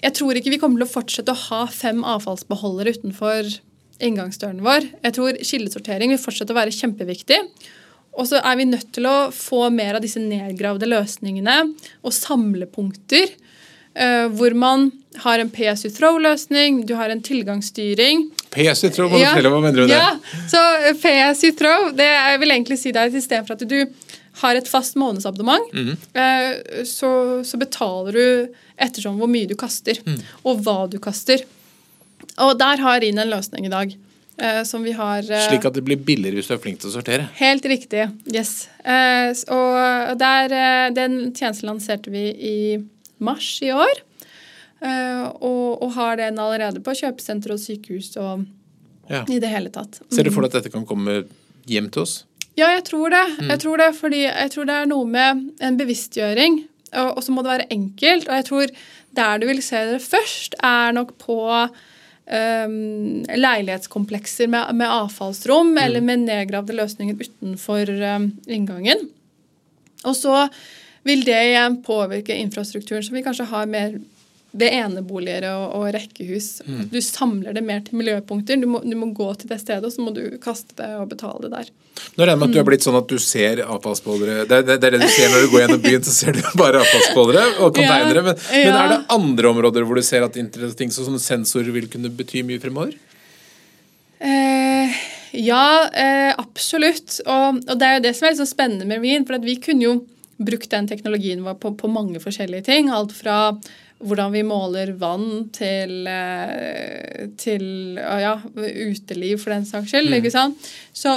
jeg 0.04 0.18
tror 0.20 0.38
ikke 0.38 0.54
vi 0.54 0.60
kommer 0.62 0.84
til 0.84 0.90
å 0.90 0.96
fortsette 0.98 1.34
å 1.34 1.44
ha 1.48 1.64
fem 1.72 2.04
avfallsbeholdere 2.06 2.98
utenfor 3.00 3.56
inngangsdøren 4.04 4.60
vår. 4.66 4.92
Jeg 5.08 5.16
tror 5.16 5.40
kildesortering 5.40 6.12
vil 6.12 6.22
fortsette 6.22 6.52
å 6.52 6.60
være 6.60 6.76
kjempeviktig. 6.76 7.40
Og 8.16 8.28
så 8.30 8.40
er 8.44 8.60
vi 8.60 8.68
nødt 8.68 8.92
til 8.96 9.08
å 9.10 9.32
få 9.36 9.66
mer 9.74 9.98
av 9.98 10.04
disse 10.04 10.22
nedgravde 10.22 10.88
løsningene 10.88 11.58
og 12.04 12.16
samlepunkter. 12.16 13.34
Uh, 13.96 14.28
hvor 14.36 14.56
man 14.60 14.90
har 15.24 15.40
en 15.40 15.50
PSU 15.50 15.90
Throw-løsning, 15.96 16.82
du 16.88 16.96
har 17.00 17.10
en 17.10 17.22
tilgangsstyring. 17.24 18.26
PSU 18.52 18.90
Throw, 18.90 19.08
må 19.12 19.22
du 19.22 19.24
ja, 19.24 19.32
hva 19.40 19.62
mener 19.64 19.78
du 19.78 19.88
det? 19.88 19.96
Ja, 19.96 20.18
så 20.52 20.62
PSU 21.00 21.54
Throw, 21.56 21.92
det 21.96 22.10
jeg 22.10 22.42
vil 22.42 22.56
egentlig 22.58 22.80
si 22.82 22.92
deg, 22.96 23.16
istedenfor 23.16 23.56
at 23.56 23.64
du 23.70 23.78
har 24.42 24.60
et 24.60 24.68
fast 24.68 25.00
månedsabonnement, 25.00 25.72
mm 25.72 25.94
så, 26.86 27.10
så, 27.48 27.58
betaler 27.60 28.16
du 28.16 28.56
ettersom 28.84 29.16
hvor 29.20 29.30
mye 29.32 29.48
du 29.48 29.56
kaster, 29.60 30.02
mm. 30.04 30.18
og 30.44 30.60
hva 30.66 30.80
du 30.92 30.98
kaster. 31.00 31.46
Og 32.44 32.58
der 32.60 32.82
har 32.84 33.00
RIN 33.00 33.22
en 33.22 33.32
løsning 33.32 33.68
i 33.70 33.72
dag. 33.72 33.96
Eh, 34.38 34.64
som 34.64 34.84
vi 34.84 34.92
har 34.92 35.24
eh, 35.32 35.46
Slik 35.48 35.64
at 35.64 35.78
det 35.78 35.86
blir 35.88 35.96
billigere 35.96 36.36
hvis 36.36 36.50
du 36.50 36.58
er 36.58 36.60
flink 36.60 36.82
til 36.82 36.90
å 36.90 36.96
sortere? 36.98 37.30
Helt 37.40 37.64
riktig. 37.72 38.04
Yes. 38.28 38.68
Eh, 38.84 39.32
og 39.56 40.18
der, 40.20 40.52
eh, 40.52 40.88
den 40.96 41.32
tjenesten 41.32 41.70
lanserte 41.70 42.12
vi 42.12 42.26
i 42.36 42.58
mars 43.24 43.48
i 43.64 43.72
år. 43.76 44.04
Eh, 44.84 45.26
og, 45.40 45.82
og, 45.82 45.90
har 45.96 46.20
den 46.20 46.40
allerede 46.42 46.84
på 46.84 46.96
kjøpesenter 47.00 47.56
og 47.56 47.62
sykehus 47.62 48.12
og 48.20 48.46
ja. 49.10 49.24
i 49.32 49.40
det 49.42 49.50
hele 49.52 49.72
tatt. 49.74 50.02
Ser 50.14 50.28
du 50.28 50.34
for 50.36 50.46
deg 50.46 50.52
at 50.52 50.60
dette 50.60 50.74
kan 50.74 50.86
komme 50.88 51.24
hjem 51.70 51.90
til 51.94 52.04
oss? 52.04 52.20
Ja, 52.56 52.70
jeg 52.72 52.86
tror 52.88 53.12
det. 53.12 53.26
Mm. 53.40 53.50
Jeg 53.52 53.62
tror 53.64 53.82
det, 53.82 53.90
fordi 53.98 54.22
jeg 54.26 54.52
tror 54.54 54.68
det 54.70 54.78
er 54.80 54.92
noe 54.92 55.08
med 55.10 55.48
en 55.64 55.80
bevisstgjøring. 55.80 56.62
Og 56.96 57.20
så 57.24 57.34
må 57.36 57.44
det 57.44 57.52
være 57.52 57.72
enkelt. 57.76 58.30
Og 58.30 58.38
jeg 58.40 58.48
tror 58.48 58.72
der 59.16 59.42
du 59.42 59.48
vil 59.50 59.60
se 59.64 59.82
det 59.90 60.00
først, 60.04 60.56
er 60.64 60.96
nok 60.96 61.14
på 61.20 61.40
um, 61.66 62.78
leilighetskomplekser 63.28 64.50
med, 64.52 64.72
med 64.80 64.92
avfallsrom 64.92 65.74
mm. 65.74 65.82
eller 65.84 66.06
med 66.06 66.26
nedgravde 66.26 66.76
løsninger 66.78 67.20
utenfor 67.20 67.92
um, 68.16 68.32
inngangen. 68.48 69.08
Og 70.06 70.16
så 70.18 70.46
vil 71.06 71.24
det 71.26 71.38
igjen 71.52 71.80
påvirke 71.86 72.36
infrastrukturen, 72.42 73.04
som 73.06 73.16
vi 73.18 73.24
kanskje 73.26 73.48
har 73.52 73.70
mer 73.70 73.98
ved 74.56 74.72
eneboliger 74.72 75.46
og, 75.52 75.64
og 75.76 75.88
rekkehus. 75.96 76.62
Mm. 76.66 76.84
Du 76.92 77.00
samler 77.04 77.56
det 77.56 77.64
mer 77.66 77.82
til 77.84 78.00
miljøpunkter. 78.00 78.60
Du 78.62 78.70
må, 78.72 78.80
du 78.86 78.96
må, 78.98 79.10
gå 79.16 79.28
til 79.40 79.52
det 79.52 79.60
stedet, 79.62 79.84
og 79.84 79.92
så 79.92 80.04
må 80.04 80.14
du 80.16 80.38
kaste 80.42 80.78
det 80.80 80.88
og 80.96 81.10
betale 81.12 81.44
det 81.44 81.52
der. 81.52 81.72
Nå 82.16 82.24
regner 82.24 82.34
jeg 82.34 82.40
med 82.40 82.48
at 82.48 82.56
du 82.56 82.62
er 82.62 82.68
blitt 82.68 82.86
sånn 82.86 82.98
at 83.00 83.12
du 83.12 83.20
ser 83.24 83.62
avfallsbeholdere 83.64 84.46
det, 84.50 84.62
det, 84.68 84.78
det, 84.84 84.90
er 84.90 84.96
det 84.98 85.06
du 85.06 85.12
ser 85.14 85.30
når 85.32 85.46
du 85.46 85.52
går 85.54 85.62
gjennom 85.64 85.84
byen, 85.84 86.06
så 86.08 86.16
ser 86.16 86.38
du 86.38 86.42
bare 86.64 86.82
avfallsbeholdere 86.84 87.46
og 87.58 87.76
konteinere. 87.76 88.24
Men, 88.30 88.40
ja, 88.40 88.62
ja. 88.62 88.64
men, 88.70 88.80
er 88.80 88.94
det 88.94 89.02
andre 89.18 89.52
områder 89.52 89.88
hvor 89.88 90.00
du 90.00 90.08
ser 90.08 90.26
at 90.28 90.40
ting 90.80 90.96
som 90.96 91.20
sensorer 91.20 91.76
vil 91.76 91.92
kunne 91.92 92.12
bety 92.16 92.46
mye 92.48 92.64
fremover? 92.64 92.96
Eh, 94.24 95.00
ja, 95.44 95.68
eh, 95.92 96.32
absolutt. 96.32 97.20
Og, 97.26 97.64
og, 97.68 97.76
det 97.80 97.88
er 97.88 97.98
jo 98.00 98.06
det 98.08 98.16
som 98.16 98.28
er 98.28 98.36
litt 98.36 98.44
så 98.44 98.50
spennende 98.50 98.88
med 98.88 99.04
Wien. 99.04 99.28
For 99.28 99.44
vi 99.44 99.60
kunne 99.64 99.84
jo 99.84 99.96
brukt 100.38 100.70
den 100.72 100.88
teknologien 100.88 101.44
vår 101.46 101.58
på, 101.62 101.72
på 101.80 101.90
mange 101.92 102.20
forskjellige 102.24 102.68
ting. 102.68 102.92
Alt 102.92 103.16
fra 103.16 103.56
hvordan 104.04 104.34
vi 104.34 104.44
måler 104.44 104.92
vann 105.00 105.48
til, 105.56 106.04
eh, 106.12 107.28
til 107.40 107.96
ja, 107.96 108.36
uteliv, 108.56 109.40
for 109.40 109.56
den 109.56 109.68
saks 109.68 109.94
skyld. 109.94 110.12
Mm. 110.12 110.18
ikke 110.20 110.34
sant? 110.34 110.72
Så, 110.94 111.16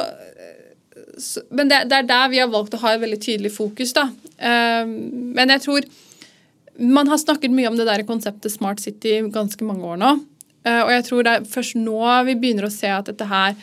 så, 1.18 1.42
men 1.50 1.70
det, 1.70 1.84
det, 1.90 2.02
er 2.02 2.10
der 2.10 2.30
vi 2.30 2.42
har 2.42 2.52
valgt 2.52 2.76
å 2.78 2.82
ha 2.84 2.94
et 2.94 3.02
veldig 3.02 3.20
tydelig 3.24 3.52
fokus. 3.56 3.92
da. 3.96 4.08
Um, 4.38 4.92
men 5.34 5.50
jeg 5.50 5.64
tror 5.64 5.88
Man 6.78 7.08
har 7.10 7.18
snakket 7.18 7.50
mye 7.50 7.66
om 7.66 7.74
det 7.74 7.88
der 7.88 8.04
konseptet 8.06 8.52
Smart 8.52 8.78
City 8.78 9.16
ganske 9.34 9.64
mange 9.66 9.82
år 9.82 9.96
nå. 9.98 10.12
Uh, 10.62 10.82
og 10.84 10.92
jeg 10.92 11.04
tror 11.08 11.24
det 11.26 11.32
er 11.32 11.48
først 11.50 11.74
nå 11.74 11.98
vi 12.28 12.36
begynner 12.38 12.68
å 12.68 12.70
se 12.70 12.86
at 12.86 13.10
dette 13.10 13.26
her 13.26 13.56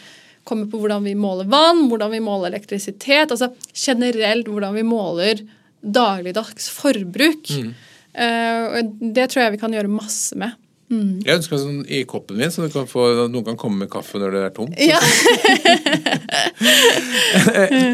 kommer 0.45 0.69
på 0.69 0.79
hvordan 0.81 1.05
vi 1.07 1.15
måler 1.17 1.49
vann, 1.49 1.87
hvordan 1.89 2.13
vi 2.13 2.21
måler 2.23 2.53
elektrisitet. 2.53 3.33
altså 3.33 3.51
Generelt 3.73 4.49
hvordan 4.49 4.77
vi 4.77 4.85
måler 4.87 5.41
dagligdags 5.81 6.69
forbruk. 6.73 7.49
Mm. 7.49 7.73
Uh, 8.15 8.77
det 9.15 9.31
tror 9.31 9.45
jeg 9.45 9.57
vi 9.57 9.61
kan 9.61 9.73
gjøre 9.75 9.91
masse 9.91 10.37
med. 10.39 10.55
Mm. 10.85 11.23
Jeg 11.25 11.39
ønsker 11.39 11.55
meg 11.55 11.61
sånn 11.63 11.79
i 11.89 12.03
koppen 12.05 12.37
min, 12.37 12.51
så 12.53 12.67
kan 12.69 12.85
få, 12.89 13.07
noen 13.25 13.45
kan 13.47 13.57
komme 13.57 13.79
med 13.83 13.89
kaffe 13.91 14.19
når 14.21 14.35
det 14.35 14.41
er 14.45 14.51
tomt. 14.53 14.77
Ja. 14.77 14.99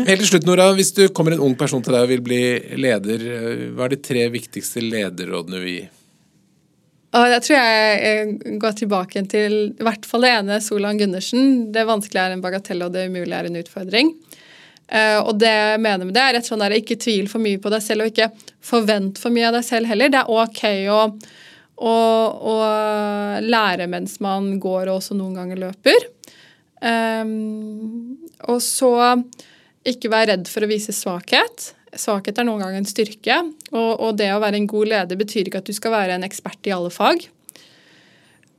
Helt 0.09 0.21
til 0.25 0.27
slutt, 0.27 0.47
Nora. 0.47 0.73
Hvis 0.75 0.91
du 0.97 1.05
kommer 1.15 1.31
en 1.35 1.43
ung 1.45 1.55
person 1.59 1.83
til 1.85 1.93
deg 1.95 2.03
og 2.03 2.11
vil 2.11 2.23
bli 2.25 2.41
leder, 2.83 3.19
eh, 3.37 3.63
hva 3.77 3.83
er 3.87 3.91
de 3.95 3.99
tre 4.03 4.23
viktigste 4.33 4.79
lederrådene 4.83 5.59
vi 5.63 5.71
gir? 5.77 5.89
Jeg 7.11 7.43
tror 7.43 7.57
jeg 7.57 8.57
går 8.61 8.75
tilbake 8.79 9.21
til 9.27 9.55
i 9.73 9.83
hvert 9.83 10.05
fall 10.07 10.23
det 10.23 10.31
ene, 10.31 10.59
Solan 10.63 10.99
Gundersen. 10.99 11.73
Det 11.75 11.83
vanskelige 11.87 12.23
er 12.23 12.35
en 12.37 12.43
bagatell, 12.43 12.85
og 12.85 12.93
det 12.93 13.09
umulige 13.09 13.35
er 13.35 13.49
en 13.49 13.59
utfordring. 13.59 14.13
Uh, 14.91 15.19
og 15.23 15.35
det 15.39 15.51
jeg 15.51 15.81
mener 15.83 16.07
med 16.07 16.15
det, 16.15 16.23
er 16.23 16.37
rett 16.37 16.47
sånn 16.47 16.63
der, 16.63 16.75
ikke 16.75 16.99
tvil 16.99 17.27
for 17.31 17.43
mye 17.43 17.59
på 17.63 17.71
deg 17.71 17.83
selv, 17.83 18.05
og 18.05 18.11
ikke 18.11 18.29
forvent 18.63 19.19
for 19.19 19.31
mye 19.31 19.49
av 19.49 19.57
deg 19.59 19.67
selv 19.67 19.91
heller. 19.91 20.11
Det 20.11 20.21
er 20.21 20.31
ok 20.31 20.63
å, 20.91 21.01
å, 21.83 21.95
å 22.51 22.55
lære 23.43 23.87
mens 23.91 24.17
man 24.23 24.53
går 24.63 24.87
og 24.87 25.01
også 25.01 25.19
noen 25.19 25.35
ganger 25.39 25.61
løper. 25.67 26.07
Um, 26.79 28.17
og 28.47 28.63
så 28.63 28.93
ikke 29.87 30.11
være 30.11 30.35
redd 30.35 30.51
for 30.51 30.63
å 30.63 30.71
vise 30.71 30.95
svakhet. 30.95 31.73
Svakhet 31.97 32.37
er 32.39 32.47
noen 32.47 32.61
ganger 32.63 32.79
en 32.79 32.87
styrke. 32.87 33.37
Og, 33.71 33.91
og, 33.91 34.15
det 34.19 34.29
å 34.33 34.39
være 34.43 34.61
en 34.61 34.69
god 34.69 34.91
leder 34.93 35.19
betyr 35.19 35.49
ikke 35.49 35.61
at 35.63 35.69
du 35.69 35.75
skal 35.75 35.95
være 35.95 36.17
en 36.17 36.27
ekspert 36.27 36.69
i 36.69 36.75
alle 36.75 36.91
fag. 36.93 37.25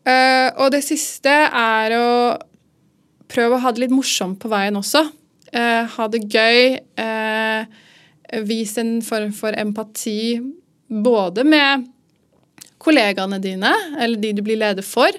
Uh, 0.03 0.49
og 0.59 0.73
det 0.75 0.83
siste 0.85 1.31
er 1.31 1.95
å 1.95 2.09
prøve 3.33 3.57
å 3.57 3.63
ha 3.63 3.73
det 3.73 3.85
litt 3.85 3.95
morsomt 3.95 4.41
på 4.43 4.51
veien 4.53 4.77
også. 4.77 5.05
Uh, 5.53 5.85
ha 5.95 6.09
det 6.13 6.25
gøy. 6.27 6.77
Uh, 6.99 7.65
vis 8.49 8.77
en 8.81 8.97
form 9.05 9.33
for 9.37 9.55
empati 9.59 10.41
både 10.89 11.45
med 11.45 11.89
kollegaene 12.83 13.39
dine, 13.43 13.71
eller 14.01 14.21
de 14.21 14.33
du 14.37 14.43
blir 14.45 14.59
leder 14.59 14.85
for, 14.85 15.13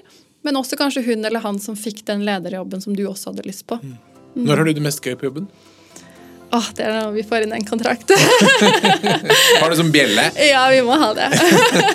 men 0.44 0.58
også 0.58 0.76
kanskje 0.76 1.04
hun 1.06 1.24
eller 1.24 1.40
han 1.40 1.58
som 1.62 1.78
fikk 1.78 2.02
den 2.10 2.24
lederjobben 2.26 2.82
som 2.84 2.96
du 2.96 3.06
også 3.08 3.32
hadde 3.32 3.46
lyst 3.48 3.64
på. 3.70 3.78
Mm. 3.80 3.94
Når 4.44 4.60
har 4.60 4.68
du 4.68 4.74
det 4.76 4.84
mest 4.84 5.00
gøy 5.04 5.16
på 5.16 5.30
jobben? 5.30 5.48
Åh, 6.54 6.66
Det 6.76 6.84
er 6.86 6.92
når 6.94 7.14
vi 7.16 7.22
får 7.26 7.46
inn 7.46 7.54
en 7.56 7.64
kontrakt. 7.66 8.12
har 9.60 9.70
du 9.70 9.76
som 9.76 9.90
bjelle? 9.90 10.28
Ja, 10.38 10.68
vi 10.70 10.82
må 10.86 10.94
ha 11.00 11.10
det. 11.16 11.30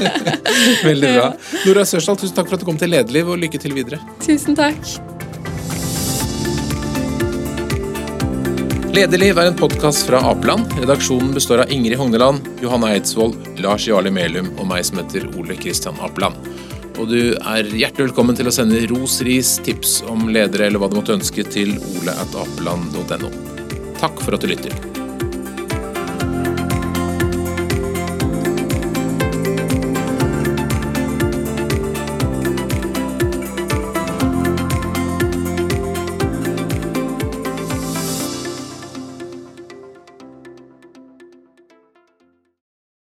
Veldig 0.89 1.11
bra. 1.15 1.29
Nora 1.63 1.85
Sørsdal, 1.87 2.17
tusen 2.19 2.35
takk 2.35 2.49
for 2.49 2.57
at 2.57 2.65
du 2.65 2.67
kom 2.67 2.79
til 2.79 2.91
Lederliv, 2.91 3.31
og 3.31 3.39
lykke 3.39 3.61
til 3.61 3.77
videre. 3.77 4.01
Tusen 4.25 4.57
takk. 4.59 4.79
Lederliv 8.89 9.37
er 9.37 9.47
en 9.47 9.55
podkast 9.55 10.09
fra 10.09 10.19
Apeland. 10.27 10.73
Redaksjonen 10.81 11.31
består 11.37 11.63
av 11.63 11.71
Ingrid 11.71 11.95
Hogneland, 12.01 12.47
Johanna 12.59 12.89
Eidsvoll, 12.97 13.37
Lars 13.63 13.85
Jarli 13.87 14.11
Melum 14.11 14.49
og 14.57 14.67
meg 14.73 14.83
som 14.89 14.99
heter 14.99 15.29
Ole 15.39 15.55
Kristian 15.61 15.95
Apeland. 16.03 16.35
Og 16.99 17.07
du 17.13 17.21
er 17.37 17.69
hjertelig 17.69 18.09
velkommen 18.09 18.35
til 18.35 18.49
å 18.49 18.53
sende 18.53 18.81
ros, 18.91 19.21
ris, 19.23 19.53
tips 19.63 20.01
om 20.09 20.27
ledere 20.33 20.67
eller 20.67 20.83
hva 20.83 20.91
du 20.91 20.99
måtte 20.99 21.15
ønske 21.15 21.47
til 21.47 21.77
oleatapeland.no. 22.01 23.58
Takk 23.99 24.21
for 24.21 24.33
at 24.33 24.41
du 24.41 24.47
lytter. 24.47 24.98